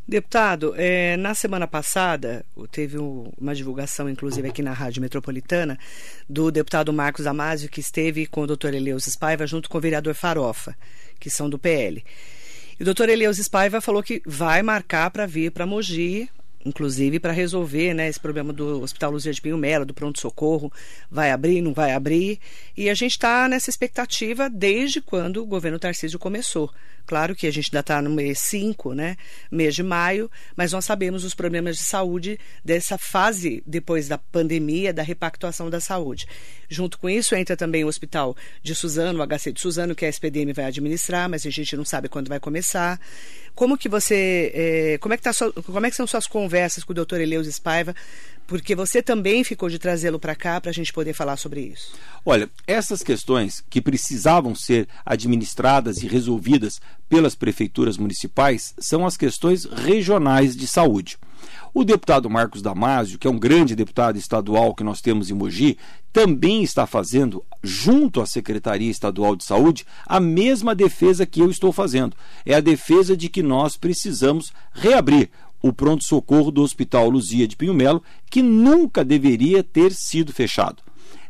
Deputado, 0.09 0.73
é, 0.75 1.19
na 1.19 1.35
semana 1.35 1.67
passada, 1.67 2.43
teve 2.73 2.97
uma 2.97 3.55
divulgação, 3.55 4.09
inclusive 4.09 4.49
aqui 4.49 4.63
na 4.63 4.73
Rádio 4.73 5.03
Metropolitana, 5.03 5.79
do 6.27 6.51
deputado 6.51 6.91
Marcos 6.95 7.27
Amásio, 7.27 7.69
que 7.69 7.81
esteve 7.81 8.25
com 8.25 8.41
o 8.41 8.47
doutor 8.47 8.73
Eleus 8.73 9.05
Spaiva, 9.05 9.47
junto 9.47 9.69
com 9.69 9.77
o 9.77 9.81
vereador 9.83 10.15
Farofa, 10.15 10.75
que 11.21 11.29
são 11.29 11.51
do 11.51 11.59
PL. 11.59 12.03
E 12.81 12.83
o 12.83 12.87
doutor 12.87 13.11
Eleus 13.11 13.37
Spaiva 13.37 13.83
falou 13.83 14.03
que 14.03 14.23
vai 14.25 14.63
marcar 14.63 15.11
para 15.11 15.27
vir 15.27 15.51
para 15.51 15.67
Mogi 15.67 16.31
inclusive 16.65 17.21
para 17.21 17.33
resolver 17.33 17.95
né, 17.95 18.09
esse 18.09 18.21
problema 18.21 18.53
do 18.53 18.83
Hospital 18.83 19.13
Luzia 19.13 19.33
de 19.33 19.41
Pinho 19.41 19.57
Melo, 19.59 19.87
do 19.87 19.95
pronto-socorro, 19.95 20.73
vai 21.11 21.31
abrir, 21.31 21.61
não 21.61 21.73
vai 21.73 21.93
abrir. 21.93 22.39
E 22.77 22.89
a 22.89 22.95
gente 22.95 23.13
está 23.13 23.49
nessa 23.49 23.71
expectativa 23.71 24.51
desde 24.51 25.01
quando 25.01 25.43
o 25.43 25.47
governo 25.47 25.79
Tarcísio 25.79 26.19
começou. 26.19 26.71
Claro 27.07 27.35
que 27.35 27.47
a 27.47 27.51
gente 27.51 27.69
ainda 27.69 27.81
está 27.81 28.03
no 28.03 28.11
mês 28.11 28.39
5, 28.41 28.93
né, 28.93 29.17
mês 29.51 29.75
de 29.75 29.83
maio, 29.83 30.31
mas 30.55 30.73
nós 30.73 30.85
sabemos 30.85 31.25
os 31.25 31.35
problemas 31.35 31.79
de 31.79 31.83
saúde 31.83 32.39
dessa 32.63 32.99
fase 32.99 33.63
depois 33.67 34.09
da 34.09 34.19
pandemia, 34.19 34.93
da 34.93 35.03
repactuação 35.03 35.71
da 35.71 35.81
saúde. 35.81 36.27
Junto 36.69 36.99
com 36.99 37.09
isso 37.09 37.35
entra 37.35 37.57
também 37.57 37.83
o 37.83 37.89
Hospital 37.89 38.37
de 38.63 38.75
Suzano, 38.75 39.23
o 39.23 39.27
HC 39.27 39.53
de 39.53 39.61
Suzano, 39.61 39.95
que 39.95 40.05
a 40.05 40.09
SPDM 40.09 40.53
vai 40.53 40.67
administrar, 40.67 41.31
mas 41.31 41.47
a 41.47 41.51
gente 41.51 41.75
não 41.75 41.85
sabe 41.85 42.11
quando 42.11 42.29
vai 42.29 42.39
começar. 42.39 43.01
Como 43.59 43.77
que 43.77 43.89
você, 43.89 44.53
é, 44.55 44.99
como 44.99 45.15
é 45.15 45.17
que 45.17 45.23
tá 45.25 45.33
sua, 45.33 45.53
como 45.53 45.85
é 45.85 45.91
que 45.91 45.97
são 45.97 46.07
suas 46.07 46.29
conversas 46.29 46.85
com 46.85 46.93
o 46.93 46.95
Dr. 46.95 47.17
Eleus 47.17 47.49
Spaiva? 47.49 47.93
Porque 48.47 48.73
você 48.73 49.03
também 49.03 49.43
ficou 49.43 49.69
de 49.69 49.81
trazê-lo 49.81 50.21
para 50.21 50.37
cá 50.37 50.61
para 50.61 50.71
a 50.71 50.73
gente 50.73 50.93
poder 50.93 51.13
falar 51.13 51.37
sobre 51.37 51.63
isso. 51.63 51.93
Olha, 52.25 52.49
essas 52.69 53.03
questões 53.03 53.65
que 53.69 53.83
precisavam 53.83 54.55
ser 54.55 54.87
administradas 55.05 56.05
e 56.05 56.07
resolvidas 56.07 56.81
pelas 57.09 57.35
prefeituras 57.35 57.99
municipais 57.99 58.75
são 58.79 59.05
as 59.05 59.17
questões 59.17 59.65
regionais 59.65 60.55
de 60.55 60.69
saúde. 60.69 61.19
O 61.73 61.85
deputado 61.85 62.29
Marcos 62.31 62.63
Damasio, 62.63 63.19
que 63.19 63.27
é 63.27 63.31
um 63.31 63.39
grande 63.39 63.77
deputado 63.77 64.17
estadual 64.17 64.75
que 64.75 64.85
nós 64.85 65.01
temos 65.01 65.31
em 65.31 65.35
Mogi, 65.35 65.79
também 66.13 66.63
está 66.63 66.87
fazendo, 66.87 67.45
junto 67.63 68.21
à 68.21 68.27
Secretaria 68.27 68.91
Estadual 68.91 69.37
de 69.37 69.45
Saúde, 69.45 69.85
a 70.07 70.19
mesma 70.19 70.75
defesa 70.75 71.27
que 71.27 71.41
eu 71.41 71.51
estou 71.51 71.73
fazendo. 71.73 72.17
É 72.45 72.55
a 72.55 72.61
defesa 72.61 73.17
de 73.17 73.29
que 73.29 73.43
nós 73.43 73.77
precisamos 73.77 74.53
reabrir 74.73 75.31
o 75.63 75.73
pronto-socorro 75.73 76.51
do 76.51 76.63
Hospital 76.63 77.11
Luzia 77.11 77.47
de 77.47 77.57
Pinho 77.57 77.75
Melo, 77.75 78.03
que 78.31 78.43
nunca 78.43 79.05
deveria 79.05 79.63
ter 79.63 79.93
sido 79.93 80.33
fechado. 80.33 80.83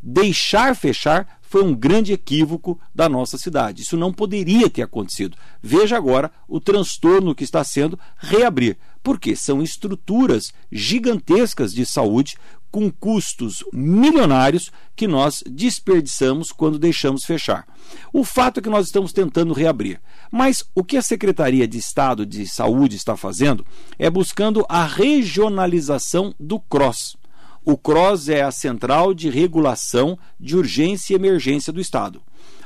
Deixar 0.02 0.76
fechar 0.76 1.38
foi 1.48 1.64
um 1.64 1.74
grande 1.74 2.12
equívoco 2.12 2.78
da 2.94 3.09
nossa 3.09 3.38
cidade. 3.38 3.82
Isso 3.82 3.96
não 3.96 4.12
poderia 4.12 4.68
ter 4.68 4.82
acontecido. 4.82 5.36
Veja 5.62 5.96
agora 5.96 6.30
o 6.46 6.61
transtorno 6.61 7.34
que 7.34 7.42
está 7.42 7.64
sendo 7.64 7.98
reabrir, 8.18 8.76
porque 9.03 9.34
são 9.36 9.62
estruturas 9.62 10.53
gigantescas 10.70 11.72
de 11.72 11.86
saúde 11.86 12.36
com 12.70 12.90
custos 12.90 13.64
milionários 13.72 14.70
que 14.94 15.07
nós 15.07 15.42
desperdiçamos 15.46 16.53
quando 16.53 16.78
deixamos 16.78 17.24
fechar. 17.24 17.66
O 18.12 18.24
fato 18.24 18.61
é 18.61 18.62
que 18.62 18.68
nós 18.68 18.86
estamos 18.86 19.12
tentando 19.12 19.55
reabrir. 19.55 20.01
Mas 20.30 20.62
o 20.74 20.84
que 20.84 20.96
a 20.96 21.03
Secretaria 21.03 21.66
de 21.66 21.78
Estado 21.78 22.26
de 22.26 22.46
Saúde 22.46 22.96
está 22.96 23.16
fazendo 23.16 23.64
é 23.99 24.11
buscando 24.11 24.66
a 24.68 24.84
regionalização 24.84 26.34
do 26.38 26.61
CROSS. 26.61 27.16
O 27.64 27.76
CROSS 27.76 28.28
é 28.28 28.42
a 28.42 28.51
Central 28.51 29.14
de 29.14 29.30
Regulação 29.30 30.18
de 30.38 30.57
Urgência 30.57 31.14
e 31.14 31.16
Emergência 31.16 31.72
do 31.72 31.80
Estado. 31.80 32.22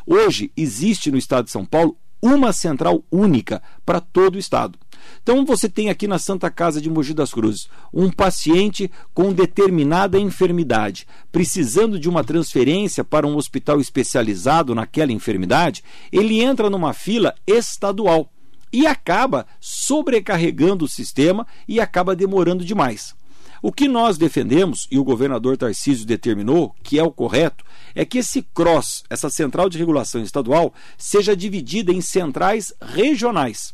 Hoje 0.07 0.51
existe 0.57 1.11
no 1.11 1.19
Estado 1.19 1.45
de 1.45 1.53
São 1.53 1.65
Paulo 1.65 1.97
uma 2.21 2.53
central 2.53 3.05
única 3.11 3.61
para 3.85 4.01
todo 4.01 4.37
o 4.37 4.39
Estado. 4.39 4.79
Então 5.23 5.45
você 5.45 5.69
tem 5.69 5.91
aqui 5.91 6.07
na 6.07 6.19
Santa 6.19 6.51
Casa 6.51 6.81
de 6.81 6.91
Mogi 6.91 7.15
das 7.15 7.33
Cruzes 7.33 7.69
um 7.93 8.11
paciente 8.11 8.91
com 9.15 9.33
determinada 9.33 10.19
enfermidade, 10.19 11.07
precisando 11.31 11.99
de 11.99 12.09
uma 12.09 12.25
transferência 12.25 13.05
para 13.05 13.27
um 13.27 13.37
hospital 13.37 13.81
especializado 13.81 14.75
naquela 14.75 15.13
enfermidade, 15.13 15.83
ele 16.11 16.41
entra 16.41 16.71
numa 16.71 16.93
fila 16.93 17.35
estadual 17.47 18.31
e 18.73 18.87
acaba 18.87 19.47
sobrecarregando 19.61 20.85
o 20.85 20.89
sistema 20.89 21.47
e 21.69 21.81
acaba 21.81 22.17
demorando 22.17 22.65
demais. 22.65 23.15
O 23.65 23.71
que 23.71 23.87
nós 23.87 24.19
defendemos, 24.19 24.89
e 24.91 24.99
o 24.99 25.05
governador 25.05 25.57
Tarcísio 25.57 26.05
determinou, 26.05 26.75
que 26.83 26.99
é 26.99 27.03
o 27.03 27.13
correto, 27.13 27.65
é 27.95 28.05
que 28.05 28.19
esse 28.19 28.43
CROSS, 28.43 29.05
essa 29.09 29.31
Central 29.31 29.69
de 29.69 29.79
Regulação 29.79 30.21
Estadual, 30.21 30.75
seja 30.99 31.37
dividida 31.37 31.93
em 31.93 32.01
centrais 32.01 32.73
regionais. 32.81 33.73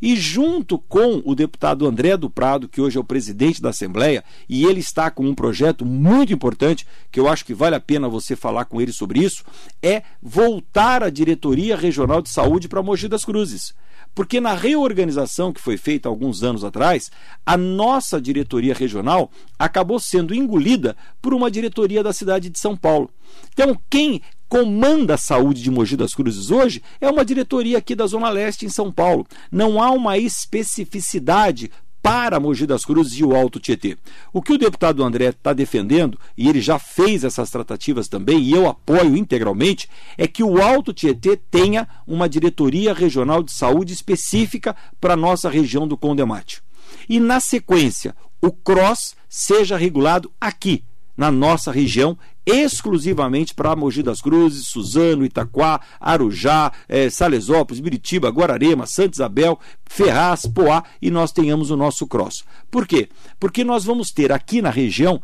E 0.00 0.16
junto 0.16 0.78
com 0.78 1.22
o 1.24 1.34
deputado 1.34 1.86
André 1.86 2.16
do 2.16 2.30
Prado, 2.30 2.68
que 2.68 2.80
hoje 2.80 2.96
é 2.96 3.00
o 3.00 3.04
presidente 3.04 3.60
da 3.60 3.70
Assembleia, 3.70 4.24
e 4.48 4.64
ele 4.64 4.80
está 4.80 5.10
com 5.10 5.24
um 5.24 5.34
projeto 5.34 5.84
muito 5.84 6.32
importante, 6.32 6.86
que 7.10 7.20
eu 7.20 7.28
acho 7.28 7.44
que 7.44 7.54
vale 7.54 7.76
a 7.76 7.80
pena 7.80 8.08
você 8.08 8.36
falar 8.36 8.64
com 8.64 8.80
ele 8.80 8.92
sobre 8.92 9.20
isso, 9.20 9.44
é 9.82 10.02
voltar 10.22 11.02
a 11.02 11.10
diretoria 11.10 11.76
regional 11.76 12.20
de 12.20 12.30
saúde 12.30 12.68
para 12.68 12.82
Mogi 12.82 13.08
das 13.08 13.24
Cruzes. 13.24 13.74
Porque 14.14 14.40
na 14.40 14.54
reorganização 14.54 15.52
que 15.52 15.60
foi 15.60 15.76
feita 15.76 16.08
alguns 16.08 16.42
anos 16.42 16.64
atrás, 16.64 17.10
a 17.44 17.56
nossa 17.56 18.20
diretoria 18.20 18.72
regional 18.72 19.30
acabou 19.58 19.98
sendo 19.98 20.34
engolida 20.34 20.96
por 21.20 21.34
uma 21.34 21.50
diretoria 21.50 22.02
da 22.02 22.12
cidade 22.12 22.48
de 22.48 22.58
São 22.58 22.76
Paulo. 22.76 23.10
Então, 23.52 23.76
quem 23.90 24.22
comanda 24.48 25.14
a 25.14 25.18
saúde 25.18 25.62
de 25.62 25.70
Mogi 25.70 25.96
das 25.96 26.14
Cruzes 26.14 26.52
hoje 26.52 26.80
é 27.00 27.10
uma 27.10 27.24
diretoria 27.24 27.78
aqui 27.78 27.94
da 27.94 28.06
Zona 28.06 28.28
Leste 28.28 28.64
em 28.64 28.68
São 28.68 28.92
Paulo. 28.92 29.26
Não 29.50 29.82
há 29.82 29.90
uma 29.90 30.16
especificidade 30.16 31.72
para 32.04 32.38
Mogi 32.38 32.66
das 32.66 32.84
Cruzes 32.84 33.18
e 33.18 33.24
o 33.24 33.34
Alto 33.34 33.58
Tietê. 33.58 33.96
O 34.30 34.42
que 34.42 34.52
o 34.52 34.58
deputado 34.58 35.02
André 35.02 35.30
está 35.30 35.54
defendendo, 35.54 36.20
e 36.36 36.50
ele 36.50 36.60
já 36.60 36.78
fez 36.78 37.24
essas 37.24 37.48
tratativas 37.48 38.08
também, 38.08 38.42
e 38.42 38.52
eu 38.52 38.68
apoio 38.68 39.16
integralmente, 39.16 39.88
é 40.18 40.28
que 40.28 40.44
o 40.44 40.60
Alto 40.60 40.92
Tietê 40.92 41.34
tenha 41.34 41.88
uma 42.06 42.28
diretoria 42.28 42.92
regional 42.92 43.42
de 43.42 43.52
saúde 43.52 43.94
específica 43.94 44.76
para 45.00 45.14
a 45.14 45.16
nossa 45.16 45.48
região 45.48 45.88
do 45.88 45.96
Condemate. 45.96 46.62
E, 47.08 47.18
na 47.18 47.40
sequência, 47.40 48.14
o 48.38 48.52
CROSS 48.52 49.16
seja 49.26 49.78
regulado 49.78 50.30
aqui, 50.38 50.84
na 51.16 51.30
nossa 51.30 51.72
região, 51.72 52.18
exclusivamente 52.46 53.54
para 53.54 53.74
Mogi 53.74 54.02
das 54.02 54.20
Cruzes, 54.20 54.68
Suzano, 54.68 55.24
Itaquá, 55.24 55.80
Arujá, 56.00 56.72
é, 56.88 57.08
Salesópolis, 57.08 57.80
Biritiba, 57.80 58.28
Guararema, 58.28 58.86
Santa 58.86 59.16
Isabel, 59.16 59.58
Ferraz, 59.86 60.46
Poá 60.46 60.84
e 61.00 61.10
nós 61.10 61.32
tenhamos 61.32 61.70
o 61.70 61.76
nosso 61.76 62.06
cross. 62.06 62.44
Por 62.70 62.86
quê? 62.86 63.08
Porque 63.40 63.64
nós 63.64 63.84
vamos 63.84 64.10
ter 64.10 64.32
aqui 64.32 64.60
na 64.60 64.70
região 64.70 65.20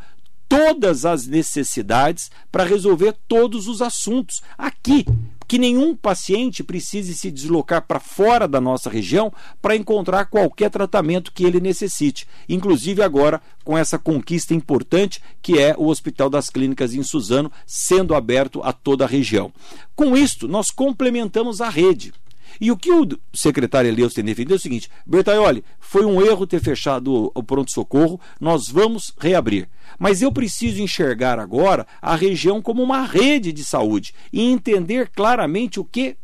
todas 0.49 1.05
as 1.05 1.27
necessidades 1.27 2.31
para 2.51 2.65
resolver 2.65 3.15
todos 3.29 3.69
os 3.69 3.81
assuntos 3.81 4.43
aqui 4.59 5.05
que 5.51 5.59
nenhum 5.59 5.97
paciente 5.97 6.63
precise 6.63 7.13
se 7.13 7.29
deslocar 7.29 7.85
para 7.85 7.99
fora 7.99 8.47
da 8.47 8.61
nossa 8.61 8.89
região 8.89 9.33
para 9.61 9.75
encontrar 9.75 10.27
qualquer 10.27 10.71
tratamento 10.71 11.33
que 11.33 11.43
ele 11.43 11.59
necessite, 11.59 12.25
inclusive 12.49 13.03
agora 13.03 13.43
com 13.65 13.77
essa 13.77 13.99
conquista 13.99 14.55
importante 14.55 15.21
que 15.43 15.59
é 15.59 15.75
o 15.77 15.89
Hospital 15.89 16.31
das 16.31 16.51
Clínicas 16.51 16.95
em 16.95 17.03
Suzano 17.03 17.51
sendo 17.67 18.15
aberto 18.15 18.63
a 18.63 18.73
toda 18.73 19.05
a 19.05 19.09
região. 19.09 19.53
Com 19.97 20.17
isto, 20.17 20.47
nós 20.47 20.71
complementamos 20.71 21.61
a 21.61 21.69
rede. 21.69 22.13
E 22.61 22.71
o 22.71 22.77
que 22.77 22.93
o 22.93 23.09
secretário 23.35 23.89
Elias 23.89 24.15
tem 24.15 24.25
defendido 24.25 24.55
é 24.55 24.57
o 24.57 24.61
seguinte: 24.61 24.89
Bertaioli, 25.05 25.65
foi 25.81 26.05
um 26.05 26.23
erro 26.25 26.47
ter 26.47 26.61
fechado 26.61 27.33
o 27.35 27.43
pronto-socorro, 27.43 28.21
nós 28.41 28.69
vamos 28.69 29.13
reabrir. 29.19 29.69
Mas 30.01 30.23
eu 30.23 30.33
preciso 30.33 30.81
enxergar 30.81 31.39
agora 31.39 31.87
a 32.01 32.17
região 32.17 32.63
como 32.63 32.83
uma 32.83 33.05
rede 33.05 33.53
de 33.53 33.63
saúde 33.63 34.15
e 34.33 34.41
entender 34.41 35.11
claramente 35.11 35.79
o 35.79 35.85
que 35.85 36.17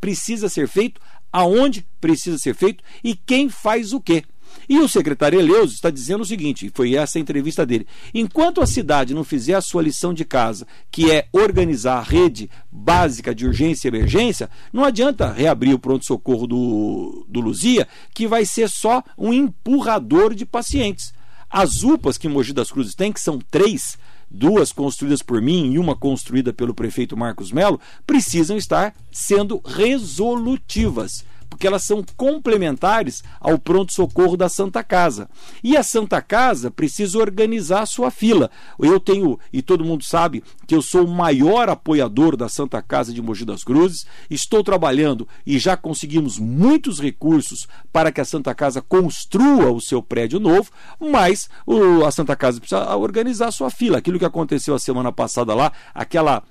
precisa 0.00 0.48
ser 0.48 0.68
feito, 0.68 1.00
aonde 1.32 1.84
precisa 2.00 2.38
ser 2.38 2.54
feito 2.54 2.84
e 3.02 3.16
quem 3.16 3.48
faz 3.48 3.92
o 3.92 4.00
quê. 4.00 4.22
E 4.68 4.78
o 4.78 4.88
secretário 4.88 5.38
Eleus 5.38 5.72
está 5.72 5.90
dizendo 5.90 6.20
o 6.20 6.26
seguinte, 6.26 6.70
foi 6.72 6.94
essa 6.94 7.18
a 7.18 7.20
entrevista 7.20 7.66
dele: 7.66 7.88
enquanto 8.14 8.60
a 8.60 8.66
cidade 8.66 9.14
não 9.14 9.24
fizer 9.24 9.54
a 9.54 9.60
sua 9.60 9.82
lição 9.82 10.14
de 10.14 10.24
casa, 10.24 10.64
que 10.90 11.10
é 11.10 11.26
organizar 11.32 11.98
a 11.98 12.02
rede 12.02 12.48
básica 12.70 13.34
de 13.34 13.46
urgência 13.46 13.88
e 13.88 13.90
emergência, 13.90 14.48
não 14.72 14.84
adianta 14.84 15.32
reabrir 15.32 15.74
o 15.74 15.78
pronto-socorro 15.78 16.46
do, 16.46 17.26
do 17.28 17.40
Luzia, 17.40 17.88
que 18.14 18.28
vai 18.28 18.44
ser 18.44 18.70
só 18.70 19.02
um 19.18 19.32
empurrador 19.32 20.34
de 20.34 20.46
pacientes. 20.46 21.17
As 21.50 21.82
UPAs 21.82 22.18
que 22.18 22.28
Mogi 22.28 22.52
das 22.52 22.70
Cruzes 22.70 22.94
tem, 22.94 23.12
que 23.12 23.20
são 23.20 23.38
três, 23.50 23.98
duas 24.30 24.72
construídas 24.72 25.22
por 25.22 25.40
mim 25.40 25.72
e 25.72 25.78
uma 25.78 25.96
construída 25.96 26.52
pelo 26.52 26.74
prefeito 26.74 27.16
Marcos 27.16 27.50
Melo, 27.50 27.80
precisam 28.06 28.56
estar 28.56 28.94
sendo 29.10 29.60
resolutivas 29.64 31.24
porque 31.48 31.66
elas 31.66 31.84
são 31.84 32.04
complementares 32.16 33.22
ao 33.40 33.58
pronto-socorro 33.58 34.36
da 34.36 34.48
Santa 34.48 34.82
Casa. 34.82 35.28
E 35.62 35.76
a 35.76 35.82
Santa 35.82 36.20
Casa 36.20 36.70
precisa 36.70 37.18
organizar 37.18 37.82
a 37.82 37.86
sua 37.86 38.10
fila. 38.10 38.50
Eu 38.78 39.00
tenho, 39.00 39.38
e 39.52 39.62
todo 39.62 39.84
mundo 39.84 40.04
sabe, 40.04 40.42
que 40.66 40.74
eu 40.74 40.82
sou 40.82 41.04
o 41.04 41.10
maior 41.10 41.68
apoiador 41.68 42.36
da 42.36 42.48
Santa 42.48 42.80
Casa 42.82 43.12
de 43.12 43.22
Mogi 43.22 43.44
das 43.44 43.64
Cruzes. 43.64 44.06
Estou 44.30 44.62
trabalhando 44.62 45.26
e 45.46 45.58
já 45.58 45.76
conseguimos 45.76 46.38
muitos 46.38 47.00
recursos 47.00 47.66
para 47.92 48.12
que 48.12 48.20
a 48.20 48.24
Santa 48.24 48.54
Casa 48.54 48.82
construa 48.82 49.70
o 49.72 49.80
seu 49.80 50.02
prédio 50.02 50.38
novo, 50.38 50.70
mas 51.00 51.48
a 52.06 52.10
Santa 52.10 52.36
Casa 52.36 52.60
precisa 52.60 52.96
organizar 52.96 53.48
a 53.48 53.52
sua 53.52 53.70
fila. 53.70 53.98
Aquilo 53.98 54.18
que 54.18 54.24
aconteceu 54.24 54.74
a 54.74 54.78
semana 54.78 55.10
passada 55.10 55.54
lá, 55.54 55.72
aquela 55.94 56.42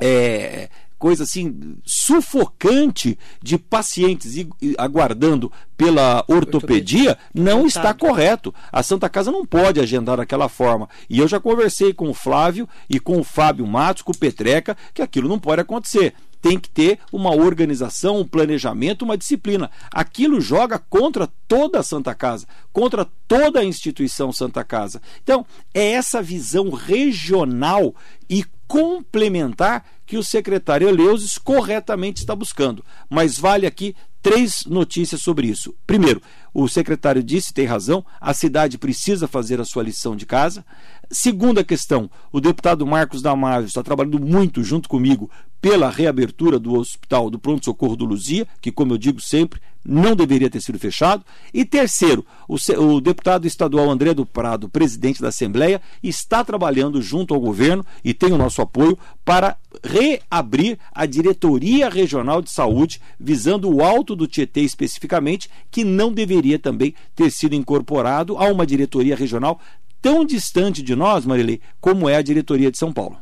é, 0.00 0.70
coisa 1.00 1.24
assim 1.24 1.78
sufocante 1.82 3.18
de 3.42 3.56
pacientes 3.56 4.34
aguardando 4.76 5.50
pela 5.74 6.22
ortopedia, 6.28 7.16
não 7.34 7.66
está 7.66 7.94
correto. 7.94 8.54
A 8.70 8.82
Santa 8.82 9.08
Casa 9.08 9.32
não 9.32 9.46
pode 9.46 9.80
agendar 9.80 10.18
daquela 10.18 10.46
forma. 10.46 10.88
E 11.08 11.18
eu 11.18 11.26
já 11.26 11.40
conversei 11.40 11.94
com 11.94 12.10
o 12.10 12.14
Flávio 12.14 12.68
e 12.88 13.00
com 13.00 13.18
o 13.18 13.24
Fábio 13.24 13.66
Matos, 13.66 14.02
com 14.02 14.12
o 14.12 14.16
Petreca, 14.16 14.76
que 14.92 15.00
aquilo 15.00 15.26
não 15.26 15.38
pode 15.38 15.62
acontecer 15.62 16.14
tem 16.40 16.58
que 16.58 16.68
ter 16.68 16.98
uma 17.12 17.34
organização, 17.34 18.20
um 18.20 18.26
planejamento, 18.26 19.02
uma 19.02 19.16
disciplina. 19.16 19.70
Aquilo 19.90 20.40
joga 20.40 20.78
contra 20.78 21.28
toda 21.46 21.80
a 21.80 21.82
Santa 21.82 22.14
Casa, 22.14 22.46
contra 22.72 23.06
toda 23.26 23.60
a 23.60 23.64
instituição 23.64 24.32
Santa 24.32 24.64
Casa. 24.64 25.00
Então, 25.22 25.44
é 25.74 25.92
essa 25.92 26.22
visão 26.22 26.70
regional 26.70 27.94
e 28.28 28.44
complementar 28.66 29.84
que 30.06 30.16
o 30.16 30.22
secretário 30.22 30.88
Eleusis 30.88 31.36
corretamente 31.38 32.20
está 32.20 32.34
buscando. 32.34 32.84
Mas 33.08 33.38
vale 33.38 33.66
aqui 33.66 33.94
três 34.22 34.64
notícias 34.66 35.22
sobre 35.22 35.48
isso. 35.48 35.74
Primeiro, 35.86 36.22
o 36.52 36.68
secretário 36.68 37.22
disse, 37.22 37.52
tem 37.52 37.66
razão, 37.66 38.04
a 38.20 38.34
cidade 38.34 38.78
precisa 38.78 39.26
fazer 39.26 39.60
a 39.60 39.64
sua 39.64 39.82
lição 39.82 40.14
de 40.14 40.26
casa. 40.26 40.64
Segunda 41.12 41.64
questão, 41.64 42.08
o 42.30 42.40
deputado 42.40 42.86
Marcos 42.86 43.20
Damasio 43.20 43.66
está 43.66 43.82
trabalhando 43.82 44.20
muito 44.20 44.62
junto 44.62 44.88
comigo 44.88 45.28
pela 45.60 45.90
reabertura 45.90 46.56
do 46.56 46.74
hospital 46.74 47.28
do 47.28 47.38
pronto-socorro 47.38 47.96
do 47.96 48.04
Luzia, 48.04 48.46
que, 48.60 48.70
como 48.70 48.94
eu 48.94 48.98
digo 48.98 49.20
sempre, 49.20 49.60
não 49.84 50.14
deveria 50.14 50.50
ter 50.50 50.60
sido 50.60 50.78
fechado. 50.78 51.24
E 51.52 51.64
terceiro, 51.64 52.24
o, 52.48 52.56
o, 52.78 53.00
deputado 53.00 53.46
estadual 53.46 53.90
André 53.90 54.14
do 54.14 54.24
Prado, 54.24 54.68
presidente 54.68 55.20
da 55.20 55.28
Assembleia, 55.28 55.80
está 56.02 56.44
trabalhando 56.44 57.00
junto 57.02 57.34
ao 57.34 57.40
governo 57.40 57.84
e 58.04 58.14
tem 58.14 58.32
o 58.32 58.38
nosso 58.38 58.62
apoio 58.62 58.98
para 59.24 59.56
reabrir 59.82 60.78
a 60.92 61.06
Diretoria 61.06 61.88
Regional 61.88 62.42
de 62.42 62.50
Saúde, 62.50 63.00
visando 63.18 63.70
o 63.70 63.82
alto 63.82 64.16
do 64.16 64.26
Tietê 64.26 64.60
especificamente, 64.60 65.48
que 65.70 65.84
não 65.84 66.12
deveria 66.12 66.58
também 66.58 66.94
ter 67.14 67.30
sido 67.30 67.54
incorporado 67.54 68.36
a 68.36 68.44
uma 68.46 68.66
diretoria 68.66 69.16
regional 69.16 69.60
tão 70.00 70.24
distante 70.24 70.82
de 70.82 70.94
nós, 70.94 71.24
Marilei, 71.24 71.60
como 71.80 72.08
é 72.08 72.16
a 72.16 72.22
diretoria 72.22 72.70
de 72.70 72.78
São 72.78 72.92
Paulo. 72.92 73.16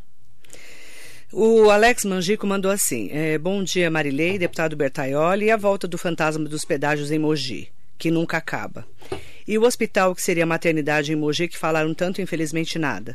O 1.32 1.70
Alex 1.70 2.04
Mangico 2.04 2.46
mandou 2.46 2.70
assim: 2.70 3.08
é, 3.12 3.36
Bom 3.36 3.62
dia, 3.62 3.90
Marilei, 3.90 4.38
deputado 4.38 4.76
Bertaioli, 4.76 5.46
e 5.46 5.50
a 5.50 5.56
volta 5.56 5.86
do 5.86 5.98
fantasma 5.98 6.48
dos 6.48 6.64
pedágios 6.64 7.10
em 7.10 7.18
Mogi, 7.18 7.68
que 7.98 8.10
nunca 8.10 8.38
acaba. 8.38 8.86
E 9.46 9.58
o 9.58 9.64
hospital, 9.64 10.14
que 10.14 10.22
seria 10.22 10.44
a 10.44 10.46
maternidade 10.46 11.12
em 11.12 11.16
Mogi, 11.16 11.48
que 11.48 11.58
falaram 11.58 11.92
tanto, 11.92 12.22
infelizmente, 12.22 12.78
nada. 12.78 13.14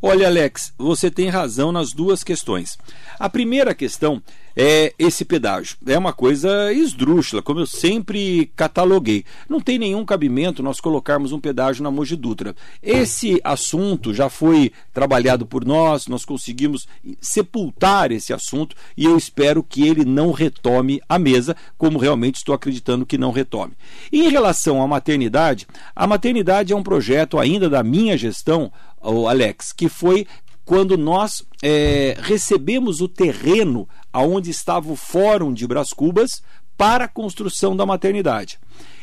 Olha, 0.00 0.26
Alex, 0.26 0.72
você 0.78 1.10
tem 1.10 1.28
razão 1.28 1.72
nas 1.72 1.92
duas 1.92 2.22
questões. 2.22 2.78
A 3.18 3.28
primeira 3.28 3.74
questão 3.74 4.22
é 4.56 4.94
esse 4.98 5.24
pedágio. 5.24 5.76
É 5.86 5.98
uma 5.98 6.14
coisa 6.14 6.72
esdrúxula, 6.72 7.42
como 7.42 7.60
eu 7.60 7.66
sempre 7.66 8.50
cataloguei. 8.56 9.24
Não 9.48 9.60
tem 9.60 9.78
nenhum 9.78 10.04
cabimento 10.04 10.62
nós 10.62 10.80
colocarmos 10.80 11.30
um 11.30 11.38
pedágio 11.38 11.82
na 11.82 11.90
Mogi 11.90 12.16
Dutra. 12.16 12.56
Esse 12.82 13.38
assunto 13.44 14.14
já 14.14 14.30
foi 14.30 14.72
trabalhado 14.94 15.44
por 15.44 15.64
nós, 15.64 16.06
nós 16.06 16.24
conseguimos 16.24 16.88
sepultar 17.20 18.10
esse 18.10 18.32
assunto 18.32 18.74
e 18.96 19.04
eu 19.04 19.16
espero 19.18 19.62
que 19.62 19.86
ele 19.86 20.06
não 20.06 20.32
retome 20.32 21.02
a 21.06 21.18
mesa, 21.18 21.54
como 21.76 21.98
realmente 21.98 22.36
estou 22.36 22.54
acreditando 22.54 23.04
que 23.04 23.18
não 23.18 23.32
retome. 23.32 23.74
E 24.10 24.24
em 24.24 24.30
relação 24.30 24.80
à 24.82 24.86
maternidade, 24.86 25.66
a 25.94 26.06
maternidade 26.06 26.72
é 26.72 26.76
um 26.76 26.82
projeto 26.82 27.38
ainda 27.38 27.68
da 27.68 27.82
minha 27.82 28.16
gestão, 28.16 28.72
o 29.10 29.28
Alex, 29.28 29.72
que 29.72 29.88
foi 29.88 30.26
quando 30.64 30.98
nós 30.98 31.44
é, 31.62 32.16
recebemos 32.20 33.00
o 33.00 33.08
terreno 33.08 33.88
aonde 34.12 34.50
estava 34.50 34.90
o 34.90 34.96
Fórum 34.96 35.52
de 35.52 35.66
Bras 35.66 35.90
Cubas 35.90 36.42
para 36.76 37.04
a 37.04 37.08
construção 37.08 37.76
da 37.76 37.86
maternidade. 37.86 38.58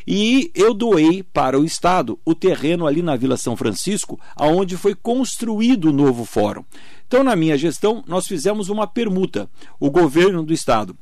E 0.06 0.52
eu 0.54 0.74
doei 0.74 1.24
para 1.24 1.58
o 1.58 1.64
Estado 1.64 2.20
o 2.26 2.36
terreno 2.36 2.86
ali 2.86 3.02
na 3.02 3.16
Vila 3.16 3.38
São 3.38 3.56
Francisco, 3.56 4.20
aonde 4.36 4.76
foi 4.76 4.94
construído 4.94 5.86
o 5.86 5.94
novo 5.94 6.26
fórum. 6.26 6.64
Então, 7.08 7.24
na 7.24 7.36
minha 7.36 7.58
gestão, 7.58 8.04
nós 8.06 8.28
fizemos 8.28 8.70
uma 8.70 8.86
permuta. 8.86 9.50
O 9.80 9.90
governo 9.90 10.44
do 10.44 10.54
Estado 10.54 10.98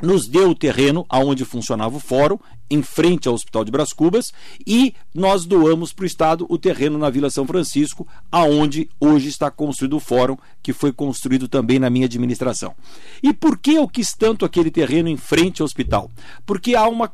nos 0.00 0.26
deu 0.26 0.50
o 0.50 0.54
terreno 0.54 1.04
aonde 1.08 1.44
funcionava 1.44 1.96
o 1.96 2.00
fórum, 2.00 2.38
em 2.70 2.82
frente 2.82 3.26
ao 3.26 3.34
Hospital 3.34 3.64
de 3.64 3.70
Bras 3.70 3.92
Cubas, 3.92 4.32
e 4.66 4.94
nós 5.14 5.44
doamos 5.44 5.92
para 5.92 6.04
o 6.04 6.06
Estado 6.06 6.46
o 6.48 6.56
terreno 6.56 6.98
na 6.98 7.10
Vila 7.10 7.28
São 7.28 7.46
Francisco, 7.46 8.06
aonde 8.30 8.88
hoje 9.00 9.28
está 9.28 9.50
construído 9.50 9.96
o 9.96 10.00
fórum, 10.00 10.36
que 10.62 10.72
foi 10.72 10.92
construído 10.92 11.48
também 11.48 11.78
na 11.78 11.90
minha 11.90 12.06
administração. 12.06 12.74
E 13.22 13.32
por 13.32 13.58
que 13.58 13.74
eu 13.74 13.88
quis 13.88 14.12
tanto 14.12 14.44
aquele 14.44 14.70
terreno 14.70 15.08
em 15.08 15.16
frente 15.16 15.60
ao 15.60 15.66
hospital? 15.66 16.10
Porque 16.46 16.74
há 16.74 16.86
uma 16.86 17.08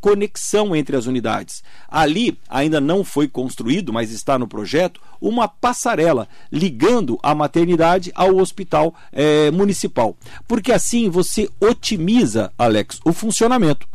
conexão 0.00 0.74
entre 0.74 0.96
as 0.96 1.06
unidades. 1.06 1.62
Ali 1.88 2.38
ainda 2.48 2.80
não 2.80 3.04
foi 3.04 3.28
construído, 3.28 3.92
mas 3.92 4.10
está 4.10 4.38
no 4.38 4.48
projeto, 4.48 5.00
uma 5.20 5.48
passarela 5.48 6.28
ligando 6.50 7.18
a 7.22 7.34
maternidade 7.34 8.12
ao 8.14 8.36
hospital 8.36 8.94
é, 9.12 9.50
municipal. 9.50 10.16
Porque 10.46 10.72
assim 10.72 11.08
você 11.08 11.48
otimiza, 11.60 12.52
Alex, 12.58 13.00
o 13.04 13.12
funcionamento. 13.12 13.86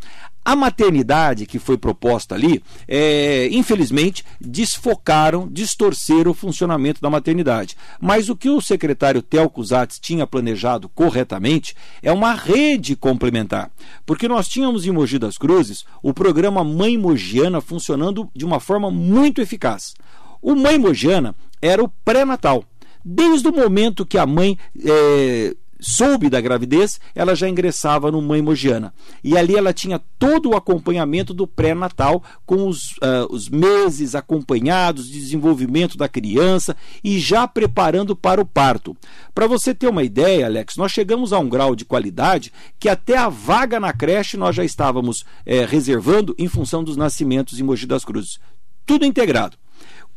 A 0.44 0.56
maternidade 0.56 1.46
que 1.46 1.60
foi 1.60 1.78
proposta 1.78 2.34
ali, 2.34 2.64
é, 2.88 3.48
infelizmente, 3.52 4.26
desfocaram, 4.40 5.48
distorceram 5.48 6.32
o 6.32 6.34
funcionamento 6.36 7.00
da 7.00 7.12
maternidade. 7.12 7.78
Mas 8.00 8.28
o 8.28 8.36
que 8.36 8.50
o 8.50 8.60
secretário 8.60 9.22
Telco 9.22 9.64
Zatz 9.64 10.00
tinha 10.00 10.26
planejado 10.26 10.90
corretamente 10.90 11.76
é 12.02 12.12
uma 12.12 12.34
rede 12.34 12.96
complementar. 12.96 13.70
Porque 14.04 14.28
nós 14.28 14.48
tínhamos 14.48 14.86
em 14.86 14.92
Mogi 14.92 15.20
das 15.20 15.38
Cruzes 15.38 15.86
o 16.02 16.12
programa 16.12 16.64
Mãe 16.64 16.98
Mogiana 16.98 17.62
funcionando 17.62 18.28
de 18.36 18.44
uma 18.44 18.60
forma 18.60 18.90
muito 18.90 19.42
eficaz. 19.42 19.94
O 20.42 20.56
Mãe 20.56 20.80
Mogiana 20.80 21.36
era 21.62 21.84
o 21.84 21.90
pré-natal. 22.04 22.66
Desde 23.06 23.48
o 23.48 23.52
momento 23.52 24.06
que 24.06 24.18
a 24.18 24.26
mãe 24.26 24.58
é, 24.84 25.56
soube 25.82 26.30
da 26.30 26.40
gravidez, 26.40 27.00
ela 27.16 27.36
já 27.36 27.50
ingressava 27.50 28.12
no 28.12 28.22
Mãe 28.22 28.42
Mogiana. 28.42 28.94
E 29.24 29.36
ali 29.36 29.56
ela 29.56 29.74
tinha 29.74 30.00
todo 30.20 30.52
o 30.52 30.56
acompanhamento 30.56 31.34
do 31.34 31.48
pré-natal, 31.48 32.24
com 32.46 32.68
os, 32.68 32.92
uh, 32.98 33.28
os 33.30 33.50
meses 33.50 34.14
acompanhados, 34.14 35.10
desenvolvimento 35.10 35.98
da 35.98 36.08
criança 36.08 36.76
e 37.04 37.20
já 37.20 37.48
preparando 37.48 38.16
para 38.16 38.40
o 38.40 38.46
parto. 38.46 38.96
Para 39.34 39.48
você 39.48 39.74
ter 39.74 39.88
uma 39.88 40.04
ideia, 40.04 40.46
Alex, 40.46 40.76
nós 40.78 40.92
chegamos 40.92 41.34
a 41.34 41.40
um 41.40 41.50
grau 41.50 41.76
de 41.76 41.84
qualidade 41.84 42.54
que 42.80 42.88
até 42.88 43.18
a 43.18 43.28
vaga 43.30 43.80
na 43.80 43.92
creche 43.92 44.38
nós 44.38 44.56
já 44.56 44.64
estávamos 44.64 45.26
é, 45.46 45.66
reservando 45.66 46.36
em 46.38 46.48
função 46.48 46.84
dos 46.84 46.96
nascimentos 46.96 47.60
em 47.60 47.64
Mogi 47.64 47.88
das 47.88 48.06
Cruzes. 48.06 48.40
Tudo 48.86 49.06
integrado. 49.06 49.61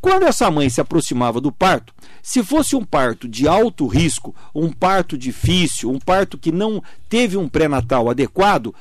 Quando 0.04 0.24
essa 0.24 0.50
mãe 0.50 0.68
se 0.68 0.82
aproximava 0.82 1.40
do 1.40 1.50
parto, 1.50 1.94
se 2.22 2.44
fosse 2.44 2.76
um 2.76 2.84
parto 2.84 3.26
de 3.26 3.48
alto 3.48 3.86
risco, 3.86 4.36
um 4.54 4.70
parto 4.70 5.16
difícil, 5.16 5.90
um 5.90 5.98
parto 5.98 6.36
que 6.36 6.52
não 6.52 6.82
teve 7.08 7.38
um 7.38 7.48
pré-natal 7.48 8.10
adequado, 8.10 8.74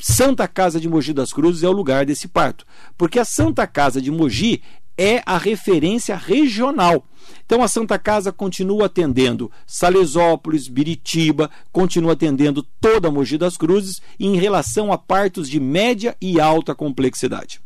Santa 0.00 0.48
Casa 0.48 0.80
de 0.80 0.88
Mogi 0.88 1.12
das 1.12 1.34
Cruzes 1.34 1.62
é 1.62 1.68
o 1.68 1.72
lugar 1.72 2.06
desse 2.06 2.26
parto. 2.26 2.64
Porque 2.96 3.18
a 3.18 3.26
Santa 3.26 3.66
Casa 3.66 4.00
de 4.00 4.10
Mogi 4.10 4.62
é 4.96 5.22
a 5.26 5.36
referência 5.36 6.16
regional. 6.16 7.04
Então 7.44 7.62
a 7.62 7.68
Santa 7.68 7.98
Casa 7.98 8.32
continua 8.32 8.86
atendendo 8.86 9.52
Salesópolis, 9.66 10.66
Biritiba, 10.66 11.50
continua 11.70 12.14
atendendo 12.14 12.66
toda 12.80 13.10
Mogi 13.10 13.36
das 13.36 13.58
Cruzes 13.58 14.00
em 14.18 14.34
relação 14.36 14.90
a 14.90 14.96
partos 14.96 15.46
de 15.46 15.60
média 15.60 16.16
e 16.22 16.40
alta 16.40 16.74
complexidade. 16.74 17.60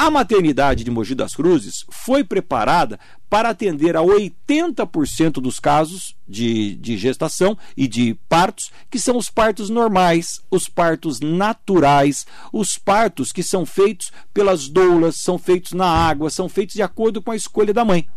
A 0.00 0.12
maternidade 0.12 0.84
de 0.84 0.92
Mogi 0.92 1.12
das 1.12 1.34
Cruzes 1.34 1.84
foi 1.90 2.22
preparada 2.22 3.00
para 3.28 3.48
atender 3.48 3.96
a 3.96 4.00
80% 4.00 5.40
dos 5.40 5.58
casos 5.58 6.14
de, 6.26 6.76
de 6.76 6.96
gestação 6.96 7.58
e 7.76 7.88
de 7.88 8.14
partos, 8.28 8.70
que 8.88 8.96
são 8.96 9.16
os 9.16 9.28
partos 9.28 9.68
normais, 9.68 10.40
os 10.52 10.68
partos 10.68 11.18
naturais, 11.18 12.28
os 12.52 12.78
partos 12.78 13.32
que 13.32 13.42
são 13.42 13.66
feitos 13.66 14.12
pelas 14.32 14.68
doulas, 14.68 15.16
são 15.16 15.36
feitos 15.36 15.72
na 15.72 15.88
água, 15.88 16.30
são 16.30 16.48
feitos 16.48 16.76
de 16.76 16.82
acordo 16.82 17.20
com 17.20 17.32
a 17.32 17.36
escolha 17.36 17.74
da 17.74 17.84
mãe. 17.84 18.08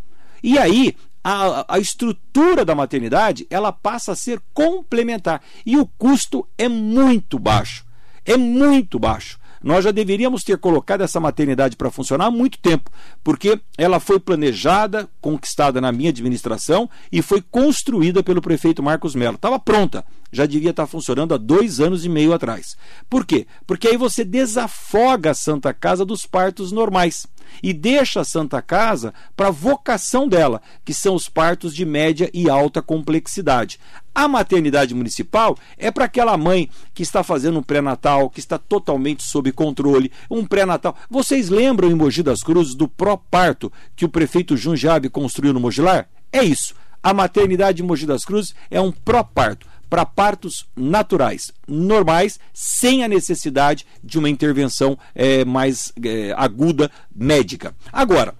E 0.43 0.59
aí, 0.59 0.95
a, 1.23 1.65
a, 1.67 1.79
estrutura 1.79 2.63
da 2.63 2.75
maternidade 2.75 3.47
ela 3.49 3.71
passa 3.71 4.11
a 4.11 4.15
ser 4.15 4.39
complementar 4.53 5.41
e 5.65 5.77
o 5.77 5.87
custo 5.87 6.47
é 6.59 6.69
muito 6.69 7.39
baixo. 7.39 7.83
É 8.23 8.37
muito 8.37 8.99
baixo. 8.99 9.40
Nós 9.63 9.83
já 9.83 9.91
deveríamos 9.91 10.43
ter 10.43 10.57
colocado 10.57 11.01
essa 11.01 11.19
maternidade 11.19 11.75
para 11.75 11.91
funcionar 11.91 12.25
há 12.25 12.31
muito 12.31 12.57
tempo, 12.57 12.89
porque 13.23 13.59
ela 13.77 13.99
foi 13.99 14.19
planejada, 14.19 15.07
conquistada 15.19 15.79
na 15.79 15.91
minha 15.91 16.09
administração 16.09 16.89
e 17.11 17.21
foi 17.21 17.41
construída 17.41 18.23
pelo 18.23 18.41
prefeito 18.41 18.81
Marcos 18.81 19.13
Mello. 19.13 19.35
Estava 19.35 19.59
pronta, 19.59 20.03
já 20.31 20.45
devia 20.45 20.71
estar 20.71 20.87
funcionando 20.87 21.33
há 21.33 21.37
dois 21.37 21.79
anos 21.79 22.05
e 22.05 22.09
meio 22.09 22.33
atrás. 22.33 22.75
Por 23.09 23.25
quê? 23.25 23.45
Porque 23.67 23.87
aí 23.87 23.97
você 23.97 24.23
desafoga 24.23 25.31
a 25.31 25.35
Santa 25.35 25.73
Casa 25.73 26.03
dos 26.05 26.25
partos 26.25 26.71
normais 26.71 27.27
e 27.61 27.73
deixa 27.73 28.21
a 28.21 28.25
Santa 28.25 28.61
Casa 28.61 29.13
para 29.35 29.47
a 29.47 29.51
vocação 29.51 30.27
dela, 30.27 30.61
que 30.83 30.93
são 30.93 31.15
os 31.15 31.27
partos 31.29 31.73
de 31.73 31.85
média 31.85 32.29
e 32.33 32.49
alta 32.49 32.81
complexidade. 32.81 33.79
A 34.13 34.27
maternidade 34.27 34.93
municipal 34.93 35.57
é 35.77 35.89
para 35.89 36.05
aquela 36.05 36.37
mãe 36.37 36.69
que 36.93 37.01
está 37.03 37.23
fazendo 37.23 37.59
um 37.59 37.63
pré-natal, 37.63 38.29
que 38.29 38.39
está 38.39 38.57
totalmente 38.57 39.23
sob 39.23 39.51
controle, 39.51 40.11
um 40.29 40.45
pré-natal. 40.45 40.95
Vocês 41.09 41.49
lembram 41.49 41.89
em 41.89 41.95
Mogi 41.95 42.21
das 42.21 42.41
Cruzes 42.41 42.75
do 42.75 42.87
pró-parto 42.87 43.71
que 43.95 44.03
o 44.03 44.09
prefeito 44.09 44.57
Jundiabe 44.57 45.09
construiu 45.09 45.53
no 45.53 45.59
Mogilar? 45.59 46.09
É 46.31 46.43
isso. 46.43 46.75
A 47.01 47.13
maternidade 47.13 47.77
de 47.77 47.83
Mogi 47.83 48.05
das 48.05 48.23
Cruzes 48.23 48.53
é 48.69 48.79
um 48.79 48.91
pró-parto 48.91 49.70
para 49.91 50.05
partos 50.05 50.65
naturais, 50.73 51.51
normais, 51.67 52.39
sem 52.53 53.03
a 53.03 53.09
necessidade 53.09 53.85
de 54.01 54.17
uma 54.17 54.29
intervenção 54.29 54.97
é, 55.13 55.43
mais 55.43 55.91
é, 56.01 56.33
aguda 56.37 56.89
médica. 57.13 57.75
Agora, 57.91 58.33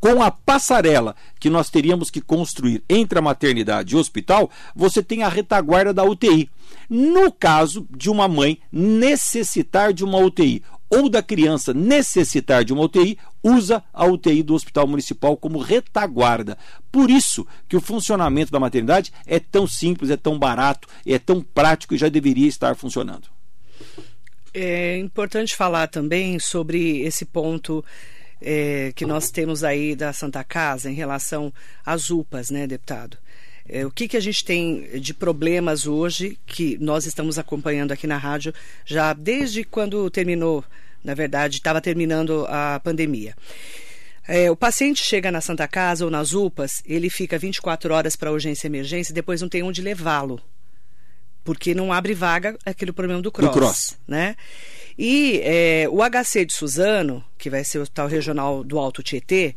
com 0.00 0.20
a 0.20 0.32
passarela 0.32 1.14
que 1.38 1.48
nós 1.48 1.70
teríamos 1.70 2.10
que 2.10 2.20
construir 2.20 2.82
entre 2.90 3.16
a 3.16 3.22
maternidade 3.22 3.94
e 3.94 3.96
o 3.96 4.00
hospital, 4.00 4.50
você 4.74 5.00
tem 5.00 5.22
a 5.22 5.28
retaguarda 5.28 5.94
da 5.94 6.02
UTI. 6.02 6.50
No 6.90 7.30
caso 7.30 7.86
de 7.96 8.10
uma 8.10 8.26
mãe 8.26 8.58
necessitar 8.72 9.92
de 9.92 10.04
uma 10.04 10.18
UTI 10.18 10.60
ou 10.94 11.08
da 11.08 11.22
criança 11.22 11.74
necessitar 11.74 12.64
de 12.64 12.72
uma 12.72 12.82
UTI, 12.82 13.18
usa 13.42 13.82
a 13.92 14.06
UTI 14.06 14.42
do 14.42 14.54
Hospital 14.54 14.86
Municipal 14.86 15.36
como 15.36 15.58
retaguarda. 15.58 16.56
Por 16.90 17.10
isso 17.10 17.46
que 17.68 17.76
o 17.76 17.80
funcionamento 17.80 18.52
da 18.52 18.60
maternidade 18.60 19.12
é 19.26 19.38
tão 19.38 19.66
simples, 19.66 20.10
é 20.10 20.16
tão 20.16 20.38
barato, 20.38 20.88
é 21.06 21.18
tão 21.18 21.42
prático 21.42 21.94
e 21.94 21.98
já 21.98 22.08
deveria 22.08 22.48
estar 22.48 22.76
funcionando. 22.76 23.28
É 24.52 24.96
importante 24.98 25.56
falar 25.56 25.88
também 25.88 26.38
sobre 26.38 27.00
esse 27.00 27.24
ponto 27.24 27.84
é, 28.40 28.92
que 28.94 29.04
nós 29.04 29.30
temos 29.30 29.64
aí 29.64 29.96
da 29.96 30.12
Santa 30.12 30.44
Casa 30.44 30.90
em 30.90 30.94
relação 30.94 31.52
às 31.84 32.10
UPAs, 32.10 32.50
né, 32.50 32.66
deputado? 32.66 33.18
É, 33.66 33.86
o 33.86 33.90
que, 33.90 34.06
que 34.06 34.16
a 34.16 34.20
gente 34.20 34.44
tem 34.44 35.00
de 35.00 35.14
problemas 35.14 35.86
hoje 35.86 36.38
que 36.46 36.76
nós 36.78 37.06
estamos 37.06 37.38
acompanhando 37.38 37.92
aqui 37.92 38.06
na 38.06 38.18
rádio 38.18 38.52
já 38.84 39.12
desde 39.14 39.64
quando 39.64 40.10
terminou, 40.10 40.62
na 41.02 41.14
verdade, 41.14 41.56
estava 41.56 41.80
terminando 41.80 42.46
a 42.48 42.78
pandemia. 42.84 43.34
É, 44.26 44.50
o 44.50 44.56
paciente 44.56 45.02
chega 45.02 45.30
na 45.30 45.40
Santa 45.40 45.68
Casa 45.68 46.04
ou 46.04 46.10
nas 46.10 46.32
UPAs, 46.32 46.82
ele 46.86 47.10
fica 47.10 47.38
24 47.38 47.92
horas 47.92 48.16
para 48.16 48.32
urgência 48.32 48.66
e 48.66 48.70
emergência 48.70 49.12
e 49.12 49.14
depois 49.14 49.40
não 49.40 49.48
tem 49.48 49.62
onde 49.62 49.82
levá-lo. 49.82 50.40
Porque 51.42 51.74
não 51.74 51.92
abre 51.92 52.14
vaga 52.14 52.56
aquele 52.64 52.90
problema 52.90 53.20
do 53.20 53.30
cross. 53.30 53.50
Do 53.50 53.52
cross. 53.52 53.98
Né? 54.08 54.34
E 54.96 55.40
é, 55.42 55.86
o 55.90 55.98
HC 55.98 56.46
de 56.46 56.54
Suzano, 56.54 57.22
que 57.36 57.50
vai 57.50 57.64
ser 57.64 57.78
o 57.78 57.82
Hospital 57.82 58.08
Regional 58.08 58.64
do 58.64 58.78
Alto 58.78 59.02
Tietê, 59.02 59.54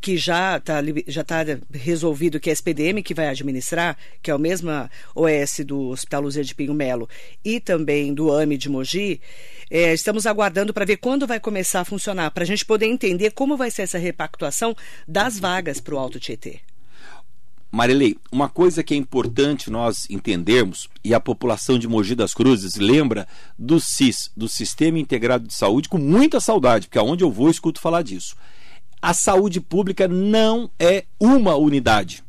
que 0.00 0.16
já 0.16 0.56
está 0.56 0.80
já 1.06 1.24
tá 1.24 1.38
resolvido 1.72 2.38
que 2.38 2.50
é 2.50 2.52
a 2.52 2.54
SPDM 2.54 3.02
que 3.02 3.14
vai 3.14 3.28
administrar, 3.28 3.96
que 4.22 4.30
é 4.30 4.34
o 4.34 4.38
mesmo 4.38 4.70
OS 5.14 5.60
do 5.66 5.88
Hospital 5.88 6.22
Luzia 6.22 6.44
de 6.44 6.54
Pinho 6.54 6.74
Melo 6.74 7.08
e 7.44 7.58
também 7.60 8.14
do 8.14 8.32
AME 8.32 8.56
de 8.56 8.68
Mogi, 8.68 9.20
é, 9.70 9.92
estamos 9.92 10.26
aguardando 10.26 10.72
para 10.72 10.84
ver 10.84 10.98
quando 10.98 11.26
vai 11.26 11.40
começar 11.40 11.80
a 11.80 11.84
funcionar, 11.84 12.30
para 12.30 12.44
a 12.44 12.46
gente 12.46 12.64
poder 12.64 12.86
entender 12.86 13.32
como 13.32 13.56
vai 13.56 13.70
ser 13.70 13.82
essa 13.82 13.98
repactuação 13.98 14.74
das 15.06 15.38
vagas 15.38 15.80
para 15.80 15.94
o 15.94 15.98
Alto 15.98 16.20
Tietê. 16.20 16.60
Marilei, 17.70 18.16
uma 18.32 18.48
coisa 18.48 18.82
que 18.82 18.94
é 18.94 18.96
importante 18.96 19.70
nós 19.70 20.08
entendermos, 20.08 20.88
e 21.04 21.12
a 21.12 21.20
população 21.20 21.78
de 21.78 21.86
Mogi 21.86 22.14
das 22.14 22.32
Cruzes 22.32 22.76
lembra 22.76 23.28
do 23.58 23.78
SIS, 23.78 24.30
do 24.34 24.48
Sistema 24.48 24.98
Integrado 24.98 25.46
de 25.46 25.52
Saúde, 25.52 25.86
com 25.86 25.98
muita 25.98 26.40
saudade, 26.40 26.86
porque 26.86 26.98
aonde 26.98 27.24
eu 27.24 27.30
vou 27.30 27.48
eu 27.48 27.50
escuto 27.50 27.78
falar 27.78 28.00
disso 28.00 28.34
a 29.00 29.14
saúde 29.14 29.60
pública 29.60 30.08
não 30.08 30.70
é 30.78 31.04
uma 31.20 31.56
unidade. 31.56 32.22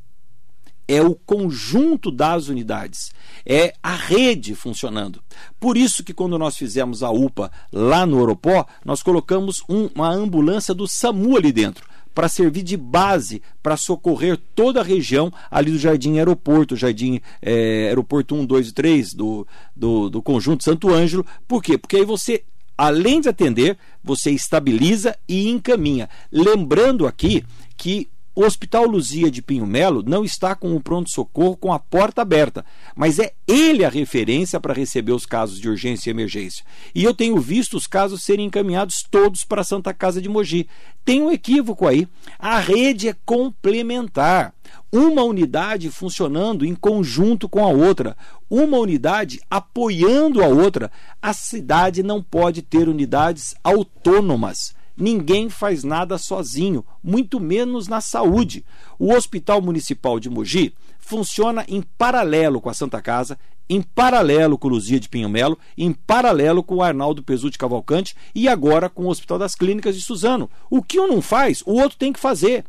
É 0.87 1.03
o 1.03 1.13
conjunto 1.13 2.09
das 2.09 2.47
unidades, 2.47 3.11
é 3.45 3.73
a 3.83 3.93
rede 3.95 4.55
funcionando. 4.55 5.21
Por 5.59 5.77
isso 5.77 6.03
que 6.03 6.15
quando 6.15 6.35
nós 6.39 6.57
fizemos 6.57 7.03
a 7.03 7.11
UPA 7.11 7.51
lá 7.71 8.07
no 8.07 8.19
Oropó, 8.19 8.65
nós 8.83 9.03
colocamos 9.03 9.63
um, 9.69 9.87
uma 9.93 10.09
ambulância 10.09 10.73
do 10.73 10.87
SAMU 10.87 11.37
ali 11.37 11.51
dentro 11.51 11.87
para 12.19 12.27
servir 12.27 12.63
de 12.63 12.75
base 12.75 13.41
para 13.61 13.77
socorrer 13.77 14.37
toda 14.55 14.81
a 14.81 14.83
região 14.83 15.31
ali 15.49 15.71
do 15.71 15.77
Jardim 15.77 16.17
Aeroporto, 16.17 16.75
Jardim 16.75 17.21
é, 17.41 17.87
Aeroporto 17.87 18.35
1, 18.35 18.45
2 18.45 18.67
e 18.67 18.73
3 18.73 19.13
do, 19.13 19.47
do, 19.75 20.09
do 20.09 20.21
Conjunto 20.21 20.63
Santo 20.63 20.89
Ângelo. 20.89 21.25
Por 21.47 21.63
quê? 21.63 21.77
Porque 21.77 21.97
aí 21.97 22.05
você 22.05 22.43
além 22.79 23.19
de 23.19 23.27
atender, 23.27 23.77
você 24.01 24.31
estabiliza 24.31 25.13
e 25.27 25.49
encaminha. 25.49 26.09
Lembrando 26.31 27.05
aqui 27.05 27.43
que 27.75 28.07
o 28.33 28.45
Hospital 28.45 28.85
Luzia 28.85 29.29
de 29.29 29.41
Pinho 29.41 29.67
Melo 29.67 30.01
não 30.01 30.23
está 30.23 30.55
com 30.55 30.73
o 30.73 30.79
pronto-socorro 30.79 31.57
com 31.57 31.73
a 31.73 31.79
porta 31.79 32.21
aberta, 32.21 32.65
mas 32.95 33.19
é 33.19 33.33
ele 33.45 33.83
a 33.83 33.89
referência 33.89 34.61
para 34.61 34.73
receber 34.73 35.11
os 35.11 35.25
casos 35.25 35.59
de 35.59 35.67
urgência 35.67 36.09
e 36.09 36.11
emergência. 36.11 36.63
E 36.95 37.03
eu 37.03 37.13
tenho 37.13 37.37
visto 37.41 37.75
os 37.75 37.85
casos 37.85 38.23
serem 38.23 38.45
encaminhados 38.45 39.03
todos 39.11 39.43
para 39.43 39.59
a 39.59 39.65
Santa 39.65 39.93
Casa 39.93 40.21
de 40.21 40.29
Mogi. 40.29 40.69
Tem 41.03 41.21
um 41.21 41.29
equívoco 41.29 41.85
aí. 41.85 42.07
A 42.37 42.59
rede 42.59 43.09
é 43.09 43.15
complementar 43.25 44.53
uma 44.91 45.23
unidade 45.23 45.89
funcionando 45.91 46.65
em 46.65 46.73
conjunto 46.73 47.47
com 47.47 47.63
a 47.63 47.69
outra, 47.69 48.17
uma 48.49 48.77
unidade 48.77 49.39
apoiando 49.49 50.43
a 50.43 50.47
outra. 50.47 50.91
A 51.21 51.33
cidade 51.33 52.01
não 52.01 52.21
pode 52.21 52.61
ter 52.61 52.89
unidades 52.89 53.55
autônomas. 53.63 54.73
Ninguém 54.97 55.49
faz 55.49 55.83
nada 55.83 56.17
sozinho, 56.17 56.83
muito 57.01 57.39
menos 57.39 57.87
na 57.87 58.01
saúde. 58.01 58.65
O 58.97 59.13
Hospital 59.13 59.61
Municipal 59.61 60.19
de 60.19 60.29
Mogi 60.29 60.73
funciona 60.99 61.63
em 61.69 61.81
paralelo 61.81 62.59
com 62.59 62.69
a 62.69 62.73
Santa 62.73 63.01
Casa, 63.01 63.39
em 63.69 63.81
paralelo 63.81 64.57
com 64.57 64.67
o 64.67 64.71
Luzia 64.71 64.99
de 64.99 65.07
Pinho 65.07 65.29
Melo, 65.29 65.57
em 65.77 65.93
paralelo 65.93 66.63
com 66.63 66.75
o 66.75 66.83
Arnaldo 66.83 67.23
Pesutti 67.23 67.57
Cavalcante 67.57 68.15
e 68.33 68.47
agora 68.47 68.89
com 68.89 69.05
o 69.05 69.09
Hospital 69.09 69.37
das 69.37 69.55
Clínicas 69.55 69.95
de 69.95 70.01
Suzano. 70.01 70.49
O 70.69 70.83
que 70.83 70.99
um 70.99 71.07
não 71.07 71.21
faz, 71.21 71.61
o 71.65 71.73
outro 71.73 71.97
tem 71.97 72.11
que 72.11 72.19
fazer, 72.19 72.65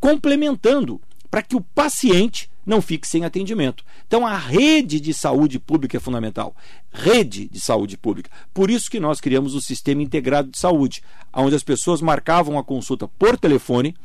complementando 0.00 1.00
para 1.34 1.42
que 1.42 1.56
o 1.56 1.60
paciente 1.60 2.48
não 2.64 2.80
fique 2.80 3.08
sem 3.08 3.24
atendimento. 3.24 3.84
Então 4.06 4.24
a 4.24 4.38
rede 4.38 5.00
de 5.00 5.12
saúde 5.12 5.58
pública 5.58 5.96
é 5.96 6.00
fundamental. 6.00 6.54
Rede 6.92 7.48
de 7.48 7.58
saúde 7.58 7.96
pública. 7.96 8.30
Por 8.54 8.70
isso 8.70 8.88
que 8.88 9.00
nós 9.00 9.20
criamos 9.20 9.52
o 9.52 9.60
sistema 9.60 10.00
integrado 10.00 10.52
de 10.52 10.56
saúde, 10.56 11.02
onde 11.34 11.56
as 11.56 11.64
pessoas 11.64 12.00
marcavam 12.00 12.56
a 12.56 12.62
consulta 12.62 13.08
por 13.08 13.36
telefone, 13.36 13.96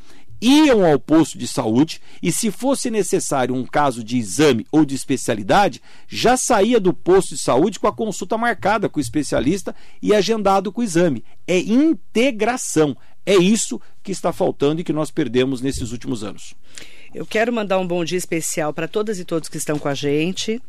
iam 0.42 0.84
ao 0.84 0.98
posto 0.98 1.38
de 1.38 1.48
saúde 1.48 2.02
e, 2.20 2.32
se 2.32 2.50
fosse 2.50 2.90
necessário 2.90 3.54
um 3.54 3.64
caso 3.64 4.04
de 4.04 4.18
exame 4.18 4.66
ou 4.72 4.84
de 4.84 4.96
especialidade, 4.96 5.84
já 6.08 6.36
saía 6.36 6.80
do 6.80 6.96
posto 6.96 7.36
de 7.36 7.42
saúde 7.44 7.80
com 7.80 7.86
a 7.86 7.94
consulta 7.94 8.40
marcada 8.40 8.90
com 8.90 8.98
o 8.98 9.02
especialista 9.04 9.76
e 10.02 10.16
agendado 10.16 10.72
com 10.72 10.82
o 10.82 10.84
exame. 10.84 11.24
É 11.46 11.60
integração. 11.60 12.98
É 13.24 13.36
isso 13.36 13.80
que 14.02 14.12
está 14.12 14.34
faltando 14.34 14.82
e 14.82 14.84
que 14.84 14.92
nós 14.92 15.12
perdemos 15.12 15.62
nesses 15.62 15.92
últimos 15.92 16.24
anos. 16.24 16.56
Eu 17.14 17.26
quero 17.26 17.52
mandar 17.52 17.80
um 17.80 17.88
bom 17.88 18.04
dia 18.06 18.18
especial 18.18 18.72
para 18.72 18.88
todas 18.88 19.20
e 19.20 19.26
todos 19.26 19.50
que 19.50 19.58
estão 19.58 19.80
com 19.80 19.88
a 19.88 19.96
gente. 19.96 20.62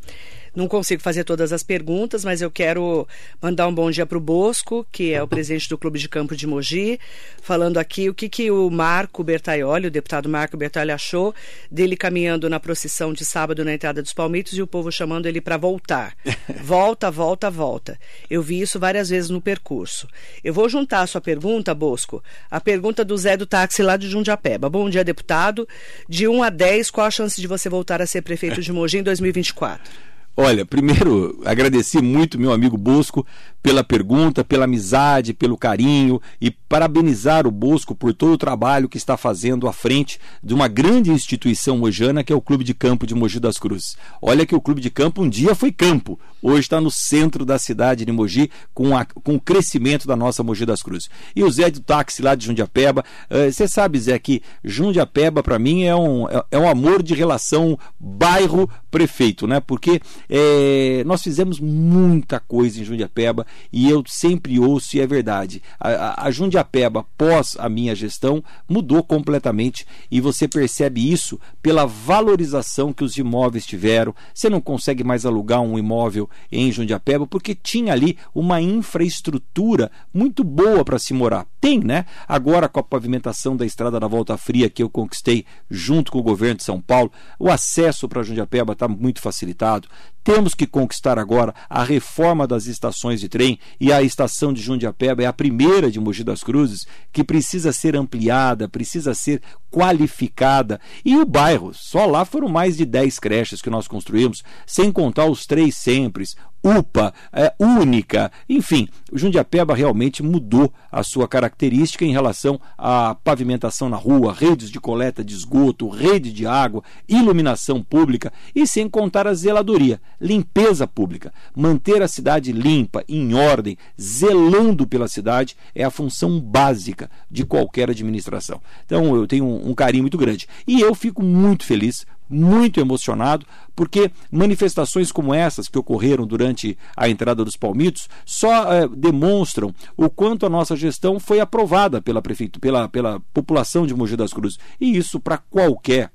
Não 0.55 0.66
consigo 0.66 1.03
fazer 1.03 1.24
todas 1.24 1.53
as 1.53 1.62
perguntas, 1.62 2.24
mas 2.24 2.42
eu 2.42 2.51
quero 2.51 3.07
mandar 3.40 3.66
um 3.68 3.74
bom 3.74 3.90
dia 3.90 4.05
para 4.05 4.18
o 4.18 4.20
Bosco, 4.20 4.86
que 4.90 5.12
é 5.12 5.22
o 5.22 5.28
presidente 5.28 5.68
do 5.68 5.78
Clube 5.78 5.98
de 5.98 6.09
Campo 6.09 6.34
de 6.34 6.46
Mogi, 6.46 6.98
falando 7.42 7.78
aqui 7.78 8.09
o 8.09 8.14
que, 8.14 8.28
que 8.28 8.51
o 8.51 8.70
Marco 8.70 9.22
Bertaioli, 9.22 9.86
o 9.86 9.90
deputado 9.90 10.28
Marco 10.28 10.57
Bertaioli, 10.57 10.92
achou 10.92 11.34
dele 11.70 11.96
caminhando 11.96 12.48
na 12.48 12.59
procissão 12.59 13.12
de 13.12 13.24
sábado 13.24 13.64
na 13.64 13.72
entrada 13.72 14.03
dos 14.03 14.12
Palmitos 14.12 14.55
e 14.55 14.62
o 14.62 14.66
povo 14.66 14.90
chamando 14.90 15.26
ele 15.26 15.40
para 15.40 15.57
voltar. 15.57 16.14
Volta, 16.62 17.11
volta, 17.11 17.51
volta. 17.51 17.98
Eu 18.28 18.42
vi 18.42 18.61
isso 18.61 18.78
várias 18.78 19.09
vezes 19.09 19.30
no 19.30 19.40
percurso. 19.40 20.07
Eu 20.42 20.53
vou 20.53 20.68
juntar 20.68 21.01
a 21.01 21.07
sua 21.07 21.20
pergunta, 21.20 21.74
Bosco, 21.74 22.22
a 22.51 22.61
pergunta 22.61 23.05
do 23.05 23.16
Zé 23.16 23.36
do 23.36 23.46
Táxi 23.46 23.82
lá 23.82 23.96
de 23.96 24.09
Jundiapeba. 24.09 24.68
Bom 24.68 24.88
dia, 24.88 25.05
deputado. 25.05 25.66
De 26.09 26.28
1 26.28 26.42
a 26.42 26.51
10, 26.51 26.90
qual 26.90 27.07
a 27.07 27.11
chance 27.11 27.40
de 27.40 27.46
você 27.46 27.68
voltar 27.68 28.01
a 28.03 28.07
ser 28.07 28.22
prefeito 28.22 28.61
de 28.61 28.72
Mogi 28.72 28.98
em 28.98 29.03
2024? 29.03 30.10
Olha, 30.37 30.64
primeiro 30.64 31.41
agradeci 31.45 32.01
muito 32.01 32.39
meu 32.39 32.53
amigo 32.53 32.76
Bosco 32.76 33.26
pela 33.63 33.85
pergunta, 33.85 34.43
pela 34.43 34.65
amizade, 34.65 35.35
pelo 35.35 35.57
carinho 35.57 36.21
e 36.41 36.51
parabenizar 36.51 37.47
o 37.47 37.51
Bosco 37.51 37.95
por 37.95 38.15
todo 38.15 38.33
o 38.33 38.39
trabalho 38.39 38.89
que 38.89 38.97
está 38.97 39.17
fazendo 39.17 39.69
à 39.69 39.73
frente 39.73 40.19
de 40.43 40.55
uma 40.55 40.69
grande 40.69 41.11
instituição 41.11 41.77
mojana 41.77 42.25
que 42.25 42.33
é 42.33 42.37
o 42.37 42.41
Clube 42.41 42.65
de 42.65 42.73
Campo 42.73 43.07
de 43.07 43.15
Mogi 43.15 43.39
das 43.39 43.59
Cruzes. 43.59 43.97
Olha 44.23 44.47
que 44.47 44.55
o 44.55 44.61
Clube 44.61 44.81
de 44.81 44.91
Campo 44.91 45.23
um 45.23 45.29
dia 45.29 45.55
foi 45.55 45.71
campo, 45.73 46.19
hoje 46.41 46.61
está 46.61 46.81
no 46.81 46.91
centro 46.91 47.45
da 47.45 47.59
cidade 47.59 48.05
de 48.05 48.13
Mogi 48.13 48.51
com, 48.73 48.97
a, 48.97 49.05
com 49.05 49.35
o 49.35 49.41
crescimento 49.41 50.07
da 50.07 50.17
nossa 50.17 50.43
Mogi 50.43 50.65
das 50.65 50.83
Cruzes. 50.83 51.11
E 51.37 51.43
o 51.43 51.51
Zé 51.51 51.71
do 51.71 51.81
táxi 51.81 52.23
lá 52.23 52.35
de 52.35 52.47
Jundiapeba, 52.47 53.05
uh, 53.31 53.53
você 53.53 53.69
sabe, 53.69 53.99
Zé, 53.99 54.19
que 54.19 54.43
Jundiapeba 54.65 55.43
para 55.43 55.59
mim 55.59 55.85
é 55.85 55.95
um, 55.95 56.29
é, 56.29 56.45
é 56.53 56.59
um 56.59 56.69
amor 56.69 57.03
de 57.03 57.15
relação 57.15 57.79
bairro-prefeito, 57.99 59.47
né? 59.47 59.61
Porque 59.61 60.01
é, 60.29 61.03
nós 61.05 61.23
fizemos 61.23 61.61
muita 61.61 62.41
coisa 62.41 62.81
em 62.81 62.85
Jundiapeba 62.85 63.47
e 63.72 63.88
eu 63.88 64.03
sempre 64.07 64.59
ouço, 64.59 64.96
e 64.96 65.01
é 65.01 65.07
verdade, 65.07 65.62
a, 65.78 66.26
a 66.26 66.30
Jundiapeba, 66.30 67.05
pós 67.16 67.57
a 67.59 67.68
minha 67.68 67.94
gestão, 67.94 68.42
mudou 68.68 69.03
completamente 69.03 69.86
e 70.11 70.20
você 70.20 70.48
percebe 70.48 71.11
isso 71.11 71.38
pela 71.62 71.86
valorização 71.86 72.92
que 72.92 73.05
os 73.05 73.16
imóveis 73.16 73.66
tiveram. 73.66 74.14
Você 74.34 74.48
não 74.48 74.61
consegue 74.61 75.05
mais 75.05 75.24
alugar 75.26 75.61
um 75.61 75.78
imóvel 75.78 76.28
em 76.51 76.70
Jundiapeba 76.70 77.26
porque 77.26 77.55
tinha 77.55 77.92
ali 77.92 78.18
uma 78.34 78.61
infraestrutura 78.61 79.90
muito 80.12 80.42
boa 80.42 80.84
para 80.84 80.98
se 80.98 81.12
morar. 81.14 81.46
Tem, 81.61 81.78
né? 81.78 82.07
Agora 82.26 82.68
com 82.68 82.80
a 82.80 82.82
pavimentação 82.82 83.57
da 83.57 83.66
estrada 83.66 84.01
da 84.01 84.07
Volta 84.07 84.36
Fria 84.36 84.70
que 84.70 84.82
eu 84.82 84.88
conquistei 84.88 85.44
junto 85.70 86.12
com 86.12 86.18
o 86.18 86.22
governo 86.22 86.57
de 86.57 86.64
São 86.64 86.80
Paulo, 86.80 87.12
o 87.38 87.51
acesso 87.51 88.09
para 88.09 88.22
Jundiapeba 88.22 88.72
está 88.72 88.88
muito 88.88 89.20
facilitado. 89.20 89.88
Temos 90.23 90.55
que 90.55 90.66
conquistar 90.66 91.18
agora 91.18 91.55
a 91.68 91.83
reforma 91.83 92.47
das 92.47 92.66
estações 92.66 93.21
de 93.21 93.29
trem 93.29 93.59
e 93.81 93.93
a 93.93 94.03
estação 94.03 94.53
de 94.53 94.61
Jundiapeba 94.61 95.23
é 95.23 95.27
a 95.27 95.33
primeira 95.33 95.91
de 95.91 95.99
Mogi 95.99 96.23
das 96.23 96.43
Cruzes 96.43 96.87
que 97.12 97.25
precisa 97.25 97.73
ser 97.73 97.97
ampliada, 97.97 98.68
precisa 98.68 99.14
ser 99.14 99.41
qualificada. 99.71 100.81
E 101.05 101.16
o 101.16 101.25
bairro, 101.25 101.73
só 101.73 102.05
lá 102.05 102.25
foram 102.25 102.49
mais 102.49 102.77
de 102.77 102.85
10 102.85 103.18
creches 103.18 103.62
que 103.62 103.71
nós 103.71 103.89
construímos, 103.89 104.43
sem 104.66 104.93
contar 104.93 105.27
os 105.27 105.47
três 105.47 105.77
sempre, 105.77 106.25
UPA, 106.63 107.15
é, 107.33 107.53
única, 107.59 108.31
enfim, 108.49 108.89
o 109.11 109.19
Jundiapeba 109.19 109.75
realmente 109.75 110.23
mudou 110.23 110.73
a 110.93 111.03
sua 111.03 111.27
característica 111.27 112.05
em 112.05 112.13
relação 112.13 112.61
à 112.77 113.15
pavimentação 113.15 113.89
na 113.89 113.97
rua, 113.97 114.33
redes 114.33 114.71
de 114.71 114.79
coleta 114.79 115.25
de 115.25 115.35
esgoto, 115.35 115.89
rede 115.89 116.33
de 116.33 116.47
água, 116.47 116.83
iluminação 117.09 117.83
pública 117.83 118.33
e 118.55 118.67
sem 118.67 118.89
contar 118.89 119.27
a 119.27 119.35
zeladoria, 119.35 120.01
limpeza 120.21 120.87
pública. 120.87 121.33
Manter 121.57 122.03
a 122.03 122.09
cidade 122.09 122.53
limpa, 122.53 123.03
em 123.09 123.35
ordem, 123.35 123.79
zelando 124.01 124.87
pela 124.87 125.09
cidade 125.09 125.57
é 125.75 125.85
a 125.85 125.91
função 125.91 126.39
básica 126.41 127.11
de 127.31 127.45
qualquer 127.45 127.91
administração. 127.91 128.61
Então 128.85 129.15
eu 129.17 129.27
tenho 129.27 129.45
um, 129.45 129.71
um 129.71 129.75
carinho 129.75 130.05
muito 130.05 130.19
grande 130.19 130.47
e 130.67 130.81
eu 130.81 130.95
fico 130.95 131.23
muito 131.23 131.65
feliz 131.65 132.05
muito 132.31 132.81
emocionado, 132.81 133.45
porque 133.74 134.11
manifestações 134.31 135.11
como 135.11 135.35
essas 135.35 135.68
que 135.68 135.78
ocorreram 135.78 136.26
durante 136.26 136.78
a 136.97 137.09
entrada 137.09 137.45
dos 137.45 137.57
palmitos 137.57 138.09
só 138.24 138.72
é, 138.72 138.89
demonstram 138.89 139.74
o 139.97 140.09
quanto 140.09 140.47
a 140.47 140.51
nossa 140.51 140.76
gestão 140.76 141.18
foi 141.18 141.41
aprovada 141.41 142.01
pela 142.01 142.22
prefeitura, 142.22 142.61
pela, 142.61 142.89
pela 142.89 143.20
população 143.35 143.87
de 143.87 143.95
Mogi 143.95 144.16
das 144.16 144.33
Cruzes. 144.33 144.59
E 144.81 144.97
isso 144.97 145.18
para 145.18 145.39
qualquer 145.39 146.11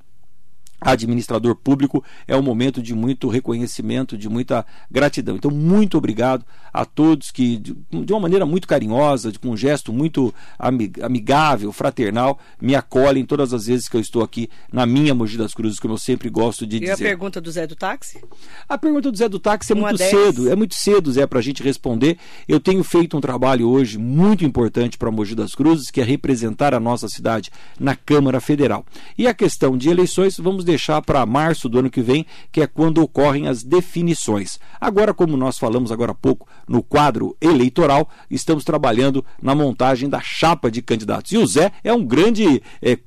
administrador 0.82 1.56
público 1.56 2.04
é 2.28 2.36
um 2.36 2.42
momento 2.42 2.82
de 2.82 2.94
muito 2.94 3.28
reconhecimento, 3.30 4.18
de 4.18 4.30
muita 4.30 4.66
gratidão. 4.90 5.36
Então, 5.36 5.52
muito 5.52 5.98
obrigado 5.98 6.46
a 6.76 6.84
todos 6.84 7.32
que, 7.32 7.58
de, 7.58 7.76
uma 8.12 8.20
maneira 8.20 8.46
muito 8.46 8.68
carinhosa, 8.68 9.32
com 9.42 9.52
um 9.52 9.58
gesto 9.58 9.94
muito 9.94 10.34
amigável, 10.60 11.72
fraternal, 11.72 12.38
me 12.60 12.76
acolhem 12.76 13.26
todas 13.26 13.54
as 13.54 13.68
vezes 13.68 13.88
que 13.88 13.96
eu 13.96 14.02
estou 14.02 14.22
aqui 14.22 14.50
na 14.72 14.86
minha 14.86 15.16
Mogi 15.16 15.38
das 15.38 15.54
Cruzes, 15.54 15.80
como 15.80 15.94
eu 15.94 15.98
sempre 15.98 16.30
gosto 16.30 16.68
de 16.68 16.78
e 16.78 16.80
dizer. 16.82 16.92
E 16.92 16.94
a 16.94 16.98
pergunta 16.98 17.40
do 17.40 17.50
Zé 17.50 17.66
do 17.66 17.76
Táxi? 17.76 18.22
A 18.68 18.78
pergunta 18.78 19.10
do 19.10 19.18
Zé 19.18 19.30
do 19.30 19.40
Táxi 19.40 19.72
é 19.72 19.76
muito 19.76 19.98
cedo, 19.98 20.52
é 20.52 20.56
muito 20.56 20.76
cedo, 20.76 21.12
Zé, 21.14 21.26
para 21.26 21.40
a 21.40 21.42
gente 21.42 21.64
responder. 21.64 22.18
Eu 22.48 22.60
tenho 22.60 22.84
feito 22.84 23.16
um 23.16 23.22
trabalho 23.22 23.70
hoje 23.70 23.98
muito 23.98 24.44
importante 24.44 24.98
para 24.98 25.10
Mogi 25.10 25.34
das 25.34 25.56
Cruzes, 25.56 25.90
que 25.90 26.02
é 26.02 26.04
representar 26.04 26.74
a 26.74 26.80
nossa 26.80 27.08
cidade 27.08 27.50
na 27.80 27.96
Câmara 27.96 28.42
Federal. 28.42 28.86
E 29.18 29.28
a 29.28 29.34
questão 29.34 29.78
de 29.78 29.90
eleições, 29.90 30.38
vamos 30.38 30.65
deixar 30.66 31.02
para 31.02 31.26
março 31.26 31.70
do 31.70 31.80
ano 31.80 31.90
que 31.90 32.02
vem, 32.02 32.26
que 32.52 32.62
é 32.62 32.68
quando 32.68 33.02
ocorrem 33.02 33.48
as 33.48 33.64
definições. 33.64 34.60
Agora, 34.82 35.14
como 35.14 35.38
nós 35.38 35.58
falamos 35.58 35.92
agora 35.92 36.12
há 36.12 36.16
pouco 36.16 36.48
no 36.68 36.84
quadro 36.84 37.38
eleitoral, 37.40 38.10
estamos 38.30 38.64
trabalhando 38.64 39.24
na 39.42 39.56
montagem 39.56 40.10
da 40.10 40.20
chapa 40.20 40.70
de 40.70 40.82
candidatos. 40.82 41.32
E 41.32 41.38
o 41.38 41.46
Zé 41.46 41.72
é 41.84 41.94
um 41.94 42.04
grande 42.04 42.62
é, 42.82 42.92
é, 42.92 42.98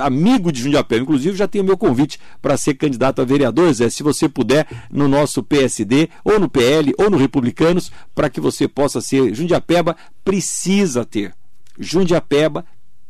amigo 0.00 0.50
de 0.50 0.62
Jundiapé. 0.62 0.96
Inclusive, 0.96 1.36
já 1.36 1.48
tenho 1.48 1.64
meu 1.64 1.76
convite 1.76 2.18
para 2.40 2.56
ser 2.56 2.74
candidato 2.74 3.20
a 3.20 3.24
vereador, 3.24 3.72
Zé, 3.72 3.90
se 3.90 4.02
você 4.02 4.28
puder, 4.28 4.66
no 4.90 5.08
nosso 5.08 5.42
PSD, 5.42 6.08
ou 6.24 6.38
no 6.38 6.48
PL, 6.48 6.94
ou 6.98 7.10
no 7.10 7.16
Republicanos, 7.16 7.90
para 8.14 8.30
que 8.30 8.40
você 8.40 8.66
possa 8.66 9.00
ser. 9.00 9.34
Jundiapeba 9.34 9.96
precisa 10.24 11.04
ter. 11.04 11.34
Jundiapeba 11.78 12.64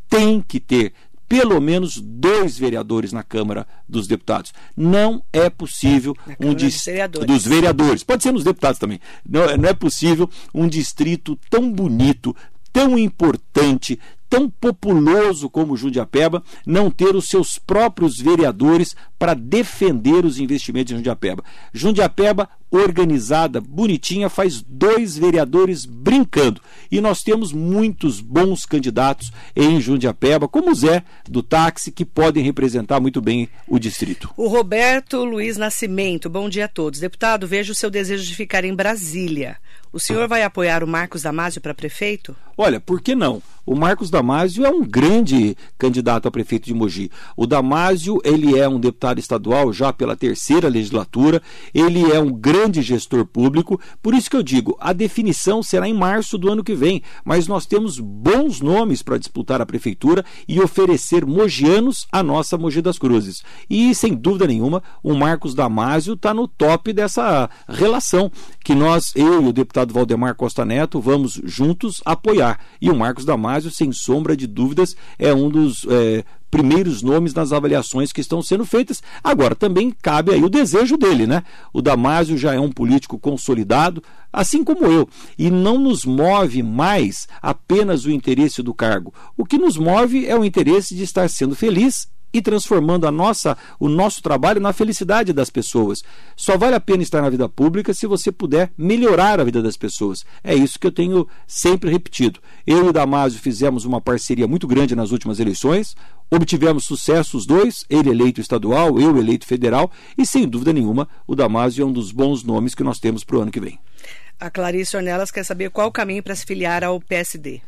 tem 0.08 0.40
que 0.40 0.58
ter 0.58 0.92
pelo 1.28 1.60
menos 1.60 2.00
dois 2.00 2.58
vereadores 2.58 3.12
na 3.12 3.22
Câmara 3.22 3.66
dos 3.88 4.06
Deputados. 4.06 4.52
Não 4.76 5.22
é 5.32 5.50
possível 5.50 6.16
um 6.40 6.54
distrito 6.54 7.24
dos 7.26 7.44
vereadores. 7.44 8.02
Pode 8.02 8.22
ser 8.22 8.32
nos 8.32 8.44
deputados 8.44 8.78
também. 8.78 8.98
Não, 9.28 9.56
não 9.56 9.68
é 9.68 9.74
possível 9.74 10.28
um 10.54 10.66
distrito 10.66 11.38
tão 11.50 11.70
bonito, 11.70 12.34
tão 12.72 12.98
importante, 12.98 13.98
tão 14.28 14.48
populoso 14.48 15.50
como 15.50 15.76
Jundiapeba 15.76 16.42
não 16.66 16.90
ter 16.90 17.14
os 17.14 17.26
seus 17.28 17.58
próprios 17.58 18.18
vereadores 18.18 18.94
para 19.18 19.34
defender 19.34 20.24
os 20.24 20.38
investimentos 20.38 20.92
em 20.92 20.96
Jundiapeba. 20.96 21.44
Jundiapeba, 21.72 22.48
organizada, 22.70 23.60
bonitinha, 23.60 24.28
faz 24.28 24.62
dois 24.62 25.16
vereadores 25.16 25.84
brincando. 25.84 26.60
E 26.90 27.00
nós 27.00 27.22
temos 27.22 27.52
muitos 27.52 28.20
bons 28.20 28.64
candidatos 28.64 29.30
em 29.54 29.80
Jundiapeba, 29.80 30.48
como 30.48 30.70
o 30.70 30.74
Zé 30.74 31.02
do 31.28 31.42
táxi, 31.42 31.90
que 31.90 32.04
podem 32.04 32.44
representar 32.44 33.00
muito 33.00 33.20
bem 33.20 33.48
o 33.66 33.78
distrito. 33.78 34.30
O 34.36 34.48
Roberto 34.48 35.24
Luiz 35.24 35.56
Nascimento, 35.56 36.28
bom 36.30 36.48
dia 36.48 36.66
a 36.66 36.68
todos. 36.68 37.00
Deputado, 37.00 37.46
vejo 37.46 37.72
o 37.72 37.76
seu 37.76 37.90
desejo 37.90 38.24
de 38.24 38.34
ficar 38.34 38.64
em 38.64 38.74
Brasília. 38.74 39.56
O 39.90 39.98
senhor 39.98 40.28
vai 40.28 40.42
apoiar 40.42 40.84
o 40.84 40.86
Marcos 40.86 41.22
Damasio 41.22 41.62
para 41.62 41.72
prefeito? 41.72 42.36
Olha, 42.56 42.78
por 42.78 43.00
que 43.00 43.14
não? 43.14 43.42
O 43.64 43.74
Marcos 43.74 44.10
Damasio 44.10 44.66
é 44.66 44.70
um 44.70 44.84
grande 44.84 45.56
candidato 45.78 46.28
a 46.28 46.30
prefeito 46.30 46.66
de 46.66 46.74
Mogi. 46.74 47.10
O 47.36 47.46
Damasio, 47.46 48.20
ele 48.24 48.58
é 48.58 48.68
um 48.68 48.80
deputado 48.80 49.18
estadual 49.18 49.72
já 49.72 49.92
pela 49.92 50.16
terceira 50.16 50.68
legislatura, 50.68 51.40
ele 51.72 52.10
é 52.12 52.20
um 52.20 52.32
grande 52.32 52.57
gestor 52.82 53.24
público, 53.24 53.80
por 54.02 54.14
isso 54.14 54.30
que 54.30 54.36
eu 54.36 54.42
digo, 54.42 54.76
a 54.80 54.92
definição 54.92 55.62
será 55.62 55.88
em 55.88 55.94
março 55.94 56.36
do 56.36 56.50
ano 56.50 56.64
que 56.64 56.74
vem, 56.74 57.02
mas 57.24 57.46
nós 57.46 57.66
temos 57.66 57.98
bons 57.98 58.60
nomes 58.60 59.02
para 59.02 59.18
disputar 59.18 59.60
a 59.60 59.66
prefeitura 59.66 60.24
e 60.46 60.60
oferecer 60.60 61.24
mogianos 61.24 62.06
a 62.10 62.22
nossa 62.22 62.58
Mogi 62.58 62.82
das 62.82 62.98
Cruzes. 62.98 63.42
E, 63.68 63.94
sem 63.94 64.14
dúvida 64.14 64.46
nenhuma, 64.46 64.82
o 65.02 65.14
Marcos 65.14 65.54
Damasio 65.54 66.14
está 66.14 66.34
no 66.34 66.48
top 66.48 66.92
dessa 66.92 67.48
relação 67.68 68.30
que 68.64 68.74
nós, 68.74 69.12
eu 69.14 69.42
e 69.42 69.48
o 69.48 69.52
deputado 69.52 69.92
Valdemar 69.92 70.34
Costa 70.34 70.64
Neto, 70.64 71.00
vamos 71.00 71.40
juntos 71.44 72.00
apoiar. 72.04 72.60
E 72.80 72.90
o 72.90 72.96
Marcos 72.96 73.24
Damasio, 73.24 73.70
sem 73.70 73.92
sombra 73.92 74.36
de 74.36 74.46
dúvidas, 74.46 74.96
é 75.18 75.32
um 75.32 75.48
dos 75.48 75.86
é, 75.88 76.24
primeiros 76.50 77.02
nomes 77.02 77.34
nas 77.34 77.52
avaliações 77.52 78.12
que 78.12 78.20
estão 78.20 78.42
sendo 78.42 78.64
feitas. 78.64 79.02
Agora, 79.22 79.54
também 79.54 79.94
cabe 80.02 80.32
aí 80.32 80.42
o 80.42 80.48
desejo 80.48 80.96
dele, 80.96 81.26
né? 81.26 81.42
O 81.72 81.82
Damásio 81.82 82.36
já 82.36 82.54
é 82.54 82.60
um 82.60 82.70
político 82.70 83.18
consolidado, 83.18 84.02
assim 84.32 84.64
como 84.64 84.86
eu, 84.86 85.08
e 85.38 85.50
não 85.50 85.78
nos 85.78 86.04
move 86.04 86.62
mais 86.62 87.28
apenas 87.40 88.04
o 88.04 88.10
interesse 88.10 88.62
do 88.62 88.74
cargo. 88.74 89.12
O 89.36 89.44
que 89.44 89.58
nos 89.58 89.76
move 89.76 90.26
é 90.26 90.36
o 90.36 90.44
interesse 90.44 90.94
de 90.94 91.02
estar 91.02 91.28
sendo 91.28 91.54
feliz 91.54 92.08
e 92.32 92.42
transformando 92.42 93.06
a 93.06 93.10
nossa, 93.10 93.56
o 93.78 93.88
nosso 93.88 94.22
trabalho 94.22 94.60
na 94.60 94.72
felicidade 94.72 95.32
das 95.32 95.50
pessoas. 95.50 96.02
Só 96.36 96.56
vale 96.56 96.74
a 96.74 96.80
pena 96.80 97.02
estar 97.02 97.22
na 97.22 97.30
vida 97.30 97.48
pública 97.48 97.94
se 97.94 98.06
você 98.06 98.30
puder 98.30 98.70
melhorar 98.76 99.40
a 99.40 99.44
vida 99.44 99.62
das 99.62 99.76
pessoas. 99.76 100.24
É 100.42 100.54
isso 100.54 100.78
que 100.78 100.86
eu 100.86 100.92
tenho 100.92 101.26
sempre 101.46 101.90
repetido. 101.90 102.40
Eu 102.66 102.86
e 102.86 102.88
o 102.88 102.92
Damásio 102.92 103.40
fizemos 103.40 103.84
uma 103.84 104.00
parceria 104.00 104.46
muito 104.46 104.66
grande 104.66 104.94
nas 104.94 105.10
últimas 105.10 105.40
eleições, 105.40 105.94
obtivemos 106.30 106.84
sucesso 106.84 107.36
os 107.36 107.46
dois, 107.46 107.84
ele 107.88 108.10
eleito 108.10 108.40
estadual, 108.40 109.00
eu 109.00 109.16
eleito 109.16 109.46
federal, 109.46 109.90
e 110.16 110.26
sem 110.26 110.46
dúvida 110.46 110.72
nenhuma 110.72 111.08
o 111.26 111.34
Damásio 111.34 111.82
é 111.82 111.86
um 111.86 111.92
dos 111.92 112.12
bons 112.12 112.42
nomes 112.44 112.74
que 112.74 112.84
nós 112.84 112.98
temos 112.98 113.24
para 113.24 113.36
o 113.36 113.40
ano 113.40 113.50
que 113.50 113.60
vem. 113.60 113.78
A 114.40 114.50
Clarice 114.50 114.96
Ornelas 114.96 115.32
quer 115.32 115.44
saber 115.44 115.70
qual 115.70 115.88
o 115.88 115.92
caminho 115.92 116.22
para 116.22 116.34
se 116.34 116.46
filiar 116.46 116.84
ao 116.84 117.00
PSD. 117.00 117.60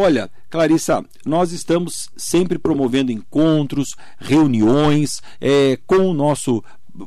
Olha, 0.00 0.30
Clarissa, 0.48 1.04
nós 1.26 1.50
estamos 1.50 2.08
sempre 2.16 2.56
promovendo 2.56 3.10
encontros, 3.10 3.96
reuniões 4.16 5.20
é, 5.40 5.76
com 5.88 6.08
o 6.08 6.14
nosso 6.14 6.62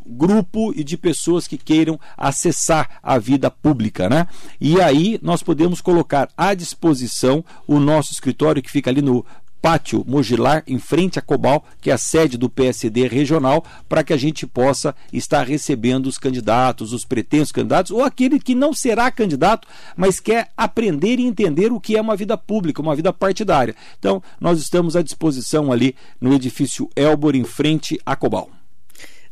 grupo 0.06 0.74
e 0.76 0.84
de 0.84 0.98
pessoas 0.98 1.48
que 1.48 1.58
queiram 1.58 1.98
acessar 2.18 3.00
a 3.02 3.18
vida 3.18 3.50
pública, 3.50 4.10
né? 4.10 4.28
E 4.60 4.82
aí 4.82 5.18
nós 5.22 5.42
podemos 5.42 5.80
colocar 5.80 6.28
à 6.36 6.54
disposição 6.54 7.46
o 7.66 7.80
nosso 7.80 8.12
escritório 8.12 8.62
que 8.62 8.70
fica 8.70 8.90
ali 8.90 9.02
no 9.02 9.26
Pátio 9.62 10.04
Mogilar, 10.08 10.64
em 10.66 10.80
frente 10.80 11.20
a 11.20 11.22
Cobal, 11.22 11.64
que 11.80 11.92
é 11.92 11.94
a 11.94 11.98
sede 11.98 12.38
do 12.38 12.50
PSD 12.50 13.08
regional, 13.08 13.64
para 13.88 14.04
que 14.04 14.14
a 14.14 14.18
gente 14.18 14.48
possa 14.48 14.96
estar 15.14 15.46
recebendo 15.46 16.08
os 16.08 16.18
candidatos, 16.18 16.94
os 16.94 17.06
pretensos 17.06 17.52
candidatos, 17.52 17.92
ou 17.92 18.04
aquele 18.04 18.40
que 18.40 18.56
não 18.56 18.74
será 18.74 19.12
candidato, 19.12 19.68
mas 19.96 20.20
quer 20.20 20.50
aprender 20.58 21.20
e 21.20 21.26
entender 21.26 21.72
o 21.72 21.80
que 21.80 21.96
é 21.96 22.02
uma 22.02 22.16
vida 22.16 22.38
pública, 22.38 22.82
uma 22.82 22.96
vida 22.96 23.14
partidária. 23.14 23.76
Então, 24.00 24.22
nós 24.40 24.60
estamos 24.60 24.96
à 24.96 25.02
disposição 25.02 25.72
ali 25.72 25.96
no 26.20 26.34
edifício 26.34 26.90
Elbor, 26.96 27.36
em 27.36 27.44
frente 27.44 28.00
a 28.06 28.16
Cobal. 28.16 28.61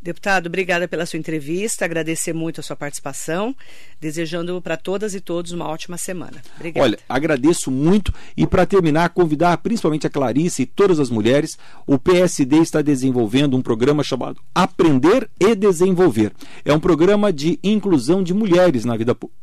Deputado, 0.02 0.48
obrigada 0.48 0.88
pela 0.88 1.06
sua 1.06 1.20
entrevista, 1.20 1.84
agradecer 1.84 2.32
muito 2.32 2.62
a 2.62 2.64
sua 2.64 2.76
participação, 2.76 3.54
desejando 4.00 4.62
para 4.62 4.78
todas 4.78 5.14
e 5.14 5.20
todos 5.20 5.52
uma 5.52 5.68
ótima 5.68 5.98
semana. 5.98 6.42
Obrigada. 6.56 6.86
Olha, 6.86 7.00
agradeço 7.08 7.70
muito 7.70 8.14
e 8.38 8.48
para 8.48 8.66
terminar, 8.66 9.10
convidar 9.10 9.58
principalmente 9.58 10.08
a 10.08 10.10
Clarice 10.10 10.62
e 10.62 10.66
todas 10.66 11.00
as 11.00 11.10
mulheres, 11.10 11.58
o 11.86 12.00
PSD 12.00 12.60
está 12.60 12.82
desenvolvendo 12.82 13.58
um 13.58 13.62
programa 13.62 14.02
chamado 14.02 14.40
Aprender 14.56 15.30
e 15.38 15.54
Desenvolver. 15.54 16.32
É 16.64 16.74
um 16.74 16.80
programa 16.80 17.34
de 17.34 17.60
inclusão 17.62 18.24
de 18.24 18.34
mulheres 18.34 18.86
na 18.86 18.96
vida 18.96 19.14
pública, 19.14 19.39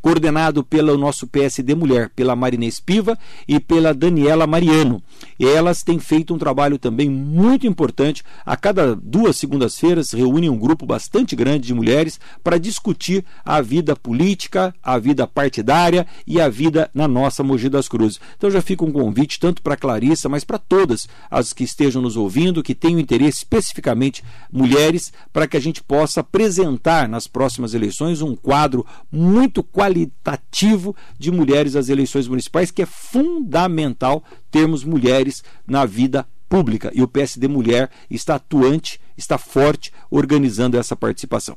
coordenado 0.00 0.64
pelo 0.64 0.96
nosso 0.96 1.26
PSD 1.26 1.74
Mulher, 1.74 2.10
pela 2.10 2.34
Marinês 2.34 2.80
Piva 2.80 3.18
e 3.46 3.60
pela 3.60 3.92
Daniela 3.92 4.46
Mariano. 4.46 5.02
E 5.38 5.46
elas 5.46 5.82
têm 5.82 5.98
feito 5.98 6.34
um 6.34 6.38
trabalho 6.38 6.78
também 6.78 7.08
muito 7.08 7.66
importante. 7.66 8.24
A 8.44 8.56
cada 8.56 8.96
duas 8.96 9.36
segundas-feiras 9.36 10.12
reúnem 10.12 10.48
um 10.48 10.58
grupo 10.58 10.86
bastante 10.86 11.36
grande 11.36 11.66
de 11.66 11.74
mulheres 11.74 12.18
para 12.42 12.58
discutir 12.58 13.24
a 13.44 13.60
vida 13.60 13.94
política, 13.94 14.74
a 14.82 14.98
vida 14.98 15.26
partidária 15.26 16.06
e 16.26 16.40
a 16.40 16.48
vida 16.48 16.90
na 16.94 17.06
nossa 17.06 17.42
Mogi 17.42 17.68
das 17.68 17.88
Cruzes. 17.88 18.20
Então 18.36 18.50
já 18.50 18.62
fica 18.62 18.84
um 18.84 18.92
convite 18.92 19.38
tanto 19.38 19.62
para 19.62 19.76
Clarissa, 19.76 20.28
mas 20.28 20.44
para 20.44 20.58
todas 20.58 21.08
as 21.30 21.52
que 21.52 21.64
estejam 21.64 22.00
nos 22.00 22.16
ouvindo, 22.16 22.62
que 22.62 22.74
tenham 22.74 22.98
interesse 22.98 23.38
especificamente 23.38 24.24
mulheres, 24.50 25.12
para 25.32 25.46
que 25.46 25.56
a 25.56 25.60
gente 25.60 25.82
possa 25.82 26.20
apresentar 26.20 27.08
nas 27.08 27.26
próximas 27.26 27.74
eleições 27.74 28.22
um 28.22 28.34
quadro 28.34 28.86
muito 29.10 29.62
qualitativo 29.62 30.94
de 31.18 31.30
mulheres 31.30 31.76
às 31.76 31.88
eleições 31.88 32.28
municipais, 32.28 32.70
que 32.70 32.82
é 32.82 32.86
fundamental 32.86 34.22
termos 34.50 34.84
mulheres 34.84 35.42
na 35.66 35.84
vida 35.84 36.26
pública. 36.48 36.90
E 36.94 37.02
o 37.02 37.08
PSD 37.08 37.48
Mulher 37.48 37.90
está 38.10 38.34
atuante, 38.34 39.00
está 39.16 39.38
forte, 39.38 39.92
organizando 40.10 40.76
essa 40.76 40.96
participação. 40.96 41.56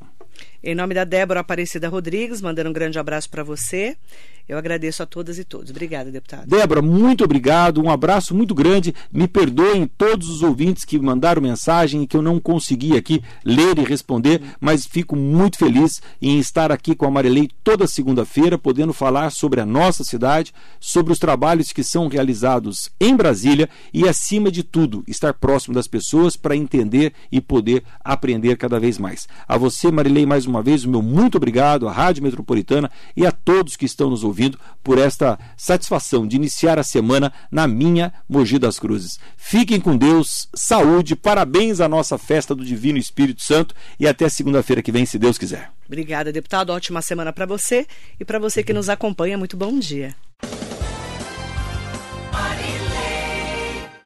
Em 0.66 0.74
nome 0.74 0.94
da 0.94 1.04
Débora 1.04 1.40
Aparecida 1.40 1.90
Rodrigues, 1.90 2.40
mandando 2.40 2.70
um 2.70 2.72
grande 2.72 2.98
abraço 2.98 3.28
para 3.28 3.44
você. 3.44 3.98
Eu 4.46 4.58
agradeço 4.58 5.02
a 5.02 5.06
todas 5.06 5.38
e 5.38 5.44
todos. 5.44 5.70
Obrigada, 5.70 6.10
deputado. 6.10 6.46
Débora, 6.46 6.82
muito 6.82 7.24
obrigado. 7.24 7.82
Um 7.82 7.90
abraço 7.90 8.34
muito 8.34 8.54
grande. 8.54 8.94
Me 9.10 9.26
perdoem 9.26 9.86
todos 9.86 10.28
os 10.28 10.42
ouvintes 10.42 10.84
que 10.84 10.98
mandaram 10.98 11.40
mensagem 11.40 12.02
e 12.02 12.06
que 12.06 12.14
eu 12.14 12.20
não 12.20 12.38
consegui 12.38 12.94
aqui 12.94 13.22
ler 13.42 13.78
e 13.78 13.84
responder, 13.84 14.42
mas 14.60 14.86
fico 14.86 15.16
muito 15.16 15.56
feliz 15.56 16.02
em 16.20 16.38
estar 16.38 16.70
aqui 16.70 16.94
com 16.94 17.06
a 17.06 17.10
Marilei 17.10 17.48
toda 17.62 17.86
segunda-feira, 17.86 18.58
podendo 18.58 18.92
falar 18.92 19.30
sobre 19.30 19.62
a 19.62 19.66
nossa 19.66 20.04
cidade, 20.04 20.52
sobre 20.78 21.12
os 21.12 21.18
trabalhos 21.18 21.72
que 21.72 21.82
são 21.82 22.06
realizados 22.08 22.90
em 23.00 23.16
Brasília 23.16 23.68
e, 23.94 24.06
acima 24.06 24.50
de 24.50 24.62
tudo, 24.62 25.02
estar 25.08 25.32
próximo 25.32 25.74
das 25.74 25.88
pessoas 25.88 26.36
para 26.36 26.54
entender 26.54 27.14
e 27.32 27.40
poder 27.40 27.82
aprender 28.04 28.58
cada 28.58 28.78
vez 28.78 28.98
mais. 28.98 29.26
A 29.48 29.56
você, 29.56 29.90
Marilei, 29.90 30.26
mais 30.26 30.44
uma 30.44 30.53
vez, 30.62 30.84
o 30.84 30.90
meu 30.90 31.02
muito 31.02 31.36
obrigado, 31.36 31.88
à 31.88 31.92
Rádio 31.92 32.22
Metropolitana 32.22 32.90
e 33.16 33.26
a 33.26 33.32
todos 33.32 33.76
que 33.76 33.84
estão 33.84 34.10
nos 34.10 34.24
ouvindo 34.24 34.58
por 34.82 34.98
esta 34.98 35.38
satisfação 35.56 36.26
de 36.26 36.36
iniciar 36.36 36.78
a 36.78 36.82
semana 36.82 37.32
na 37.50 37.66
minha 37.66 38.12
Mogi 38.28 38.58
das 38.58 38.78
Cruzes. 38.78 39.18
Fiquem 39.36 39.80
com 39.80 39.96
Deus, 39.96 40.48
saúde, 40.54 41.16
parabéns 41.16 41.80
à 41.80 41.88
nossa 41.88 42.18
festa 42.18 42.54
do 42.54 42.64
Divino 42.64 42.98
Espírito 42.98 43.42
Santo 43.42 43.74
e 43.98 44.06
até 44.06 44.28
segunda-feira 44.28 44.82
que 44.82 44.92
vem, 44.92 45.06
se 45.06 45.18
Deus 45.18 45.38
quiser. 45.38 45.70
Obrigada, 45.86 46.32
deputado. 46.32 46.70
Ótima 46.70 47.02
semana 47.02 47.32
para 47.32 47.46
você 47.46 47.86
e 48.18 48.24
para 48.24 48.38
você 48.38 48.62
que 48.62 48.72
nos 48.72 48.88
acompanha. 48.88 49.36
Muito 49.36 49.56
bom 49.56 49.78
dia. 49.78 50.14